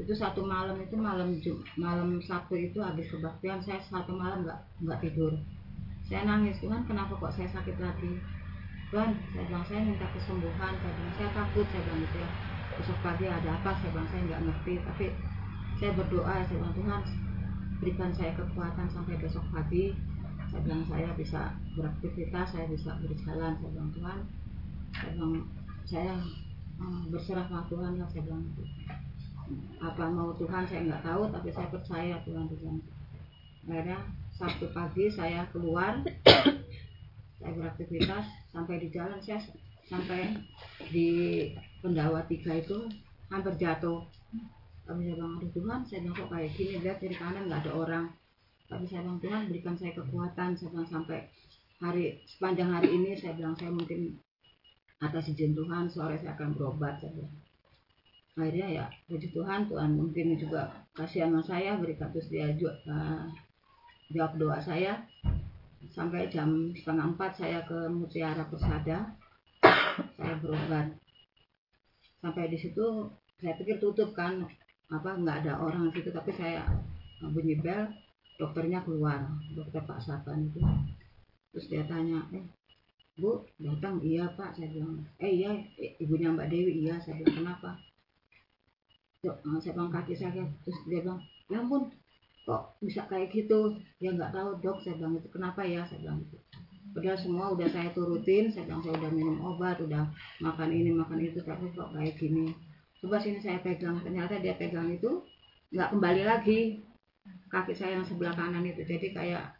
Itu 0.00 0.12
satu 0.16 0.40
malam 0.46 0.80
itu 0.80 0.96
malam 0.96 1.36
Jum- 1.44 1.60
malam 1.76 2.16
Sabtu 2.24 2.56
itu 2.56 2.80
habis 2.80 3.10
kebaktian 3.12 3.60
saya 3.60 3.82
satu 3.84 4.16
malam 4.16 4.46
nggak 4.46 4.58
nggak 4.80 4.98
tidur. 5.04 5.36
Saya 6.08 6.24
nangis 6.24 6.56
Tuhan 6.64 6.88
kenapa 6.88 7.12
kok 7.20 7.34
saya 7.36 7.48
sakit 7.52 7.76
lagi? 7.76 8.20
Tuhan 8.88 9.10
saya 9.36 9.44
bilang 9.50 9.64
saya 9.68 9.80
minta 9.84 10.06
kesembuhan 10.16 10.72
saya 10.80 10.92
bilang. 10.96 11.14
Saya 11.20 11.28
takut 11.36 11.66
saya 11.68 11.82
bilang 11.84 12.00
gitu 12.08 12.16
ya. 12.22 12.28
Besok 12.74 12.98
pagi 13.04 13.26
ada 13.28 13.50
apa? 13.52 13.70
saya 13.76 13.90
bilang 13.92 14.08
saya 14.08 14.20
nggak 14.24 14.42
ngerti. 14.48 14.74
Tapi 14.80 15.06
saya 15.76 15.90
berdoa 15.92 16.34
saya 16.46 16.56
bilang 16.56 16.74
Tuhan 16.78 17.02
berikan 17.82 18.10
saya 18.16 18.32
kekuatan 18.32 18.86
sampai 18.88 19.20
besok 19.20 19.44
pagi 19.52 19.92
saya 20.54 20.62
bilang 20.70 20.86
saya 20.86 21.10
bisa 21.18 21.42
beraktivitas 21.74 22.46
saya 22.54 22.70
bisa 22.70 22.94
berjalan 23.02 23.58
saya 23.58 23.70
bilang 23.74 23.90
Tuhan 23.90 24.18
saya 24.94 25.10
bilang 25.18 25.34
saya 25.82 26.14
eh, 26.78 27.02
berserah 27.10 27.46
sama 27.50 27.66
Tuhan 27.66 27.98
lah 27.98 28.06
saya 28.06 28.22
bilang 28.22 28.46
gitu. 28.54 28.62
Apa 29.82 30.14
mau 30.14 30.30
Tuhan 30.38 30.62
saya 30.70 30.86
nggak 30.86 31.02
tahu 31.02 31.22
tapi 31.34 31.50
saya 31.50 31.66
percaya 31.74 32.22
Tuhan 32.22 32.46
Tuhan 32.46 32.76
akhirnya 33.66 33.98
Sabtu 34.38 34.70
pagi 34.70 35.10
saya 35.10 35.42
keluar 35.50 36.06
saya 37.42 37.50
beraktivitas 37.58 38.24
sampai 38.54 38.78
di 38.78 38.88
jalan 38.94 39.18
saya 39.26 39.42
sampai 39.90 40.38
di 40.94 41.10
pendawa 41.82 42.22
tiga 42.30 42.54
itu 42.62 42.86
hampir 43.26 43.58
jatuh. 43.58 44.06
Tapi 44.86 45.02
saya 45.02 45.18
bilang 45.18 45.42
aduh 45.42 45.50
Tuhan 45.50 45.82
saya 45.82 45.98
bilang 46.06 46.14
kok 46.14 46.30
kayak 46.30 46.50
gini? 46.54 46.78
Lihat 46.78 46.98
dari 47.02 47.16
kanan 47.18 47.50
nggak 47.50 47.66
ada 47.66 47.72
orang 47.74 48.06
tapi 48.64 48.84
saya 48.88 49.04
bilang 49.04 49.20
Tuhan 49.20 49.42
berikan 49.52 49.76
saya 49.76 49.92
kekuatan. 49.92 50.56
Saya 50.56 50.68
bilang 50.72 50.88
sampai 50.88 51.28
hari 51.80 52.24
sepanjang 52.24 52.70
hari 52.72 52.88
ini 52.96 53.12
saya 53.12 53.36
bilang 53.36 53.52
saya 53.60 53.70
mungkin 53.70 54.16
atas 55.04 55.28
izin 55.28 55.52
Tuhan 55.52 55.84
sore 55.92 56.16
saya 56.16 56.32
akan 56.32 56.56
berobat 56.56 56.96
saya 57.00 57.12
bilang. 57.12 57.36
Akhirnya 58.34 58.66
ya 58.66 58.84
puji 59.06 59.30
Tuhan 59.30 59.70
Tuhan 59.70 59.90
mungkin 59.94 60.34
juga 60.40 60.74
kasihan 60.90 61.30
sama 61.30 61.44
saya 61.46 61.78
berikan 61.78 62.10
terus 62.10 62.26
dia 62.32 62.50
eh, 62.50 63.22
jawab 64.10 64.32
doa 64.40 64.58
saya. 64.64 65.04
Sampai 65.92 66.32
jam 66.32 66.72
setengah 66.72 67.12
empat 67.12 67.36
saya 67.36 67.60
ke 67.68 67.92
Mutiara 67.92 68.48
Persada 68.48 69.12
saya 70.16 70.34
berobat. 70.40 70.96
Sampai 72.24 72.48
di 72.48 72.56
situ 72.56 73.12
saya 73.38 73.52
pikir 73.60 73.76
tutup 73.76 74.16
kan 74.16 74.48
apa 74.88 75.10
nggak 75.20 75.44
ada 75.44 75.60
orang 75.60 75.92
situ 75.92 76.08
tapi 76.08 76.32
saya 76.32 76.64
bunyi 77.20 77.60
bel 77.60 77.88
dokternya 78.38 78.82
keluar 78.82 79.30
dokter 79.54 79.82
Pak 79.86 80.02
Saban 80.02 80.50
itu. 80.50 80.60
Terus 81.54 81.66
dia 81.70 81.82
tanya 81.86 82.26
eh 82.34 82.42
Bu 83.14 83.46
datang? 83.62 84.02
Iya 84.02 84.34
Pak 84.34 84.58
saya 84.58 84.74
bilang. 84.74 85.06
Eh 85.22 85.30
iya 85.30 85.54
ibunya 86.02 86.34
Mbak 86.34 86.50
Dewi. 86.50 86.82
Iya 86.82 86.98
saya 86.98 87.22
bilang. 87.22 87.34
Kenapa? 87.46 87.70
Eh, 89.22 89.58
saya 89.62 89.72
bilang 89.78 89.90
kaki 89.94 90.14
sakit. 90.18 90.48
Terus 90.66 90.78
dia 90.90 91.00
bilang 91.06 91.20
ya 91.46 91.62
ampun 91.62 91.94
kok 92.44 92.76
bisa 92.82 93.06
kayak 93.06 93.30
gitu? 93.30 93.78
Ya 94.02 94.10
nggak 94.10 94.34
tahu 94.34 94.58
dok. 94.58 94.82
Saya 94.82 94.98
bilang 94.98 95.14
itu 95.22 95.28
kenapa 95.30 95.62
ya? 95.62 95.86
Saya 95.86 96.02
bilang 96.02 96.26
gitu. 96.26 96.36
Padahal 96.94 97.18
semua 97.18 97.46
udah 97.54 97.68
saya 97.70 97.88
turutin. 97.94 98.50
Saya 98.50 98.66
bilang 98.66 98.82
saya 98.82 98.94
udah 98.98 99.10
minum 99.14 99.38
obat 99.46 99.78
udah 99.78 100.10
makan 100.42 100.74
ini 100.74 100.90
makan 100.90 101.22
itu 101.22 101.38
tapi 101.46 101.70
kok 101.70 101.94
kayak 101.94 102.18
gini? 102.18 102.50
Coba 102.98 103.22
sini 103.22 103.38
saya 103.38 103.62
pegang. 103.62 104.02
Ternyata 104.02 104.42
dia 104.42 104.58
pegang 104.58 104.90
itu 104.90 105.22
nggak 105.70 105.90
kembali 105.94 106.22
lagi 106.26 106.82
kaki 107.54 107.72
saya 107.78 108.02
yang 108.02 108.06
sebelah 108.06 108.34
kanan 108.34 108.66
itu. 108.66 108.82
Jadi 108.82 109.14
kayak 109.14 109.54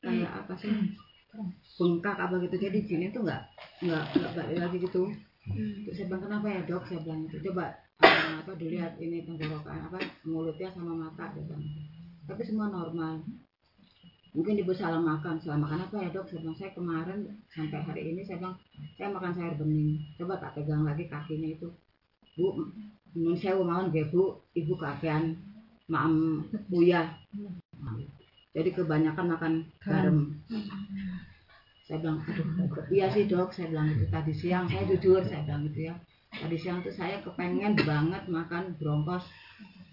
kayak 0.00 0.32
apa 0.32 0.54
sih? 0.56 0.72
Bengkak 1.76 2.16
apa 2.16 2.40
gitu. 2.40 2.56
Jadi 2.56 2.78
sini 2.88 3.12
tuh 3.12 3.28
nggak 3.28 3.42
nggak 3.84 4.04
nggak 4.16 4.32
balik 4.32 4.58
lagi 4.64 4.76
gitu. 4.80 5.12
Terus 5.84 5.94
saya 5.96 6.06
bilang 6.08 6.22
kenapa 6.24 6.46
ya 6.48 6.60
dok? 6.64 6.84
Saya 6.88 7.00
bilang 7.04 7.20
itu 7.28 7.36
coba 7.52 7.64
eh, 8.04 8.32
apa 8.40 8.52
dilihat 8.56 8.96
ini 9.00 9.24
tenggorokan 9.24 9.88
apa 9.88 9.98
mulutnya 10.24 10.68
sama 10.72 10.92
mata 10.92 11.24
saya 11.32 11.44
bilang 11.44 11.64
tapi 12.28 12.42
semua 12.44 12.68
normal. 12.68 13.24
Mungkin 14.36 14.60
ibu 14.60 14.72
salah 14.76 15.00
makan. 15.00 15.40
Salah 15.40 15.56
makan 15.56 15.88
apa 15.88 15.96
ya 16.04 16.08
dok? 16.12 16.28
Saya 16.28 16.40
bilang 16.44 16.58
saya 16.60 16.70
kemarin 16.76 17.18
sampai 17.48 17.80
hari 17.80 18.02
ini 18.12 18.20
saya 18.24 18.40
bilang 18.40 18.56
saya 18.96 19.08
makan 19.12 19.32
sayur 19.32 19.54
bening. 19.56 20.00
Coba 20.20 20.36
tak 20.40 20.60
pegang 20.60 20.84
lagi 20.84 21.08
kakinya 21.08 21.48
itu. 21.48 21.68
Bu 22.36 22.68
nun 23.16 23.36
mawon 23.40 23.88
nggih 23.88 24.12
bu. 24.12 24.36
Ibu 24.52 24.76
kakean 24.76 25.47
maam 25.88 26.44
buya 26.68 27.08
jadi 28.58 28.74
kebanyakan 28.74 29.26
makan 29.38 29.52
garam. 29.78 30.34
Saya 31.86 32.02
bilang 32.02 32.18
aduh 32.26 32.48
iya 32.90 33.06
sih 33.12 33.30
dok? 33.30 33.54
Saya 33.54 33.70
bilang 33.70 33.94
itu 33.94 34.10
tadi 34.10 34.32
siang. 34.34 34.66
Saya 34.66 34.82
jujur 34.88 35.22
saya 35.24 35.46
bilang 35.46 35.68
gitu 35.70 35.92
ya. 35.92 35.94
Tadi 36.28 36.56
siang 36.58 36.82
tuh 36.82 36.92
saya 36.92 37.22
kepengen 37.22 37.78
banget 37.86 38.26
makan 38.28 38.74
bronkos 38.76 39.24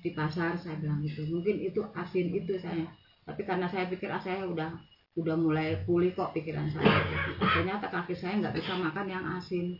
di 0.02 0.12
pasar 0.18 0.58
saya 0.58 0.82
bilang 0.82 1.06
gitu. 1.06 1.30
Mungkin 1.30 1.62
itu 1.62 1.86
asin 1.94 2.34
itu 2.34 2.58
saya. 2.58 2.90
Tapi 3.22 3.46
karena 3.46 3.70
saya 3.70 3.86
pikir 3.86 4.10
ah 4.10 4.18
saya 4.18 4.50
udah 4.50 4.74
udah 5.16 5.36
mulai 5.38 5.86
pulih 5.86 6.12
kok 6.18 6.34
pikiran 6.34 6.68
saya. 6.68 7.06
Ternyata 7.40 7.88
kaki 7.94 8.18
saya 8.18 8.42
nggak 8.42 8.56
bisa 8.60 8.76
makan 8.82 9.08
yang 9.08 9.24
asin 9.38 9.78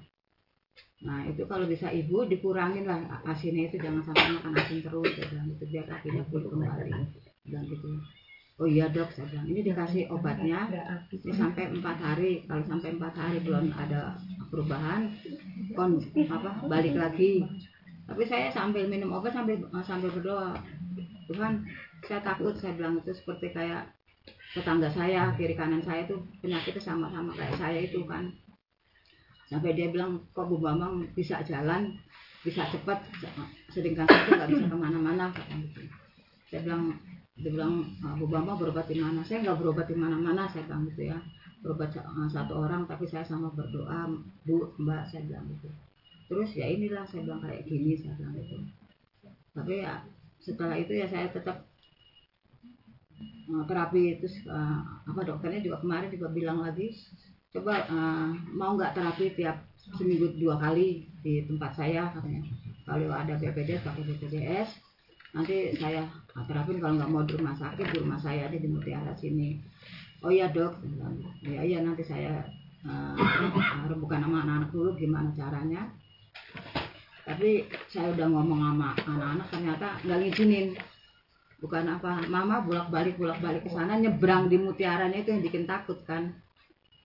nah 1.04 1.28
itu 1.28 1.44
kalau 1.44 1.68
bisa 1.68 1.92
ibu 1.92 2.24
dikurangin 2.24 2.88
lah 2.88 3.04
asinnya 3.28 3.68
itu 3.68 3.78
jangan 3.84 4.00
sampai 4.08 4.40
makan 4.40 4.54
asin 4.56 4.80
terus 4.80 5.12
saya 5.12 5.28
bilang 5.28 5.48
gitu 5.52 5.64
biar 5.68 5.86
kakinya 5.92 6.24
pulih 6.32 6.48
kembali. 6.48 6.92
bilang 7.46 7.66
gitu. 7.68 7.88
Oh 8.56 8.64
iya 8.64 8.88
dok 8.88 9.12
saya 9.12 9.28
bilang 9.28 9.48
ini 9.52 9.60
dikasih 9.68 10.08
obatnya 10.08 10.72
ini 11.12 11.34
sampai 11.36 11.68
empat 11.76 11.98
hari. 12.00 12.32
Kalau 12.48 12.64
sampai 12.64 12.90
empat 12.96 13.14
hari 13.20 13.38
belum 13.44 13.76
ada 13.76 14.16
perubahan 14.48 15.12
kon 15.76 16.00
apa 16.32 16.64
balik 16.64 16.96
lagi. 16.96 17.44
Tapi 18.08 18.24
saya 18.24 18.48
sambil 18.56 18.88
minum 18.88 19.12
obat 19.12 19.36
sambil 19.36 19.60
sambil 19.84 20.08
berdoa. 20.16 20.56
Tuhan 21.28 21.68
saya 22.08 22.24
takut 22.24 22.56
saya 22.56 22.78
bilang 22.80 23.04
itu 23.04 23.12
seperti 23.12 23.52
kayak 23.52 23.92
tetangga 24.56 24.88
saya 24.88 25.36
kiri 25.36 25.58
kanan 25.58 25.84
saya 25.84 26.08
tuh 26.08 26.24
penyakitnya 26.40 26.80
sama-sama 26.80 27.36
kayak 27.36 27.60
saya 27.60 27.80
itu 27.84 28.08
kan 28.08 28.32
sampai 29.46 29.78
dia 29.78 29.94
bilang 29.94 30.26
kok 30.34 30.50
Bu 30.50 30.58
Bambang 30.58 31.06
bisa 31.14 31.42
jalan 31.46 31.94
bisa 32.42 32.66
cepat? 32.70 33.06
Sedangkan 33.70 34.06
saya 34.10 34.22
tuh 34.26 34.34
nggak 34.38 34.50
bisa 34.50 34.66
ke 34.70 34.78
mana-mana 34.78 35.26
katanya 35.34 35.66
gitu. 35.70 35.82
Saya 36.50 36.62
bilang 36.66 36.84
dia 37.36 37.52
bilang 37.52 37.74
"Ah, 38.02 38.16
Bu 38.18 38.26
Bambang 38.26 38.58
berobat 38.58 38.90
di 38.90 38.98
mana? 39.02 39.22
Saya 39.22 39.44
nggak 39.46 39.58
berobat 39.62 39.86
di 39.90 39.98
mana-mana 39.98 40.50
saya 40.50 40.66
bilang 40.66 40.90
gitu 40.90 41.10
ya. 41.10 41.18
Berobat 41.62 41.94
ah, 42.02 42.30
satu 42.30 42.54
orang 42.66 42.86
tapi 42.90 43.06
saya 43.06 43.26
sama 43.26 43.54
berdoa 43.54 44.10
Bu 44.46 44.74
Mbak 44.82 45.04
saya 45.10 45.22
bilang 45.26 45.46
gitu. 45.54 45.70
Terus 46.26 46.50
ya 46.58 46.66
inilah 46.66 47.06
saya 47.06 47.22
bilang 47.22 47.42
kayak 47.42 47.66
gini 47.70 47.94
saya 48.02 48.18
bilang 48.18 48.34
gitu. 48.38 48.58
Tapi 49.54 49.74
ya 49.86 50.02
setelah 50.42 50.78
itu 50.78 50.94
ya 50.94 51.06
saya 51.06 51.30
tetap 51.30 51.66
uh, 53.50 53.64
terapi. 53.70 54.22
Terus 54.22 54.36
apa 55.06 55.22
dokternya 55.22 55.62
juga 55.62 55.82
kemarin 55.86 56.10
juga 56.10 56.28
bilang 56.34 56.66
lagi 56.66 56.94
coba 57.56 57.88
uh, 57.88 58.36
mau 58.52 58.76
nggak 58.76 59.00
terapi 59.00 59.32
tiap 59.40 59.64
seminggu 59.96 60.36
dua 60.36 60.60
kali 60.60 61.08
di 61.24 61.48
tempat 61.48 61.72
saya 61.80 62.12
katanya. 62.12 62.44
Kalau 62.84 63.10
ada 63.16 63.34
BPJS 63.40 63.82
pakai 63.88 64.04
BPJS 64.04 64.70
nanti 65.36 65.76
saya 65.76 66.04
terapin 66.48 66.80
kalau 66.80 67.00
nggak 67.00 67.12
mau 67.12 67.24
di 67.24 67.36
rumah 67.36 67.56
sakit 67.56 67.92
di 67.92 67.98
rumah 68.04 68.20
saya 68.20 68.52
di 68.52 68.60
Mutiara 68.68 69.16
sini. 69.16 69.56
Oh 70.20 70.32
iya 70.32 70.52
dok 70.52 70.84
ya 71.48 71.64
iya 71.64 71.80
nanti 71.80 72.04
saya 72.04 72.44
uh, 72.84 73.16
rembukan 73.88 74.20
sama 74.20 74.44
anak-anak 74.44 74.70
dulu 74.76 74.92
gimana 75.00 75.32
caranya. 75.32 75.88
Tapi 77.24 77.66
saya 77.88 78.12
udah 78.14 78.28
ngomong 78.36 78.62
sama 78.62 78.90
anak-anak 79.00 79.48
ternyata 79.48 79.88
nggak 80.04 80.20
ngizinin. 80.28 80.68
Bukan 81.64 81.88
apa 81.88 82.20
mama 82.28 82.60
bolak 82.62 82.92
balik 82.92 83.16
bolak 83.16 83.40
balik 83.40 83.64
ke 83.64 83.72
sana 83.72 83.96
nyebrang 83.96 84.52
di 84.52 84.60
mutiaranya 84.60 85.24
itu 85.24 85.32
yang 85.32 85.42
bikin 85.42 85.64
takut 85.64 86.04
kan 86.04 86.45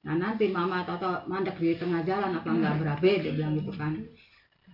nah 0.01 0.16
nanti 0.16 0.48
mama 0.48 0.80
atau 0.80 1.28
mandek 1.28 1.61
di 1.61 1.76
tengah 1.76 2.01
jalan 2.09 2.32
apa 2.32 2.48
nggak 2.48 2.74
berabe 2.80 3.11
dia 3.20 3.32
bilang 3.36 3.53
gitu 3.61 3.72
kan. 3.76 4.01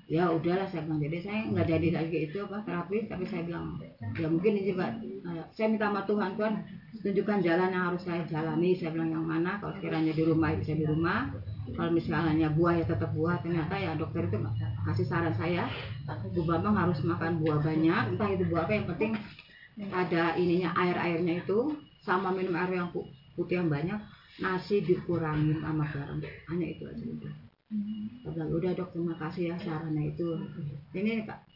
Ya 0.06 0.30
udahlah 0.30 0.70
saya 0.70 0.86
bilang 0.86 1.02
jadi 1.02 1.18
saya 1.18 1.38
nggak 1.50 1.66
jadi 1.66 1.88
lagi 1.98 2.18
itu 2.30 2.38
apa 2.46 2.62
terapi 2.62 3.10
tapi 3.10 3.26
saya 3.26 3.42
bilang 3.42 3.74
ya 4.14 4.30
mungkin 4.30 4.54
ini 4.54 4.70
juga 4.70 4.94
eh, 5.02 5.44
saya 5.50 5.66
minta 5.66 5.90
sama 5.90 6.06
Tuhan 6.06 6.38
Tuhan 6.38 6.54
tunjukkan 7.02 7.38
jalan 7.42 7.68
yang 7.74 7.84
harus 7.90 8.02
saya 8.06 8.22
jalani. 8.30 8.70
Saya 8.78 8.94
bilang 8.94 9.10
yang 9.10 9.26
mana? 9.26 9.58
Kalau 9.58 9.74
sekiranya 9.74 10.14
di 10.14 10.22
rumah 10.22 10.54
bisa 10.54 10.78
di 10.78 10.86
rumah. 10.86 11.34
Kalau 11.74 11.90
misalnya 11.90 12.48
buah 12.54 12.78
ya 12.78 12.84
tetap 12.86 13.10
buah. 13.10 13.42
Ternyata 13.42 13.74
ya 13.74 13.98
dokter 13.98 14.30
itu 14.30 14.38
kasih 14.86 15.06
saran 15.10 15.34
saya 15.34 15.66
Bu 16.06 16.46
Bambang 16.46 16.78
harus 16.78 17.02
makan 17.02 17.42
buah 17.42 17.58
banyak 17.58 18.14
entah 18.14 18.28
itu 18.30 18.46
buah 18.46 18.70
apa 18.70 18.72
yang 18.78 18.86
penting 18.86 19.12
ada 19.90 20.38
ininya 20.38 20.70
air 20.78 20.96
airnya 20.96 21.42
itu 21.42 21.74
sama 22.00 22.30
minum 22.30 22.54
air 22.54 22.78
yang 22.78 22.88
pu- 22.94 23.10
putih 23.34 23.60
yang 23.60 23.68
banyak 23.68 23.98
nasi 24.40 24.84
dikurangin 24.84 25.60
sama 25.60 25.84
garam. 25.88 26.20
Hanya 26.50 26.66
itu 26.66 26.84
aja 26.84 27.04
udah. 27.04 27.34
Bilang 28.26 28.50
udah 28.52 28.70
dok 28.76 28.90
terima 28.92 29.14
kasih 29.16 29.54
ya 29.54 29.56
sarannya 29.58 30.12
itu. 30.12 30.26
Ini 30.92 31.24
tak 31.24 31.46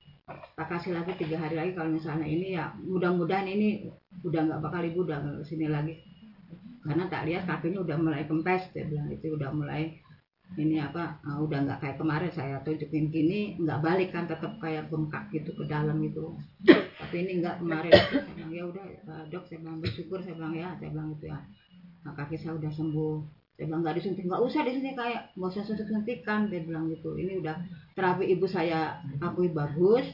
tak 0.54 0.66
kasih 0.70 0.94
lagi 0.94 1.18
tiga 1.18 1.42
hari 1.42 1.58
lagi 1.58 1.74
kalau 1.74 1.90
misalnya 1.90 2.26
ini 2.26 2.54
ya 2.54 2.70
mudah-mudahan 2.78 3.50
ini 3.50 3.90
udah 4.22 4.40
nggak 4.46 4.62
bakal 4.62 4.82
ibu 4.82 5.02
udah 5.04 5.18
ke 5.18 5.30
sini 5.44 5.66
lagi. 5.68 5.98
Karena 6.80 7.04
tak 7.12 7.28
lihat 7.28 7.44
kakinya 7.44 7.84
udah 7.84 7.96
mulai 8.00 8.24
kempes 8.24 8.72
dia 8.72 8.88
bilang 8.88 9.12
itu 9.12 9.36
udah 9.36 9.52
mulai 9.52 10.00
ini 10.58 10.82
apa 10.82 11.22
ah, 11.22 11.38
udah 11.38 11.62
nggak 11.62 11.78
kayak 11.78 11.96
kemarin 12.00 12.32
saya 12.34 12.58
tunjukin 12.66 13.14
gini 13.14 13.54
nggak 13.62 13.86
balik 13.86 14.10
kan 14.10 14.26
tetap 14.26 14.58
kayak 14.58 14.90
bengkak 14.90 15.30
gitu 15.30 15.54
ke 15.54 15.62
dalam 15.70 16.02
itu 16.02 16.34
tapi 16.98 17.16
ini 17.26 17.38
nggak 17.38 17.62
kemarin. 17.62 17.92
Saya 17.92 18.22
bilang 18.34 18.50
ya 18.50 18.64
udah 18.66 18.84
eh, 18.86 19.24
dok 19.30 19.44
saya 19.46 19.58
bilang 19.62 19.78
bersyukur 19.78 20.18
saya 20.22 20.34
bilang 20.34 20.54
ya 20.58 20.68
saya 20.80 20.90
bilang 20.90 21.08
itu 21.14 21.26
ya 21.30 21.38
Nah, 22.06 22.12
kaki 22.16 22.36
saya 22.40 22.56
udah 22.56 22.72
sembuh. 22.72 23.16
Saya 23.56 23.64
bilang 23.68 23.82
nggak 23.84 23.96
disuntik. 24.00 24.24
Nggak 24.24 24.42
usah 24.42 24.60
disuntik 24.64 24.94
kayak 24.96 25.22
nggak 25.36 25.50
usah 25.52 25.64
suntik 25.68 25.88
suntikan 25.88 26.48
dia 26.48 26.60
bilang 26.64 26.88
gitu. 26.88 27.16
Ini 27.16 27.44
udah 27.44 27.56
terapi 27.92 28.24
ibu 28.32 28.46
saya 28.48 29.04
akui 29.20 29.52
bagus. 29.52 30.06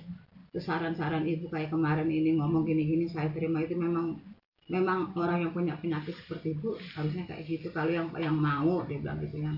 Terus 0.51 0.65
saran-saran 0.65 1.29
ibu 1.29 1.47
kayak 1.53 1.71
kemarin 1.71 2.09
ini 2.09 2.39
ngomong 2.41 2.67
gini-gini 2.67 3.07
saya 3.07 3.31
terima. 3.31 3.63
Itu 3.63 3.79
memang 3.79 4.19
memang 4.67 5.15
orang 5.15 5.47
yang 5.47 5.53
punya 5.55 5.79
penyakit 5.79 6.19
seperti 6.19 6.59
ibu 6.59 6.75
harusnya 6.99 7.29
kayak 7.31 7.47
gitu. 7.47 7.71
Kalau 7.71 7.93
yang 7.93 8.11
yang 8.19 8.35
mau 8.35 8.83
dia 8.89 8.99
bilang 8.99 9.23
gitu 9.23 9.39
ya 9.41 9.55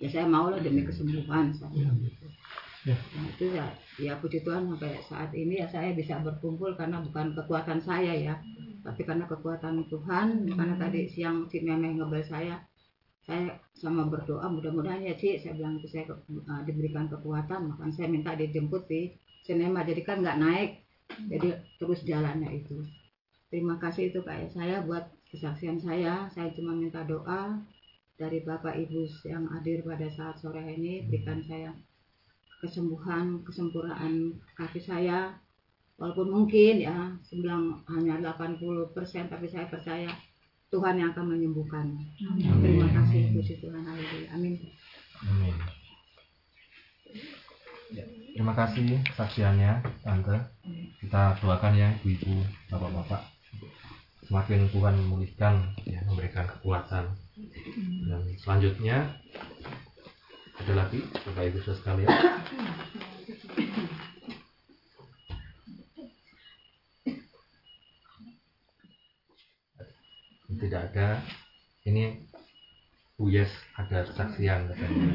ya 0.00 0.08
saya 0.08 0.26
mau 0.26 0.48
lah 0.48 0.58
demi 0.64 0.80
kesembuhan 0.82 1.52
saya 1.52 1.68
bilang 1.76 2.00
gitu. 2.00 2.26
Ya. 2.88 2.96
nah 2.96 3.24
itu 3.28 3.44
ya 3.52 3.66
ya 4.00 4.12
puji 4.16 4.40
Tuhan 4.40 4.64
sampai 4.72 5.04
saat 5.04 5.36
ini 5.36 5.60
ya 5.60 5.68
saya 5.68 5.92
bisa 5.92 6.16
berkumpul 6.24 6.72
karena 6.80 7.04
bukan 7.04 7.36
kekuatan 7.36 7.84
saya 7.84 8.16
ya 8.16 8.40
tapi 8.80 9.02
karena 9.04 9.24
kekuatan 9.28 9.86
Tuhan 9.88 10.48
karena 10.56 10.74
tadi 10.80 11.06
siang 11.08 11.48
si 11.50 11.60
Memeh 11.60 11.96
ngebel 11.96 12.24
saya 12.24 12.56
saya 13.20 13.52
sama 13.76 14.08
berdoa 14.08 14.48
mudah-mudahan 14.48 15.04
ya 15.04 15.14
Ci 15.14 15.36
saya 15.36 15.52
bilang 15.54 15.76
itu 15.78 15.88
saya 15.92 16.08
ke- 16.08 16.24
uh, 16.48 16.62
diberikan 16.64 17.06
kekuatan 17.12 17.68
makanya 17.68 17.92
saya 17.92 18.08
minta 18.08 18.32
dijemput 18.32 18.88
di 18.88 19.12
sinema 19.44 19.84
jadi 19.84 20.00
kan 20.00 20.24
nggak 20.24 20.40
naik 20.40 20.70
jadi 21.26 21.58
terus 21.78 22.00
jalannya 22.06 22.62
itu. 22.62 22.78
Terima 23.50 23.82
kasih 23.82 24.14
itu 24.14 24.22
kayak 24.22 24.54
saya 24.54 24.86
buat 24.86 25.10
kesaksian 25.34 25.82
saya. 25.82 26.30
Saya 26.30 26.54
cuma 26.54 26.70
minta 26.70 27.02
doa 27.02 27.58
dari 28.14 28.46
Bapak 28.46 28.78
Ibu 28.78 29.26
yang 29.26 29.50
hadir 29.50 29.82
pada 29.82 30.06
saat 30.12 30.38
sore 30.38 30.62
ini 30.62 31.08
berikan 31.10 31.42
saya 31.42 31.74
kesembuhan 32.60 33.40
kesempurnaan 33.42 34.36
kaki 34.54 34.78
saya 34.84 35.40
walaupun 36.00 36.32
mungkin 36.32 36.80
ya 36.80 37.12
sembilan 37.28 37.84
hanya 37.92 38.32
80% 38.34 39.28
tapi 39.28 39.46
saya 39.46 39.68
percaya 39.68 40.08
Tuhan 40.72 40.96
yang 40.96 41.12
akan 41.12 41.36
menyembuhkan 41.36 41.92
terima 42.64 42.88
kasih 42.88 43.36
puji 43.36 43.60
Tuhan 43.60 43.84
haleluya 43.84 44.32
amin 44.32 44.56
Amin. 45.28 45.52
Ya, 47.90 48.06
terima 48.32 48.54
kasih 48.56 49.02
kesaksiannya, 49.12 49.82
Tante. 50.00 50.38
Kita 51.02 51.36
doakan 51.42 51.74
ya, 51.76 51.88
Ibu-ibu, 52.00 52.40
Bapak-bapak. 52.72 53.22
Semakin 54.24 54.70
Tuhan 54.70 54.94
memulihkan, 54.94 55.74
ya, 55.84 56.00
memberikan 56.06 56.46
kekuatan. 56.46 57.04
Dan 58.06 58.22
selanjutnya, 58.38 59.10
ada 60.56 60.72
lagi, 60.72 61.02
Bapak 61.26 61.44
Ibu 61.50 61.58
sekalian. 61.66 62.08
Tidak 70.60 70.92
ada. 70.92 71.24
Ini 71.88 72.20
Bu 73.16 73.32
Yes 73.32 73.48
ada 73.80 74.04
kesaksian 74.04 74.68
katanya. 74.68 75.08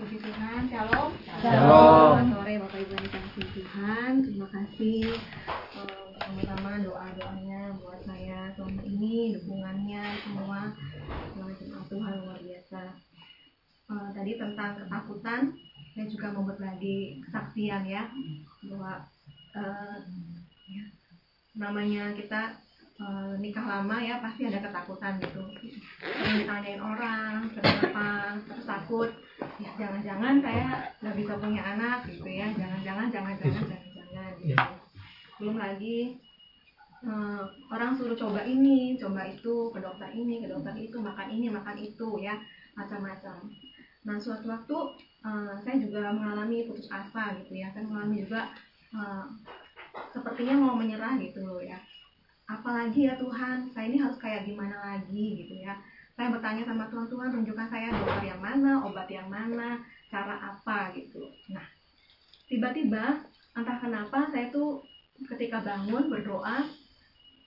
Puji 0.00 0.16
Tuhan, 0.16 0.64
shalom. 0.72 1.12
Shalom. 1.44 2.16
Selamat 2.16 2.32
sore 2.32 2.52
Bapak 2.56 2.78
Ibu 2.80 2.92
yang 2.96 3.04
dikasihi 3.04 3.48
Tuhan. 3.52 4.12
Terima 4.24 4.48
kasih 4.48 5.00
eh, 5.12 6.04
pertama-tama 6.16 6.72
doa-doanya 6.80 7.76
buat 7.84 8.00
saya 8.08 8.56
selama 8.56 8.80
ini, 8.88 9.36
dukungannya 9.36 10.04
semua. 10.24 10.72
Selamat 11.36 11.56
jemaat 11.60 11.84
Tuhan 11.92 12.14
luar 12.24 12.40
biasa. 12.40 12.82
Eh, 13.92 14.08
tadi 14.16 14.32
tentang 14.40 14.72
ketakutan, 14.80 15.42
saya 15.92 16.06
juga 16.08 16.26
membuat 16.32 16.64
lagi 16.64 17.20
kesaksian 17.28 17.84
ya 17.84 18.08
bahwa 18.72 19.04
eh, 19.52 19.96
ya, 20.72 20.84
namanya 21.60 22.16
kita 22.16 22.56
eh, 22.96 23.32
nikah 23.40 23.66
lama 23.68 23.96
ya 24.00 24.20
pasti 24.24 24.48
ada 24.48 24.58
ketakutan 24.64 25.20
gitu. 25.20 25.42
Ditanyain 26.40 26.80
orang, 26.80 27.52
kenapa, 27.52 28.40
terus 28.48 28.66
takut. 28.66 29.10
Ya 29.60 29.70
jangan-jangan 29.76 30.40
saya 30.40 30.68
nggak 31.04 31.16
bisa 31.16 31.32
punya 31.36 31.62
anak 31.76 32.08
gitu 32.08 32.28
ya. 32.28 32.48
Jangan-jangan 32.56 33.12
jangan-jangan 33.12 33.60
jangan-jangan 33.68 34.32
gitu. 34.40 34.66
Belum 35.36 35.56
lagi 35.60 35.98
eh, 37.04 37.42
orang 37.68 37.92
suruh 38.00 38.16
coba 38.16 38.40
ini 38.48 38.96
coba 38.96 39.28
itu 39.28 39.68
ke 39.72 39.78
dokter 39.84 40.08
ini 40.16 40.40
ke 40.40 40.48
dokter 40.48 40.72
itu 40.80 40.96
makan 40.96 41.28
ini 41.28 41.52
makan 41.52 41.76
itu 41.76 42.08
ya 42.24 42.40
macam-macam. 42.72 43.52
Nah 44.08 44.16
suatu 44.16 44.48
waktu 44.48 44.76
eh, 45.20 45.54
saya 45.60 45.76
juga 45.84 46.16
mengalami 46.16 46.64
putus 46.64 46.88
asa 46.88 47.36
gitu 47.44 47.52
ya. 47.60 47.68
Saya 47.76 47.84
mengalami 47.84 48.24
juga 48.24 48.48
eh, 48.96 49.24
sepertinya 50.16 50.56
mau 50.56 50.74
menyerah 50.76 51.20
gitu 51.20 51.44
loh 51.44 51.60
ya 51.60 51.76
apalagi 52.46 53.10
ya 53.10 53.18
Tuhan 53.18 53.74
saya 53.74 53.86
ini 53.90 53.98
harus 53.98 54.18
kayak 54.22 54.46
gimana 54.46 54.78
lagi 54.78 55.44
gitu 55.44 55.54
ya. 55.66 55.74
Saya 56.16 56.32
bertanya 56.32 56.64
sama 56.64 56.88
Tuhan 56.88 57.10
Tuhan 57.12 57.28
tunjukkan 57.34 57.68
saya 57.68 57.92
dokter 57.92 58.32
yang 58.32 58.40
mana 58.40 58.80
obat 58.86 59.10
yang 59.10 59.28
mana 59.28 59.82
cara 60.08 60.38
apa 60.54 60.94
gitu. 60.94 61.28
Nah 61.52 61.66
tiba-tiba 62.46 63.26
entah 63.58 63.78
kenapa 63.82 64.30
saya 64.30 64.48
tuh 64.54 64.80
ketika 65.26 65.60
bangun 65.60 66.06
berdoa 66.06 66.64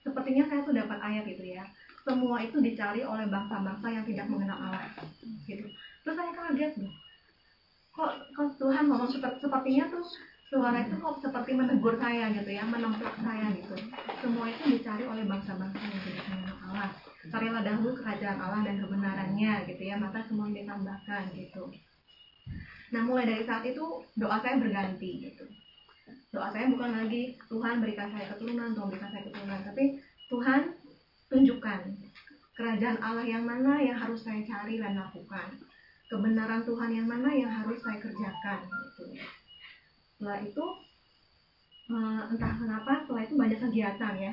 sepertinya 0.04 0.44
saya 0.48 0.60
tuh 0.62 0.76
dapat 0.76 0.98
ayat 1.00 1.24
gitu 1.26 1.44
ya. 1.48 1.64
Semua 2.00 2.40
itu 2.40 2.60
dicari 2.60 3.04
oleh 3.04 3.28
bangsa-bangsa 3.28 3.86
yang 3.92 4.04
tidak 4.04 4.26
mengenal 4.28 4.56
Allah 4.56 4.88
gitu. 5.48 5.68
Terus 6.04 6.16
saya 6.16 6.32
kaget 6.32 6.72
kok, 7.90 8.12
kok 8.32 8.48
Tuhan 8.56 8.88
ngomong 8.88 9.10
seperti 9.12 9.44
sepertinya 9.44 9.84
tuh 9.92 10.04
suara 10.50 10.82
itu 10.82 10.98
kok 10.98 11.22
seperti 11.22 11.54
menegur 11.54 11.94
saya 11.94 12.26
gitu 12.34 12.50
ya 12.50 12.66
menemplak 12.66 13.14
saya 13.22 13.54
gitu. 13.54 13.78
Semua 14.18 14.50
itu 14.50 14.62
dicari 14.66 15.06
oleh 15.06 15.22
bangsa-bangsa 15.22 15.78
yang 15.78 16.02
tidak 16.02 16.26
mengenal 16.26 16.56
Allah. 16.66 16.90
Carilah 17.30 17.62
dahulu 17.62 17.90
kerajaan 17.94 18.38
Allah 18.42 18.60
dan 18.66 18.76
kebenarannya 18.82 19.52
gitu 19.70 19.82
ya 19.86 19.94
maka 19.94 20.26
semua 20.26 20.50
ditambahkan 20.50 21.30
gitu. 21.38 21.70
Nah 22.90 23.02
mulai 23.06 23.30
dari 23.30 23.46
saat 23.46 23.62
itu 23.62 24.02
doa 24.18 24.42
saya 24.42 24.58
berganti 24.58 25.30
gitu. 25.30 25.46
Doa 26.34 26.50
saya 26.50 26.66
bukan 26.66 26.98
lagi 26.98 27.38
Tuhan 27.46 27.78
berikan 27.78 28.10
saya 28.10 28.34
keturunan 28.34 28.74
Tuhan 28.74 28.88
berikan 28.90 29.10
saya 29.14 29.22
keturunan 29.30 29.60
tapi 29.62 29.84
Tuhan 30.26 30.62
tunjukkan 31.30 31.80
kerajaan 32.58 32.98
Allah 32.98 33.22
yang 33.22 33.46
mana 33.46 33.78
yang 33.78 33.94
harus 33.94 34.26
saya 34.26 34.42
cari 34.42 34.82
dan 34.82 34.98
lakukan. 34.98 35.62
Kebenaran 36.10 36.66
Tuhan 36.66 36.90
yang 36.90 37.06
mana 37.06 37.30
yang 37.30 37.54
harus 37.54 37.78
saya 37.86 38.02
kerjakan 38.02 38.66
gitu 38.66 39.14
setelah 40.20 40.44
itu 40.44 40.64
eh, 41.88 42.22
entah 42.28 42.52
kenapa 42.60 42.92
setelah 43.00 43.24
itu 43.24 43.34
banyak 43.40 43.56
kegiatan 43.56 44.14
ya. 44.20 44.32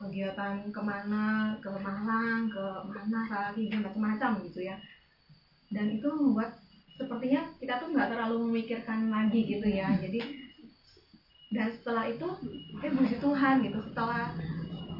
Kegiatan 0.00 0.72
ke 0.72 0.80
mana 0.80 1.52
ke 1.60 1.68
Malang 1.76 2.48
ke 2.48 2.64
mana 2.88 3.20
lagi 3.28 3.68
macam-macam 3.68 4.40
gitu 4.48 4.64
ya. 4.64 4.80
Dan 5.68 5.92
itu 5.92 6.08
membuat 6.08 6.56
sepertinya 6.96 7.52
kita 7.60 7.84
tuh 7.84 7.92
nggak 7.92 8.16
terlalu 8.16 8.48
memikirkan 8.48 9.12
lagi 9.12 9.44
gitu 9.44 9.68
ya. 9.68 9.92
Jadi 10.00 10.24
dan 11.52 11.68
setelah 11.68 12.08
itu 12.08 12.24
eh 12.80 12.92
puji 12.96 13.20
Tuhan 13.20 13.60
gitu. 13.60 13.78
Setelah 13.92 14.32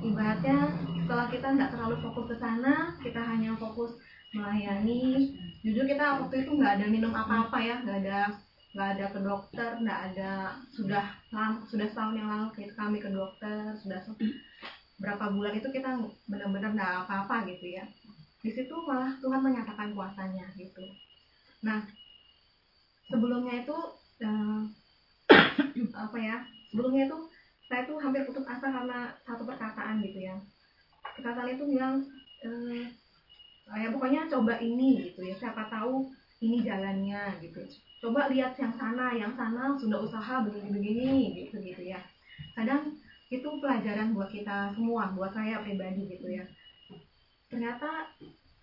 ibaratnya 0.04 0.68
setelah 1.00 1.32
kita 1.32 1.48
nggak 1.48 1.72
terlalu 1.72 1.96
fokus 2.04 2.28
ke 2.28 2.36
sana 2.36 2.92
kita 3.00 3.24
hanya 3.24 3.56
fokus 3.56 3.96
melayani. 4.36 5.32
Jujur 5.64 5.88
kita 5.88 6.20
waktu 6.20 6.44
itu 6.44 6.60
nggak 6.60 6.76
ada 6.76 6.86
minum 6.92 7.16
apa-apa 7.16 7.56
ya 7.56 7.80
nggak 7.80 8.04
ada 8.04 8.45
nggak 8.76 9.00
ada 9.00 9.06
ke 9.08 9.20
dokter 9.24 9.70
nggak 9.80 10.00
ada 10.12 10.60
sudah 10.68 11.16
lam, 11.32 11.64
sudah 11.64 11.88
setahun 11.88 12.12
yang 12.12 12.28
lalu 12.28 12.52
kita 12.52 12.76
kami 12.76 13.00
ke 13.00 13.08
dokter 13.08 13.72
sudah 13.80 14.04
berapa 15.00 15.32
bulan 15.32 15.56
itu 15.56 15.68
kita 15.72 15.96
benar-benar 16.28 16.76
nggak 16.76 16.92
apa-apa 17.08 17.48
gitu 17.48 17.72
ya. 17.72 17.88
Di 18.44 18.52
situ 18.52 18.76
malah 18.84 19.16
Tuhan 19.24 19.40
menyatakan 19.40 19.96
kuasanya 19.96 20.52
gitu. 20.60 20.84
Nah 21.64 21.88
sebelumnya 23.08 23.64
itu 23.64 23.76
eh, 24.20 24.60
apa 26.04 26.18
ya 26.20 26.44
sebelumnya 26.68 27.08
itu 27.08 27.16
saya 27.72 27.88
tuh 27.88 27.96
hampir 27.96 28.28
putus 28.28 28.44
asa 28.44 28.68
karena 28.68 29.16
satu 29.24 29.48
perkataan 29.48 30.04
gitu 30.04 30.20
ya. 30.20 30.36
Perkataan 31.16 31.48
itu 31.48 31.64
bilang 31.64 32.04
eh, 32.44 32.92
ya 33.72 33.88
pokoknya 33.88 34.28
coba 34.28 34.60
ini 34.60 35.08
gitu 35.08 35.24
ya 35.24 35.34
siapa 35.40 35.64
tahu 35.72 36.12
ini 36.40 36.60
jalannya 36.60 37.40
gitu. 37.40 37.60
Coba 38.04 38.28
lihat 38.28 38.60
yang 38.60 38.72
sana 38.76 39.16
yang 39.16 39.32
sana 39.32 39.72
sudah 39.80 40.04
usaha 40.04 40.44
begini-begini 40.44 41.32
gitu 41.32 41.56
gitu 41.64 41.82
ya. 41.88 42.00
Kadang 42.52 42.92
itu 43.32 43.48
pelajaran 43.58 44.12
buat 44.12 44.28
kita 44.30 44.76
semua 44.76 45.10
buat 45.16 45.32
saya 45.32 45.64
pribadi 45.64 46.04
gitu 46.12 46.28
ya. 46.28 46.44
Ternyata 47.48 48.12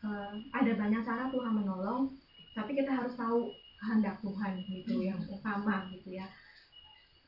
eh, 0.06 0.32
ada 0.54 0.72
banyak 0.78 1.02
cara 1.02 1.34
Tuhan 1.34 1.54
menolong 1.54 2.14
tapi 2.54 2.78
kita 2.78 2.94
harus 2.94 3.18
tahu 3.18 3.50
kehendak 3.82 4.22
Tuhan 4.22 4.62
gitu 4.70 5.02
yang 5.02 5.18
utama 5.26 5.90
gitu 5.90 6.14
ya. 6.14 6.30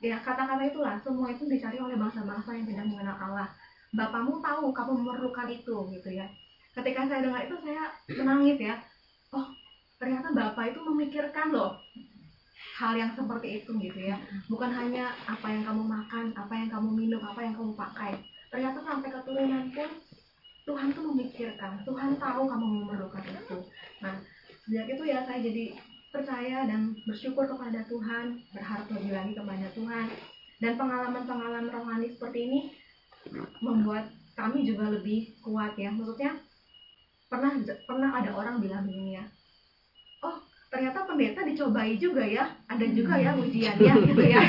Ya 0.04 0.22
kata-kata 0.22 0.70
itulah 0.70 1.02
semua 1.02 1.34
itu 1.34 1.50
dicari 1.50 1.82
oleh 1.82 1.98
bangsa-bangsa 1.98 2.54
yang 2.54 2.70
tidak 2.70 2.86
mengenal 2.86 3.18
Allah. 3.18 3.50
Bapamu 3.96 4.38
tahu 4.44 4.70
kamu 4.70 4.92
memerlukan 5.02 5.50
itu 5.50 5.76
gitu 5.98 6.10
ya. 6.14 6.30
Ketika 6.78 7.10
saya 7.10 7.26
dengar 7.26 7.42
itu 7.50 7.58
saya 7.66 7.90
menangis 8.14 8.60
ya. 8.62 8.76
Oh 9.34 9.65
ternyata 9.96 10.36
Bapak 10.36 10.76
itu 10.76 10.80
memikirkan 10.84 11.56
loh 11.56 11.80
hal 12.76 12.94
yang 13.00 13.12
seperti 13.16 13.64
itu 13.64 13.72
gitu 13.80 14.00
ya. 14.12 14.20
Bukan 14.52 14.68
hanya 14.68 15.16
apa 15.24 15.48
yang 15.48 15.64
kamu 15.64 15.84
makan 15.88 16.36
apa 16.36 16.54
yang 16.54 16.68
kamu 16.68 16.90
minum 16.92 17.22
apa 17.24 17.40
yang 17.40 17.56
kamu 17.56 17.72
pakai. 17.72 18.20
Ternyata 18.52 18.80
sampai 18.84 19.10
keturunan 19.12 19.72
pun 19.72 19.90
Tuhan 20.68 20.88
tuh 20.92 21.04
memikirkan. 21.14 21.72
Tuhan 21.88 22.20
tahu 22.20 22.42
kamu 22.52 22.66
memerlukan 22.84 23.24
itu. 23.24 23.58
Nah 24.04 24.20
sejak 24.68 24.92
itu 24.92 25.04
ya 25.08 25.24
saya 25.24 25.40
jadi 25.40 25.80
percaya 26.12 26.68
dan 26.68 26.96
bersyukur 27.08 27.48
kepada 27.48 27.84
Tuhan 27.88 28.40
berharap 28.52 28.88
lebih 28.92 29.12
lagi 29.16 29.32
kepada 29.32 29.68
Tuhan. 29.72 30.06
Dan 30.56 30.80
pengalaman-pengalaman 30.80 31.72
rohani 31.72 32.08
seperti 32.12 32.48
ini 32.48 32.60
membuat 33.60 34.12
kami 34.36 34.68
juga 34.68 34.92
lebih 34.92 35.40
kuat 35.40 35.80
ya. 35.80 35.92
Maksudnya 35.96 36.44
pernah 37.32 37.56
pernah 37.88 38.12
ada 38.20 38.32
orang 38.36 38.60
bilang 38.60 38.84
begini 38.84 39.20
ya 39.20 39.26
ternyata 40.76 41.08
pendeta 41.08 41.40
dicobai 41.48 41.96
juga 41.96 42.28
ya. 42.28 42.52
Ada 42.68 42.86
juga 42.92 43.16
ya 43.16 43.32
ujiannya 43.32 43.94
gitu 44.12 44.24
ya. 44.28 44.42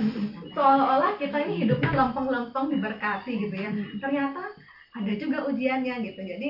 Seolah-olah 0.54 1.16
kita 1.16 1.48
ini 1.48 1.64
hidupnya 1.64 1.96
lempeng-lempeng 1.96 2.68
diberkati 2.68 3.32
gitu 3.48 3.56
ya. 3.56 3.72
Ternyata 3.96 4.52
ada 4.92 5.12
juga 5.16 5.48
ujiannya 5.48 5.94
gitu. 6.04 6.20
Jadi 6.20 6.48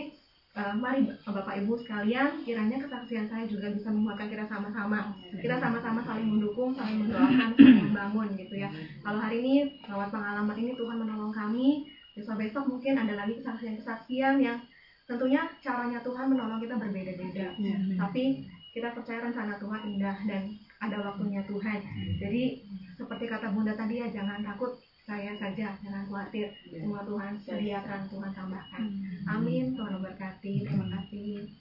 eh, 0.59 0.75
mari 0.75 1.07
bapak 1.23 1.55
ibu 1.63 1.79
sekalian 1.79 2.43
kiranya 2.43 2.83
kesaksian 2.83 3.31
saya 3.31 3.47
juga 3.47 3.71
bisa 3.71 3.95
menguatkan 3.95 4.27
kita 4.27 4.51
sama-sama. 4.51 5.15
Kita 5.39 5.63
sama-sama 5.63 6.03
saling 6.03 6.27
mendukung 6.27 6.75
saling 6.75 7.07
mendoakan 7.07 7.55
saling 7.55 7.79
membangun 7.95 8.29
gitu 8.35 8.59
ya. 8.59 8.75
Kalau 9.07 9.23
hari 9.23 9.39
ini 9.39 9.55
lewat 9.87 10.11
pengalaman 10.11 10.59
ini 10.59 10.75
Tuhan 10.75 10.99
menolong 10.99 11.31
kami 11.31 11.87
besok-besok 12.19 12.67
mungkin 12.67 12.99
ada 12.99 13.15
lagi 13.15 13.39
kesaksian-kesaksian 13.39 14.43
yang 14.43 14.59
tentunya 15.07 15.47
caranya 15.63 16.03
Tuhan 16.03 16.27
menolong 16.27 16.59
kita 16.59 16.75
berbeda-beda. 16.75 17.55
Tapi 18.03 18.25
kita 18.73 18.89
percaya 18.97 19.21
rencana 19.21 19.61
Tuhan 19.61 19.85
indah 19.85 20.17
dan 20.25 20.57
ada 20.81 20.97
waktunya 21.05 21.45
Tuhan. 21.45 21.85
Jadi 22.17 22.65
seperti 22.97 23.29
kata 23.29 23.53
bunda 23.53 23.77
tadi 23.77 24.01
ya 24.01 24.09
jangan 24.09 24.41
takut 24.41 24.81
saya 25.05 25.37
saja 25.37 25.77
jangan 25.77 26.09
khawatir. 26.09 26.49
Semua 26.73 27.05
Tuhan 27.05 27.37
sediakan 27.45 28.09
Tuhan 28.09 28.33
tambahkan. 28.33 28.89
Amin. 29.29 29.77
Tuhan 29.77 30.01
memberkati. 30.01 30.65
Terima 30.65 30.89
kasih. 30.89 31.53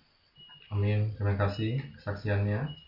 Amin. 0.72 1.12
Terima 1.20 1.36
kasih 1.36 1.84
kesaksiannya. 2.00 2.80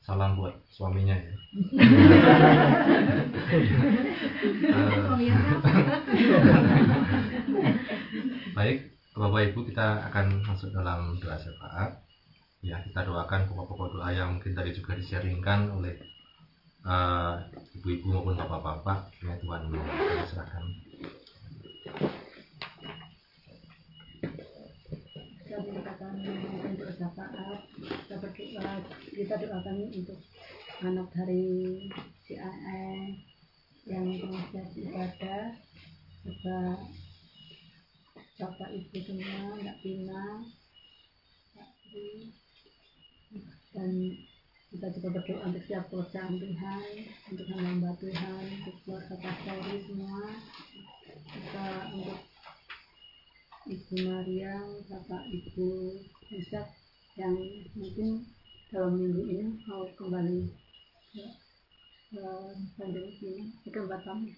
Salam 0.00 0.32
buat 0.38 0.54
suaminya 0.72 1.12
ya. 1.12 1.34
Baik, 8.56 8.88
Bapak 9.12 9.52
Ibu 9.52 9.68
kita 9.68 10.08
akan 10.08 10.40
masuk 10.48 10.72
dalam 10.72 11.20
doa 11.20 11.36
syafaat. 11.36 12.00
Ya, 12.60 12.76
kita 12.84 13.08
doakan 13.08 13.48
pokok-pokok 13.48 13.96
doa 13.96 14.08
yang 14.12 14.36
mungkin 14.36 14.52
tadi 14.52 14.70
juga 14.76 14.92
disiaringkan 14.92 15.72
oleh 15.72 15.96
eh, 16.84 17.34
ibu-ibu 17.80 18.12
maupun 18.12 18.36
bapak-bapak. 18.36 19.08
Ya 19.24 19.34
Tuhan, 19.40 19.72
serahkan. 20.28 20.64
kami 25.60 25.76
katakan 25.82 26.14
untuk 26.62 26.88
syafaat 26.94 27.60
kita 27.76 28.16
berdoa 28.16 28.72
kita 29.12 29.34
doakan 29.44 29.76
untuk 29.92 30.20
anak 30.80 31.10
dari 31.12 31.84
si 32.24 32.38
AE 32.38 33.18
yang 33.84 34.08
penasihat 34.08 34.72
ibadah 34.72 35.58
serta 36.22 36.58
bapak 38.40 38.68
ibu 38.72 38.98
semua 39.04 39.58
Mbak 39.60 39.76
Tina 39.84 40.24
Pak 41.52 41.68
Tri 41.84 42.39
dan 43.70 43.90
kita 44.70 44.86
juga 44.94 45.08
berdoa 45.18 45.50
untuk 45.50 45.62
setiap 45.66 45.84
pekerjaan 45.90 46.38
Tuhan 46.38 46.82
untuk 47.34 47.46
hamba 47.50 47.90
Tuhan 47.98 48.42
untuk 48.62 48.76
keluarga 48.86 49.16
pastori 49.18 49.76
semua. 49.82 50.22
Kita 51.30 51.66
untuk 51.94 52.20
Ibu 53.70 53.94
Maria, 54.06 54.54
Bapak 54.86 55.22
Ibu 55.26 55.68
Ishak 56.30 56.66
yang 57.18 57.34
mungkin 57.74 58.26
dalam 58.70 58.94
minggu 58.94 59.22
ini 59.26 59.46
mau 59.66 59.82
kembali 59.98 60.46
ke 61.10 61.26
ke 62.10 62.26
Tanjung 62.74 63.10
sini 63.18 63.54
ke 63.62 63.70
tempat 63.70 64.02
kami 64.02 64.34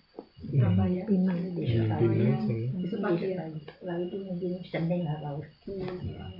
Surabaya. 0.48 1.04
Pinang. 1.08 1.38
Iya, 1.56 1.88
Pinang. 1.96 2.44
besok 2.80 3.00
pagi 3.00 3.32
ya 3.32 3.48
Lalu 3.84 4.02
itu 4.08 4.16
mungkin 4.20 4.52
Senin 4.64 5.08
atau 5.08 5.40
Iya, 5.68 5.88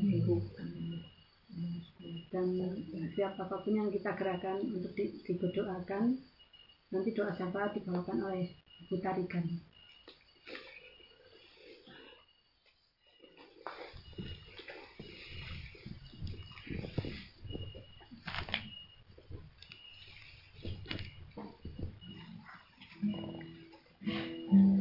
Ibu. 0.01 0.35
Dan 2.33 2.49
setiap 3.13 3.37
apa 3.37 3.61
pun 3.61 3.77
yang 3.77 3.93
kita 3.93 4.17
gerakan 4.17 4.57
untuk 4.73 4.97
di, 4.97 5.21
diberdoakan 5.21 6.17
nanti 6.89 7.13
doa 7.13 7.29
syafaat 7.37 7.77
dibawakan 7.77 8.25
oleh 8.25 8.49
Ibu 8.89 8.97
Tarikan 9.05 9.45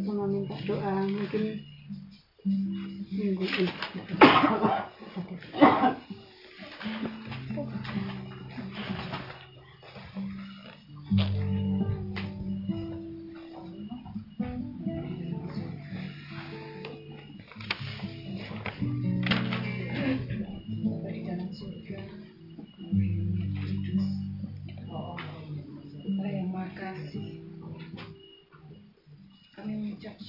sama 0.08 0.24
minta 0.32 0.56
doa 0.64 1.04
mungkin 1.04 1.44
minggu 3.12 3.44
ini 3.44 3.68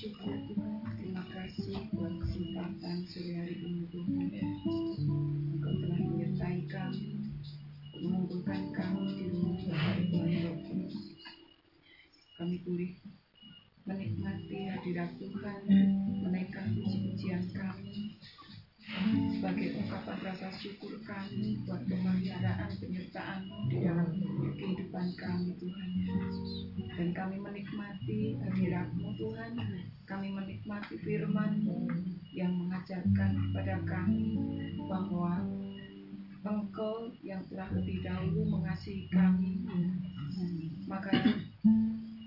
Syukur 0.03 0.35
Tuhan, 0.35 0.83
terima 0.99 1.23
kasih 1.31 1.79
buat 1.95 2.11
kesempatan 2.27 3.07
sore 3.07 3.39
hari 3.39 3.55
ini 3.55 3.87
Tuhan. 3.87 4.35
Engkau 5.55 5.74
telah 5.79 6.01
menyertai 6.03 6.66
kami, 6.66 7.31
mengumpulkan 8.03 8.74
kami 8.74 9.07
di 9.15 9.24
rumah 9.31 9.62
Bapa 9.62 10.03
Tuhan 10.03 10.91
Kami 12.35 12.57
boleh 12.66 12.91
menikmati 13.87 14.74
hadirat 14.74 15.11
Tuhan, 15.23 15.61
menaikkan 16.19 16.66
puji-pujian 16.74 17.47
kami, 17.55 18.19
sebagai 19.39 19.69
ungkapan 19.79 20.19
rasa 20.20 20.49
syukur 20.59 20.99
kami 21.07 21.62
buat 21.65 21.81
pemeliharaan 21.87 22.70
penyertaan 22.77 23.41
di 23.70 23.79
dalam 23.81 24.11
kehidupan 24.59 25.07
kami 25.15 25.51
Tuhan 25.57 25.91
dan 26.99 27.09
kami 27.15 27.37
menikmati 27.41 28.37
hadiratmu 28.43 29.09
Tuhan 29.16 29.53
kami 30.13 30.29
menikmati 30.29 31.01
firman-Mu 31.01 31.89
yang 32.37 32.53
mengajarkan 32.53 33.33
kepada 33.33 33.81
kami 33.89 34.37
bahwa 34.85 35.41
Engkau 36.45 37.09
yang 37.25 37.41
telah 37.49 37.73
lebih 37.73 38.05
dahulu 38.05 38.45
mengasihi 38.45 39.09
kami 39.09 39.65
maka 40.85 41.17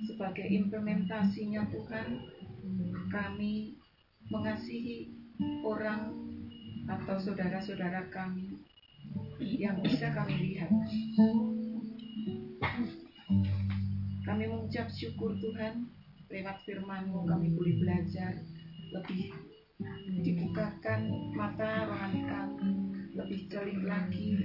sebagai 0.10 0.49
implementasinya 0.49 1.70
Tuhan 1.70 2.26
kami 3.14 3.78
mengasihi 4.34 5.14
orang 5.62 6.10
atau 6.90 7.22
saudara-saudara 7.22 8.10
kami 8.10 8.66
yang 9.38 9.78
bisa 9.86 10.10
kami 10.10 10.34
lihat. 10.41 10.74
Kami 14.26 14.44
mengucap 14.49 14.90
syukur 14.90 15.38
Tuhan 15.38 15.94
lewat 16.36 16.68
firman-Mu 16.68 17.24
kami 17.24 17.48
boleh 17.56 17.80
belajar 17.80 18.36
lebih 18.91 19.32
dibukakan 20.20 21.32
mata 21.32 21.88
rohani 21.88 22.28
kami 22.28 22.70
lebih 23.16 23.48
telik 23.48 23.80
lagi 23.88 24.36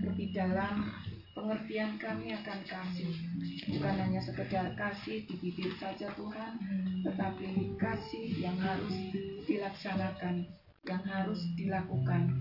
lebih 0.00 0.32
dalam 0.32 0.88
pengertian 1.32 1.96
kami 2.00 2.32
akan 2.32 2.60
kasih. 2.64 3.12
Bukan 3.76 3.94
hanya 3.96 4.20
sekedar 4.24 4.72
kasih 4.76 5.24
di 5.28 5.34
bibir 5.36 5.72
saja 5.76 6.08
Tuhan 6.16 6.52
tetapi 7.04 7.76
kasih 7.76 8.26
yang 8.40 8.56
harus 8.56 8.92
dilaksanakan 9.44 10.48
yang 10.88 11.02
harus 11.04 11.40
dilakukan. 11.56 12.32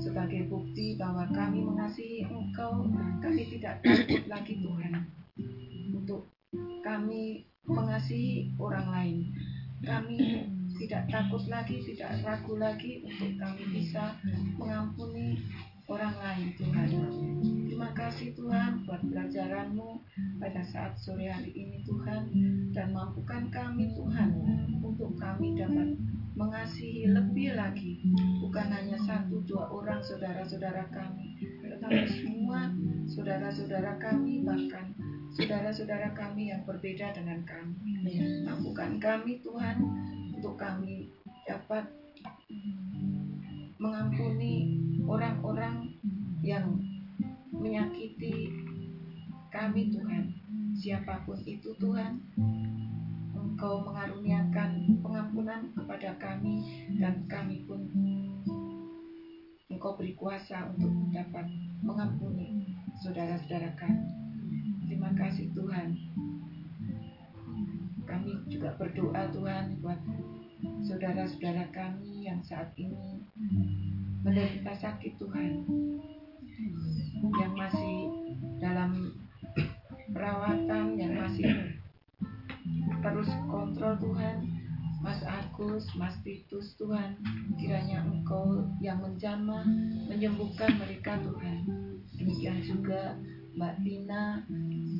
Sebagai 0.00 0.48
bukti 0.48 0.96
bahwa 0.96 1.28
kami 1.32 1.60
mengasihi 1.60 2.24
Engkau 2.24 2.88
kami 3.20 3.42
tidak 3.52 3.84
takut 3.84 4.24
lagi 4.28 4.54
Tuhan. 4.64 4.92
Untuk 5.92 6.28
kami 6.84 7.44
mengasihi 7.66 8.54
orang 8.58 8.86
lain. 8.90 9.18
Kami 9.84 10.48
tidak 10.80 11.06
takut 11.12 11.44
lagi, 11.46 11.82
tidak 11.84 12.20
ragu 12.24 12.54
lagi 12.56 13.04
untuk 13.04 13.30
kami 13.38 13.64
bisa 13.76 14.16
mengampuni 14.56 15.38
orang 15.86 16.14
lain 16.18 16.48
Tuhan. 16.58 16.88
Terima 17.68 17.90
kasih 17.92 18.32
Tuhan 18.34 18.88
buat 18.88 19.04
pelajaranmu 19.04 19.90
pada 20.40 20.62
saat 20.72 20.96
sore 20.98 21.28
hari 21.28 21.52
ini 21.52 21.84
Tuhan. 21.84 22.22
Dan 22.72 22.96
mampukan 22.96 23.52
kami 23.52 23.92
Tuhan 23.94 24.30
untuk 24.80 25.12
kami 25.20 25.60
dapat 25.60 25.96
mengasihi 26.36 27.12
lebih 27.12 27.56
lagi. 27.56 28.00
Bukan 28.42 28.68
hanya 28.72 28.96
satu 29.04 29.44
dua 29.44 29.68
orang 29.70 30.00
saudara-saudara 30.04 30.88
kami 30.92 31.36
tetapi 31.76 32.08
semua 32.08 32.72
saudara-saudara 33.04 34.00
kami 34.00 34.40
bahkan 34.42 34.96
saudara-saudara 35.34 36.14
kami 36.14 36.54
yang 36.54 36.62
berbeda 36.62 37.16
dengan 37.16 37.42
kami 37.42 38.44
mampukan 38.46 39.02
kami 39.02 39.42
Tuhan 39.42 39.76
untuk 40.36 40.54
kami 40.54 41.10
dapat 41.48 41.90
mengampuni 43.82 44.78
orang-orang 45.06 45.94
yang 46.42 46.78
menyakiti 47.50 48.52
kami 49.50 49.90
Tuhan. 49.90 50.24
Siapa 50.76 51.24
pun 51.24 51.40
itu 51.48 51.72
Tuhan 51.80 52.20
Engkau 53.32 53.80
mengaruniakan 53.88 55.00
pengampunan 55.00 55.72
kepada 55.72 56.12
kami 56.20 56.60
dan 57.00 57.24
kami 57.24 57.64
pun 57.64 57.88
Engkau 59.72 59.96
beri 59.96 60.12
kuasa 60.12 60.68
untuk 60.76 60.92
dapat 61.16 61.48
mengampuni 61.80 62.76
saudara-saudara 63.00 63.72
kami 63.80 64.25
terima 64.86 65.10
kasih 65.18 65.50
Tuhan. 65.52 65.98
Kami 68.06 68.46
juga 68.46 68.70
berdoa 68.78 69.28
Tuhan 69.34 69.82
buat 69.82 69.98
saudara-saudara 70.86 71.68
kami 71.74 72.30
yang 72.30 72.38
saat 72.46 72.70
ini 72.78 73.20
menderita 74.22 74.72
sakit 74.78 75.18
Tuhan 75.18 75.66
yang 77.34 77.52
masih 77.58 77.96
dalam 78.62 79.14
perawatan 80.14 80.94
yang 80.96 81.12
masih 81.18 81.76
terus 83.02 83.30
kontrol 83.50 83.98
Tuhan. 83.98 84.66
Mas 84.96 85.22
Agus, 85.22 85.86
Mas 85.94 86.18
Titus 86.26 86.74
Tuhan 86.80 87.14
kiranya 87.54 88.02
Engkau 88.02 88.66
yang 88.82 88.98
menjamah 88.98 89.62
menyembuhkan 90.10 90.74
mereka 90.82 91.14
Tuhan. 91.22 91.62
Demikian 92.16 92.58
juga 92.64 93.14
Mbak 93.56 93.88
Tina, 93.88 94.44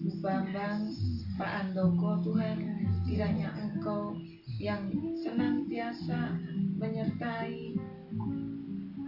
Bu 0.00 0.10
Bambang, 0.24 0.88
Pak 1.36 1.50
Andoko 1.60 2.24
Tuhan 2.24 2.56
kiranya 3.04 3.52
Engkau 3.52 4.16
yang 4.56 4.88
senantiasa 5.20 6.40
menyertai. 6.80 7.76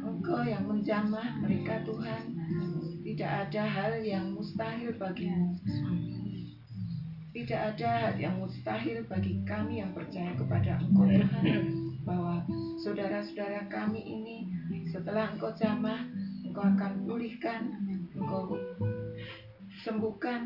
Engkau 0.05 0.45
yang 0.45 0.69
menjamah 0.69 1.41
mereka 1.41 1.81
Tuhan. 1.89 2.37
Tidak 3.01 3.49
ada 3.49 3.65
hal 3.65 3.97
yang 4.05 4.37
mustahil 4.37 4.93
bagimu. 5.01 5.57
Tidak 7.33 7.61
ada 7.73 7.89
hal 8.05 8.15
yang 8.21 8.37
mustahil 8.45 9.01
bagi 9.09 9.41
kami 9.49 9.81
yang 9.81 9.97
percaya 9.97 10.37
kepada 10.37 10.77
Engkau 10.77 11.09
Tuhan. 11.09 11.45
Bahwa 12.05 12.45
saudara-saudara 12.85 13.65
kami 13.73 14.05
ini 14.05 14.37
setelah 14.93 15.33
Engkau 15.33 15.57
jamah 15.57 16.05
Engkau 16.45 16.69
akan 16.69 17.09
pulihkan 17.09 17.73
Engkau 18.13 18.61
sembuhkan. 19.89 20.43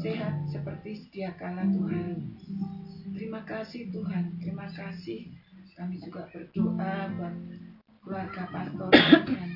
Sehat 0.00 0.48
seperti 0.48 1.06
sedia 1.06 1.36
kala 1.36 1.68
Tuhan. 1.68 2.34
Terima 3.12 3.44
kasih 3.44 3.92
Tuhan. 3.92 4.40
Terima 4.40 4.66
kasih. 4.72 5.28
Kami 5.76 6.00
juga 6.00 6.24
berdoa 6.32 7.12
buat 7.14 7.34
keluarga 8.02 8.42
pastor 8.48 8.90
dan 9.28 9.50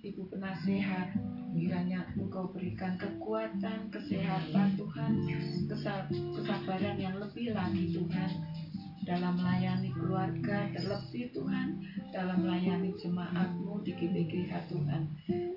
ibu 0.00 0.22
penasehat 0.30 1.16
kiranya 1.56 2.06
engkau 2.14 2.52
berikan 2.54 2.94
kekuatan 2.96 3.90
kesehatan 3.90 4.78
Tuhan. 4.78 5.12
Kesabaran 6.40 6.96
yang 6.96 7.18
lebih 7.18 7.52
lagi 7.52 7.92
Tuhan 7.92 8.30
dalam 9.04 9.36
melayani 9.36 9.92
keluarga 9.92 10.72
terlebih 10.72 11.28
Tuhan 11.36 11.84
dalam 12.16 12.40
melayani 12.40 12.96
jemaatmu 12.96 13.84
di 13.84 13.92
GBGH 13.92 14.72
Tuhan 14.72 15.02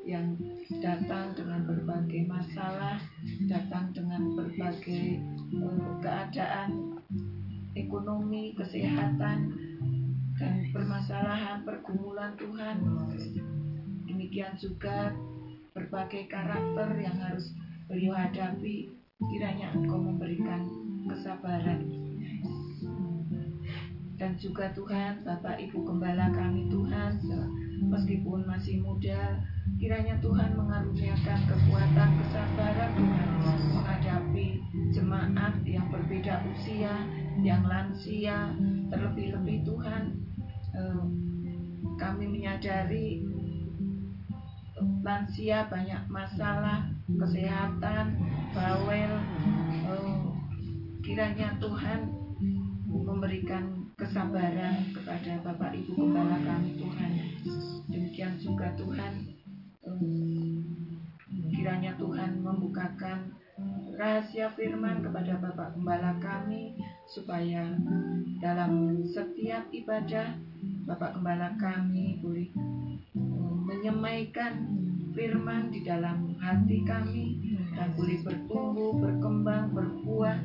yang 0.03 0.35
datang 0.83 1.37
dengan 1.37 1.63
berbagai 1.69 2.27
masalah 2.27 2.99
datang 3.47 3.95
dengan 3.95 4.35
berbagai 4.35 5.23
uh, 5.55 5.93
keadaan 6.03 6.99
ekonomi 7.77 8.57
kesehatan 8.57 9.53
dan 10.39 10.55
permasalahan 10.71 11.61
pergumulan 11.67 12.33
Tuhan. 12.39 12.79
Demikian 14.07 14.55
juga 14.55 15.13
berbagai 15.75 16.31
karakter 16.31 16.89
yang 16.99 17.17
harus 17.19 17.51
beliau 17.91 18.15
hadapi. 18.15 18.89
Kiranya 19.19 19.75
engkau 19.75 19.99
memberikan 19.99 20.63
kesabaran 21.11 21.98
dan 24.19 24.35
juga 24.35 24.67
Tuhan 24.75 25.23
Bapak 25.23 25.63
Ibu 25.63 25.87
Gembala 25.87 26.27
kami 26.35 26.67
Tuhan 26.67 27.23
meskipun 27.87 28.43
masih 28.43 28.83
muda 28.83 29.39
kiranya 29.79 30.19
Tuhan 30.19 30.59
mengaruniakan 30.59 31.39
kekuatan 31.47 32.09
kesabaran 32.19 32.91
Tuhan 32.99 33.29
menghadapi 33.71 34.47
jemaat 34.91 35.55
yang 35.63 35.87
berbeda 35.87 36.43
usia 36.51 37.07
yang 37.39 37.63
lansia. 37.63 38.51
Terlebih-lebih 38.91 39.63
Tuhan 39.63 40.19
eh, 40.75 41.03
kami 41.95 42.25
menyadari 42.27 43.23
lansia 44.99 45.71
banyak 45.71 46.03
masalah 46.11 46.91
kesehatan 47.07 48.19
bawel 48.51 49.11
eh, 49.87 50.23
kiranya 51.07 51.55
Tuhan 51.63 52.11
memberikan 52.89 53.78
kesabaran 53.99 54.95
kepada 54.95 55.43
Bapak 55.43 55.75
Ibu 55.75 55.91
Gembala 55.99 56.39
kami 56.47 56.79
Tuhan. 56.79 57.11
Demikian 57.91 58.39
juga 58.39 58.71
Tuhan 58.79 59.39
kiranya 61.59 61.91
Tuhan 61.99 62.39
membukakan 62.39 63.35
rahasia 63.99 64.47
firman 64.55 65.03
kepada 65.03 65.35
Bapak 65.43 65.75
Gembala 65.75 66.15
kami 66.23 66.79
supaya 67.11 67.75
dalam 68.39 69.03
setiap 69.03 69.67
ibadah 69.75 70.39
Bapak 70.87 71.19
Gembala 71.19 71.59
kami 71.59 72.23
boleh 72.23 72.47
menyemaikan 73.67 74.71
firman 75.11 75.67
di 75.67 75.83
dalam 75.83 76.31
hati 76.39 76.79
kami 76.87 77.43
dan 77.75 77.91
boleh 77.99 78.23
bertumbuh, 78.23 78.95
berkembang, 78.95 79.75
berbuah 79.75 80.39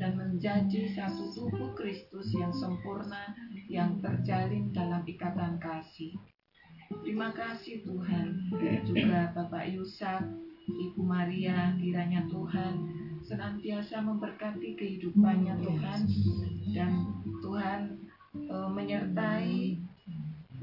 dan 0.00 0.16
menjadi 0.16 0.88
satu 0.96 1.28
tubuh 1.36 1.76
Kristus 1.76 2.32
yang 2.32 2.50
sempurna 2.56 3.36
yang 3.68 4.00
terjalin 4.00 4.72
dalam 4.72 5.04
ikatan 5.04 5.60
kasih. 5.60 6.16
Terima 7.04 7.30
kasih 7.36 7.84
Tuhan. 7.84 8.50
Juga 8.88 9.30
Bapak 9.36 9.68
Yusak, 9.68 10.24
Ibu 10.66 11.04
Maria, 11.04 11.76
kiranya 11.76 12.24
Tuhan 12.32 12.74
senantiasa 13.20 14.00
memberkati 14.00 14.74
kehidupannya 14.80 15.60
Tuhan 15.60 16.00
dan 16.72 16.92
Tuhan 17.44 17.80
e, 18.32 18.56
menyertai 18.72 19.76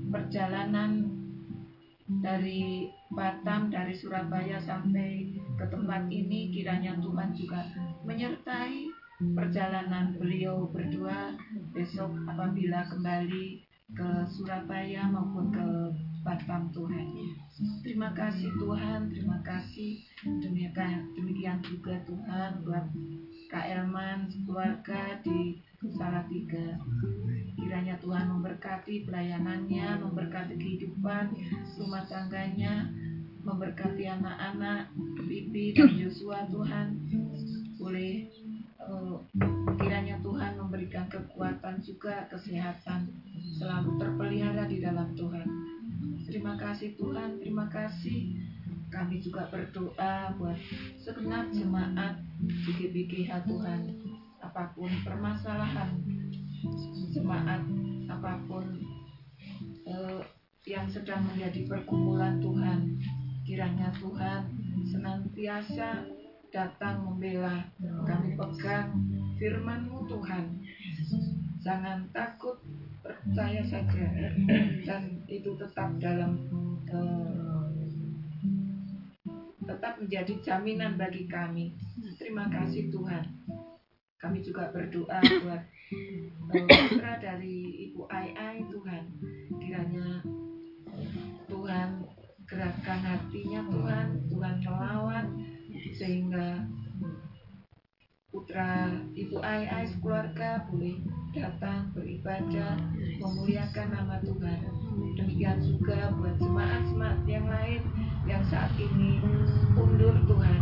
perjalanan 0.10 1.06
dari 2.20 2.90
Batam 3.08 3.72
dari 3.72 3.96
Surabaya 3.96 4.60
sampai 4.60 5.32
ke 5.56 5.66
tempat 5.72 6.12
ini 6.12 6.52
kiranya 6.52 7.00
Tuhan 7.00 7.32
juga 7.32 7.64
menyertai 8.04 8.87
perjalanan 9.18 10.14
beliau 10.22 10.70
berdua 10.70 11.34
besok 11.74 12.14
apabila 12.30 12.86
kembali 12.86 13.66
ke 13.98 14.10
Surabaya 14.30 15.10
maupun 15.10 15.50
ke 15.50 15.68
Batam 16.22 16.70
Tuhan. 16.76 17.08
Terima 17.82 18.12
kasih 18.14 18.52
Tuhan, 18.60 19.10
terima 19.10 19.40
kasih 19.42 20.04
demikian 20.22 21.16
demikian 21.18 21.58
juga 21.66 21.98
Tuhan 22.06 22.62
buat 22.68 22.86
Kak 23.48 23.66
Elman 23.66 24.28
keluarga 24.44 25.18
di 25.24 25.64
Salatiga. 25.96 26.78
Kiranya 27.58 27.96
Tuhan 28.04 28.28
memberkati 28.28 29.08
pelayanannya, 29.08 30.04
memberkati 30.04 30.60
kehidupan 30.60 31.32
rumah 31.80 32.04
tangganya, 32.12 32.92
memberkati 33.42 34.04
anak-anak 34.04 34.92
Bibi 35.26 35.74
dan 35.74 35.96
Joshua 35.96 36.44
Tuhan 36.52 36.88
boleh 37.80 38.28
uh, 38.88 39.20
kiranya 39.78 40.18
Tuhan 40.24 40.58
memberikan 40.58 41.06
kekuatan 41.12 41.84
juga 41.84 42.26
kesehatan 42.32 43.12
selalu 43.60 44.00
terpelihara 44.00 44.66
di 44.66 44.80
dalam 44.80 45.12
Tuhan. 45.14 45.48
Terima 46.28 46.56
kasih 46.56 46.96
Tuhan. 46.96 47.40
Terima 47.44 47.68
kasih. 47.68 48.36
Kami 48.88 49.20
juga 49.20 49.52
berdoa 49.52 50.32
buat 50.40 50.56
segenap 51.04 51.52
jemaat 51.52 52.24
di 52.40 52.72
GBGH 52.72 53.44
Tuhan. 53.44 53.82
Apa 54.40 54.72
pun 54.72 54.88
permasalahan 55.04 55.92
jemaat 57.12 57.62
apa 58.08 58.40
pun 58.48 58.66
uh, 59.88 60.22
yang 60.68 60.88
sedang 60.88 61.24
menjadi 61.28 61.64
pergumulan 61.68 62.40
Tuhan 62.44 63.00
kiranya 63.48 63.88
Tuhan 64.04 64.52
senantiasa 64.92 66.17
datang 66.58 67.06
membela. 67.06 67.70
Kami 67.78 68.34
pegang 68.34 68.90
firman-Mu 69.38 70.10
Tuhan. 70.10 70.58
Jangan 71.62 72.10
takut 72.10 72.58
percaya 73.06 73.62
saja. 73.62 74.06
Dan 74.82 75.22
itu 75.30 75.54
tetap 75.62 75.94
dalam 76.02 76.50
uh, 76.90 77.70
tetap 79.70 80.02
menjadi 80.02 80.34
jaminan 80.42 80.98
bagi 80.98 81.30
kami. 81.30 81.78
Terima 82.18 82.50
kasih 82.50 82.90
Tuhan. 82.90 83.38
Kami 84.18 84.42
juga 84.42 84.74
berdoa 84.74 85.22
buat 85.22 85.62
uh, 85.62 86.66
putra 86.66 87.22
dari 87.22 87.86
Ibu 87.94 88.10
Ai 88.10 88.34
Ai 88.34 88.58
Tuhan. 88.66 89.04
Kiranya 89.62 90.26
Tuhan 91.46 92.02
gerakkan 92.50 93.02
hatinya 93.06 93.62
Tuhan. 93.70 94.08
Tuhan 94.26 94.56
melawan 94.66 95.28
sehingga 95.96 96.68
putra 98.28 98.92
Ibu 99.16 99.40
Ai 99.40 99.88
keluarga 100.04 100.68
boleh 100.70 101.00
datang 101.34 101.90
beribadah 101.96 102.76
memuliakan 103.18 103.88
nama 103.92 104.16
Tuhan. 104.22 104.62
Demikian 105.18 105.58
juga 105.64 106.12
buat 106.16 106.36
jemaat-jemaat 106.38 107.20
yang 107.26 107.48
lain 107.48 107.82
yang 108.28 108.44
saat 108.52 108.72
ini 108.78 109.24
undur 109.74 110.16
Tuhan. 110.28 110.62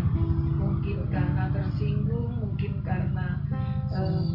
Mungkin 0.55 1.09
karena 1.11 1.51
tersinggung 1.51 2.31
mungkin 2.41 2.73
karena 2.85 3.27
eh, 3.91 4.25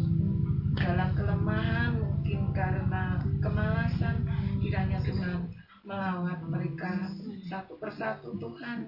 dalam 0.77 1.09
kelemahan 1.17 1.91
mungkin 1.99 2.55
karena 2.55 3.19
kemalasan 3.43 4.23
kiranya 4.61 5.01
Tuhan 5.03 5.49
melawat 5.83 6.39
mereka 6.45 7.09
satu 7.49 7.75
persatu 7.81 8.37
Tuhan 8.37 8.87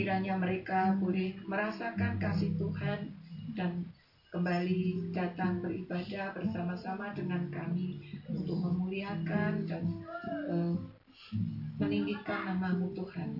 kiranya 0.00 0.34
mereka 0.40 0.96
boleh 0.96 1.36
merasakan 1.44 2.16
kasih 2.16 2.56
Tuhan 2.56 3.12
dan 3.52 3.84
kembali 4.30 5.10
datang 5.10 5.58
beribadah 5.58 6.30
bersama-sama 6.32 7.10
dengan 7.12 7.50
kami 7.50 7.98
untuk 8.30 8.62
memuliakan 8.62 9.66
dan 9.66 9.84
uh, 10.48 10.72
meninggikan 11.82 12.46
namamu 12.46 12.94
Tuhan. 12.94 13.34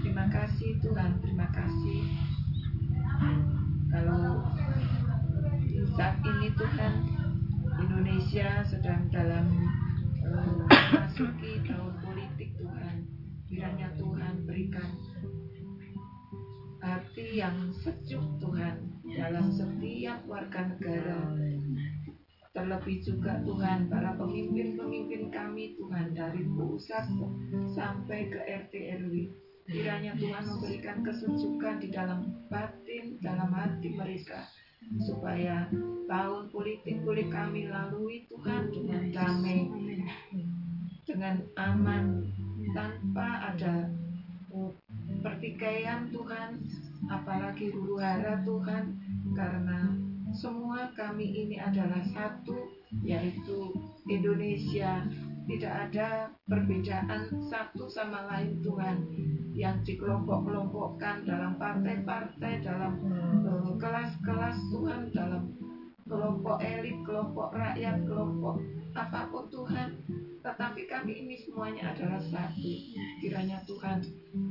Terima 0.00 0.30
kasih 0.30 0.78
Tuhan. 0.78 1.18
Terima 1.18 1.50
kasih. 1.50 2.00
Kalau 3.90 4.46
saat 5.98 6.16
ini 6.22 6.48
Tuhan 6.54 6.94
Indonesia 7.82 8.62
sedang 8.66 9.10
dalam 9.10 9.46
uh, 10.22 10.52
memasuki 10.70 11.58
tahun 11.66 12.03
kiranya 13.54 13.94
Tuhan 13.94 14.34
berikan 14.50 14.90
hati 16.82 17.38
yang 17.38 17.70
sejuk 17.70 18.42
Tuhan 18.42 18.90
dalam 19.14 19.54
setiap 19.54 20.26
warga 20.26 20.74
negara. 20.74 21.38
Terlebih 22.50 22.98
juga 23.06 23.38
Tuhan 23.46 23.86
para 23.86 24.18
pemimpin-pemimpin 24.18 25.30
kami 25.30 25.78
Tuhan 25.78 26.18
dari 26.18 26.42
pusat 26.54 27.06
sampai 27.78 28.30
ke 28.30 28.38
RT 28.42 28.74
RW 29.06 29.14
kiranya 29.64 30.12
Tuhan 30.18 30.44
memberikan 30.44 31.00
kesejukan 31.00 31.80
di 31.80 31.88
dalam 31.88 32.30
batin 32.52 33.16
dalam 33.24 33.48
hati 33.48 33.96
mereka 33.96 34.44
supaya 35.08 35.72
tahun 36.04 36.52
politik 36.52 37.00
boleh 37.00 37.26
kami 37.32 37.72
lalui 37.72 38.28
Tuhan 38.28 38.68
dengan 38.68 39.02
damai 39.08 39.72
dengan 41.08 41.40
aman 41.56 42.33
tanpa 42.74 43.54
ada 43.54 43.88
pertikaian 45.22 46.10
Tuhan. 46.10 46.60
Apalagi 47.08 47.70
huru 47.72 47.96
hara 48.02 48.42
Tuhan. 48.42 48.98
Karena 49.32 49.94
semua 50.34 50.90
kami 50.98 51.46
ini 51.46 51.56
adalah 51.62 52.02
satu 52.10 52.68
yaitu 53.06 53.72
Indonesia. 54.10 55.06
Tidak 55.44 55.74
ada 55.88 56.32
perbedaan 56.48 57.28
satu 57.52 57.84
sama 57.86 58.24
lain 58.32 58.64
Tuhan 58.64 58.96
yang 59.54 59.78
dikelompok-kelompokkan 59.86 61.22
dalam 61.28 61.54
partai-partai 61.60 62.64
dalam 62.64 62.98
eh, 63.44 63.72
kelas-kelas 63.78 64.56
uh, 64.58 64.68
Tuhan 64.74 65.00
dalam 65.14 65.42
kelompok 66.04 66.60
elit, 66.60 66.96
kelompok 67.04 67.56
rakyat, 67.56 68.04
kelompok 68.04 68.60
apa 68.94 69.20
pun 69.32 69.44
Tuhan. 69.48 69.90
Tetapi 70.44 70.84
kami 70.84 71.24
ini 71.24 71.40
semuanya 71.40 71.96
adalah 71.96 72.20
satu. 72.20 72.72
Kiranya 73.24 73.64
Tuhan 73.64 74.04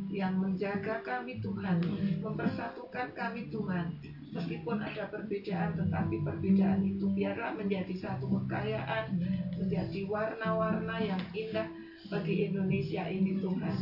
yang 0.10 0.42
menjaga 0.42 1.06
kami 1.06 1.38
Tuhan 1.38 1.78
mempersatukan 2.18 3.14
kami 3.14 3.54
Tuhan. 3.54 3.94
Meskipun 4.34 4.82
ada 4.82 5.14
perbedaan 5.14 5.78
tetapi 5.78 6.26
perbedaan 6.26 6.82
itu 6.82 7.06
biarlah 7.14 7.54
menjadi 7.54 7.94
satu 7.94 8.26
kekayaan 8.26 9.22
menjadi 9.62 10.10
warna-warna 10.10 10.98
yang 10.98 11.22
indah 11.38 11.70
bagi 12.10 12.50
Indonesia 12.50 13.06
ini 13.06 13.38
Tuhan. 13.38 13.78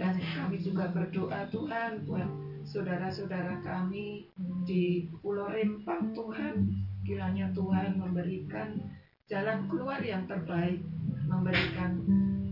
Dan 0.00 0.16
kami 0.16 0.56
juga 0.64 0.88
berdoa 0.88 1.44
Tuhan 1.52 2.08
buat 2.08 2.49
saudara-saudara 2.70 3.58
kami 3.66 4.30
di 4.62 5.10
Pulau 5.18 5.50
Rempang 5.50 6.14
Tuhan 6.14 6.70
kiranya 7.02 7.50
Tuhan 7.50 7.98
memberikan 7.98 8.78
jalan 9.26 9.66
keluar 9.66 9.98
yang 9.98 10.30
terbaik 10.30 10.78
memberikan 11.26 11.98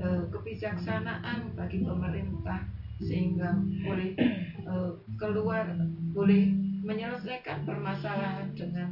uh, 0.03 0.27
kebijaksanaan 0.35 1.55
bagi 1.55 1.87
pemerintah 1.87 2.67
sehingga 2.99 3.55
boleh 3.87 4.19
uh, 4.67 4.99
keluar 5.15 5.71
boleh 6.11 6.51
menyelesaikan 6.83 7.63
permasalahan 7.63 8.51
dengan 8.59 8.91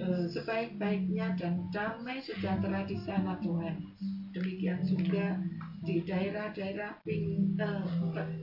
uh, 0.00 0.24
sebaik-baiknya 0.32 1.36
dan 1.36 1.68
damai 1.76 2.24
sejahtera 2.24 2.88
di 2.88 2.96
sana 3.04 3.36
Tuhan. 3.44 3.84
Demikian 4.32 4.80
juga 4.84 5.36
di 5.84 6.00
daerah-daerah 6.00 7.04
uh, 7.04 7.84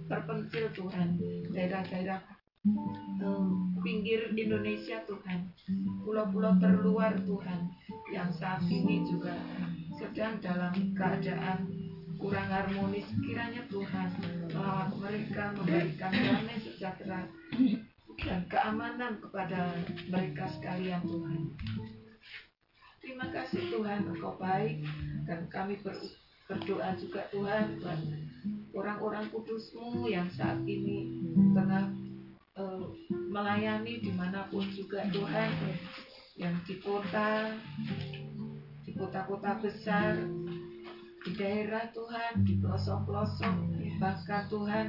terpencil 0.05 0.65
Tuhan, 0.77 1.17
daerah-daerah 1.49 2.21
uh, 3.25 3.49
pinggir 3.81 4.29
Indonesia 4.37 5.01
Tuhan, 5.09 5.49
pulau-pulau 6.05 6.61
terluar 6.61 7.17
Tuhan 7.25 7.73
yang 8.13 8.29
saat 8.37 8.61
ini 8.69 9.01
juga 9.09 9.33
sedang 9.97 10.37
dalam 10.37 10.93
keadaan 10.93 11.65
kurang 12.21 12.49
harmonis. 12.53 13.09
Kiranya 13.25 13.65
Tuhan 13.73 14.09
melawat 14.53 14.93
mereka 15.01 15.49
memberikan 15.57 16.13
damai 16.13 16.57
sejahtera 16.61 17.25
dan 18.21 18.45
keamanan 18.45 19.17
kepada 19.17 19.73
mereka 20.13 20.45
sekalian 20.53 21.01
Tuhan. 21.01 21.41
Terima 23.01 23.25
kasih 23.33 23.73
Tuhan, 23.73 24.13
Engkau 24.13 24.37
baik. 24.37 24.85
Dan 25.25 25.49
kami 25.49 25.81
ber- 25.81 26.20
berdoa 26.51 26.91
juga 26.99 27.23
Tuhan 27.31 27.79
buat 27.79 27.99
orang-orang 28.75 29.31
kudusmu 29.31 30.11
yang 30.11 30.27
saat 30.35 30.59
ini 30.67 31.23
tengah 31.55 31.87
eh, 32.59 32.83
melayani 33.31 34.03
di 34.03 34.11
mana 34.11 34.51
pun 34.51 34.67
juga 34.75 35.07
Tuhan 35.15 35.47
yang 36.35 36.59
di 36.67 36.75
kota 36.83 37.55
di 38.83 38.91
kota-kota 38.99 39.63
besar 39.63 40.19
di 41.23 41.31
daerah 41.39 41.87
Tuhan 41.95 42.43
di 42.43 42.59
pelosok-pelosok 42.59 43.55
bahkan 44.03 44.49
Tuhan 44.51 44.87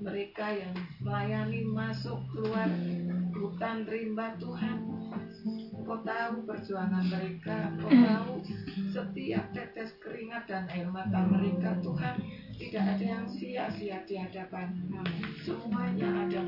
mereka 0.00 0.52
yang 0.52 0.74
melayani 1.00 1.64
masuk 1.64 2.18
keluar 2.34 2.68
hutan 3.36 3.88
rimba 3.88 4.36
Tuhan 4.36 4.76
Engkau 5.90 6.06
tahu 6.06 6.46
perjuangan 6.46 7.02
mereka 7.02 7.74
Engkau 7.74 7.90
tahu 7.90 8.32
setiap 8.94 9.50
tetes 9.50 9.90
keringat 9.98 10.46
dan 10.46 10.70
air 10.70 10.86
mata 10.86 11.18
mereka 11.26 11.74
Tuhan. 11.82 12.14
Tidak 12.54 12.78
ada 12.94 13.02
yang 13.02 13.26
sia-sia 13.26 13.98
di 14.06 14.14
hadapan 14.14 14.70
semuanya 15.42 16.30
ada 16.30 16.46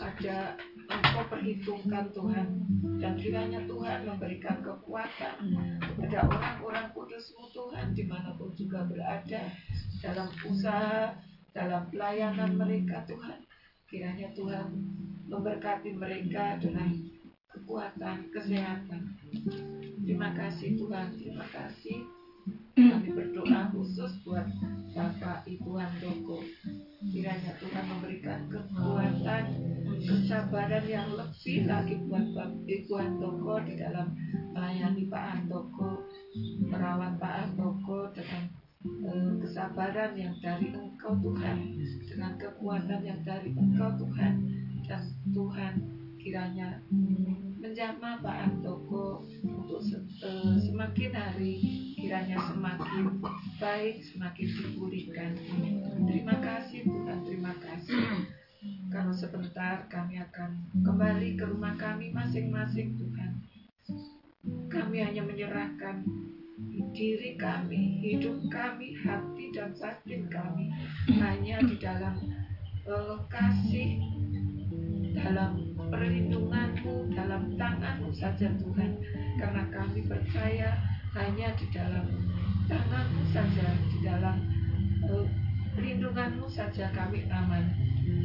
ada 0.00 0.56
Engkau 0.88 1.20
perhitungkan 1.28 2.08
Tuhan. 2.16 2.64
Dan 2.96 3.12
kiranya 3.20 3.60
Tuhan 3.68 4.08
memberikan 4.08 4.64
kekuatan 4.64 5.36
kepada 5.84 6.18
orang-orang 6.24 6.88
kudusmu 6.96 7.44
Tuhan 7.52 7.92
di 7.92 8.08
mana 8.08 8.40
pun 8.40 8.56
juga 8.56 8.88
berada 8.88 9.52
dalam 10.00 10.32
usaha 10.48 11.12
dalam 11.52 11.92
pelayanan 11.92 12.56
mereka 12.56 13.04
Tuhan. 13.04 13.36
Kiranya 13.84 14.32
Tuhan 14.32 14.72
memberkati 15.28 15.92
mereka 15.92 16.56
dengan 16.56 17.17
kekuatan 17.52 18.28
kesehatan. 18.32 19.02
Terima 20.04 20.30
kasih 20.36 20.76
Tuhan. 20.76 21.16
Terima 21.16 21.46
kasih. 21.48 22.04
Kami 22.78 23.10
berdoa 23.10 23.74
khusus 23.74 24.22
buat 24.22 24.46
Bapak 24.94 25.44
Ibu 25.44 25.76
Handoko. 25.76 26.40
Kiranya 27.10 27.52
Tuhan 27.58 27.84
memberikan 27.90 28.46
kekuatan 28.46 29.44
kesabaran 29.98 30.84
yang 30.86 31.10
lebih 31.12 31.66
lagi 31.66 31.98
buat 32.06 32.24
Bapak 32.32 32.64
Ibu 32.70 32.92
Handoko 32.94 33.54
di 33.66 33.74
dalam 33.76 34.14
melayani 34.54 35.10
Pak 35.10 35.24
Handoko 35.34 36.06
merawat 36.70 37.18
Pak 37.18 37.34
Handoko 37.42 38.14
dengan 38.14 38.46
eh, 38.86 39.32
kesabaran 39.42 40.14
yang 40.14 40.38
dari 40.38 40.70
Engkau 40.70 41.18
Tuhan. 41.18 41.56
Dengan 42.06 42.32
kekuatan 42.38 43.00
yang 43.02 43.20
dari 43.26 43.50
Engkau 43.58 43.90
Tuhan. 43.98 44.34
Dan 44.88 45.02
Tuhan 45.36 45.97
kiranya 46.18 46.82
menjamah 47.58 48.22
Pak 48.22 48.36
Andoko 48.50 49.26
untuk 49.42 49.82
eh, 50.22 50.56
semakin 50.62 51.12
hari 51.14 51.54
kiranya 51.98 52.38
semakin 52.50 53.18
baik 53.58 54.02
semakin 54.02 54.46
dipulihkan. 54.46 55.32
Terima 56.06 56.36
kasih 56.38 56.86
Tuhan 56.86 57.18
terima 57.26 57.52
kasih. 57.58 57.98
Kalau 58.90 59.14
sebentar 59.14 59.86
kami 59.86 60.18
akan 60.18 60.82
kembali 60.82 61.38
ke 61.38 61.44
rumah 61.46 61.78
kami 61.78 62.10
masing-masing 62.10 62.98
Tuhan. 62.98 63.32
Kami 64.70 64.96
hanya 65.02 65.22
menyerahkan 65.22 66.02
diri 66.94 67.38
kami, 67.38 68.02
hidup 68.02 68.48
kami, 68.50 68.96
hati 68.98 69.54
dan 69.54 69.76
batin 69.78 70.26
kami 70.26 70.72
hanya 71.20 71.62
di 71.62 71.76
dalam 71.78 72.16
eh, 72.88 73.16
kasih, 73.30 74.02
dalam 75.14 75.67
perlindunganmu, 75.88 77.12
dalam 77.12 77.52
tanganmu 77.56 78.12
saja 78.14 78.48
Tuhan. 78.56 79.00
Karena 79.40 79.62
kami 79.72 80.04
percaya 80.04 80.78
hanya 81.16 81.48
di 81.56 81.66
dalam 81.72 82.06
tanganmu 82.68 83.22
saja, 83.32 83.66
di 83.90 83.98
dalam 84.04 84.36
eh, 85.08 85.26
perlindunganmu 85.74 86.46
saja 86.48 86.92
kami 86.92 87.26
aman. 87.32 87.64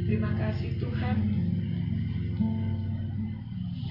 Terima 0.04 0.30
kasih 0.36 0.76
Tuhan. 0.80 1.16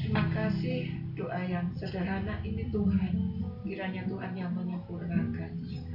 Terima 0.04 0.26
kasih 0.34 0.94
doa 1.18 1.42
yang 1.46 1.68
sederhana 1.78 2.38
ini 2.46 2.70
Tuhan. 2.70 3.14
Kiranya 3.64 4.04
Tuhan 4.06 4.36
yang 4.36 4.52
menyempurnakan. 4.54 5.52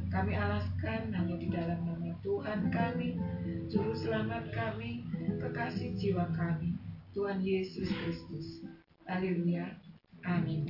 Kami 0.09 0.33
alaskan 0.33 1.13
hanya 1.13 1.37
di 1.37 1.53
dalam 1.53 1.85
nama 1.85 1.99
Tuhan 2.25 2.73
kami, 2.73 3.21
Juru 3.69 3.93
Selamat 3.93 4.49
kami, 4.51 5.05
kekasih 5.37 5.95
jiwa 5.95 6.27
kami, 6.33 6.75
Tuhan 7.19 7.43
Yesus 7.43 7.90
Kristus. 7.90 8.62
Haleluya. 9.03 9.74
Amin. 10.23 10.62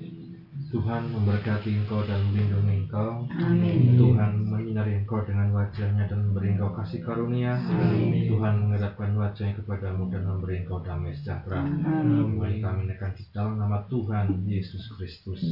Tuhan 0.73 1.13
memberkati 1.13 1.77
engkau 1.77 2.01
dan 2.09 2.25
melindungi 2.33 2.89
engkau. 2.89 3.29
Amin. 3.37 4.01
Tuhan 4.01 4.49
menyinari 4.49 5.05
engkau 5.05 5.21
dengan 5.29 5.53
wajahnya 5.53 6.09
dan 6.09 6.25
memberi 6.25 6.57
engkau 6.57 6.73
kasih 6.73 7.05
karunia. 7.05 7.53
Amin. 7.53 8.33
Tuhan 8.33 8.65
menghadapkan 8.65 9.13
wajahnya 9.13 9.61
kepadamu 9.61 10.09
dan 10.09 10.25
memberi 10.25 10.65
engkau 10.65 10.81
damai 10.81 11.13
sejahtera. 11.13 11.69
Amin. 11.69 12.41
Mari 12.41 12.65
kami 12.65 12.89
menaikkan 12.89 13.13
di 13.13 13.29
dalam 13.29 13.61
nama 13.61 13.85
Tuhan 13.93 14.49
Yesus 14.49 14.89
Kristus. 14.97 15.45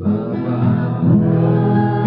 Bapa 0.00 1.99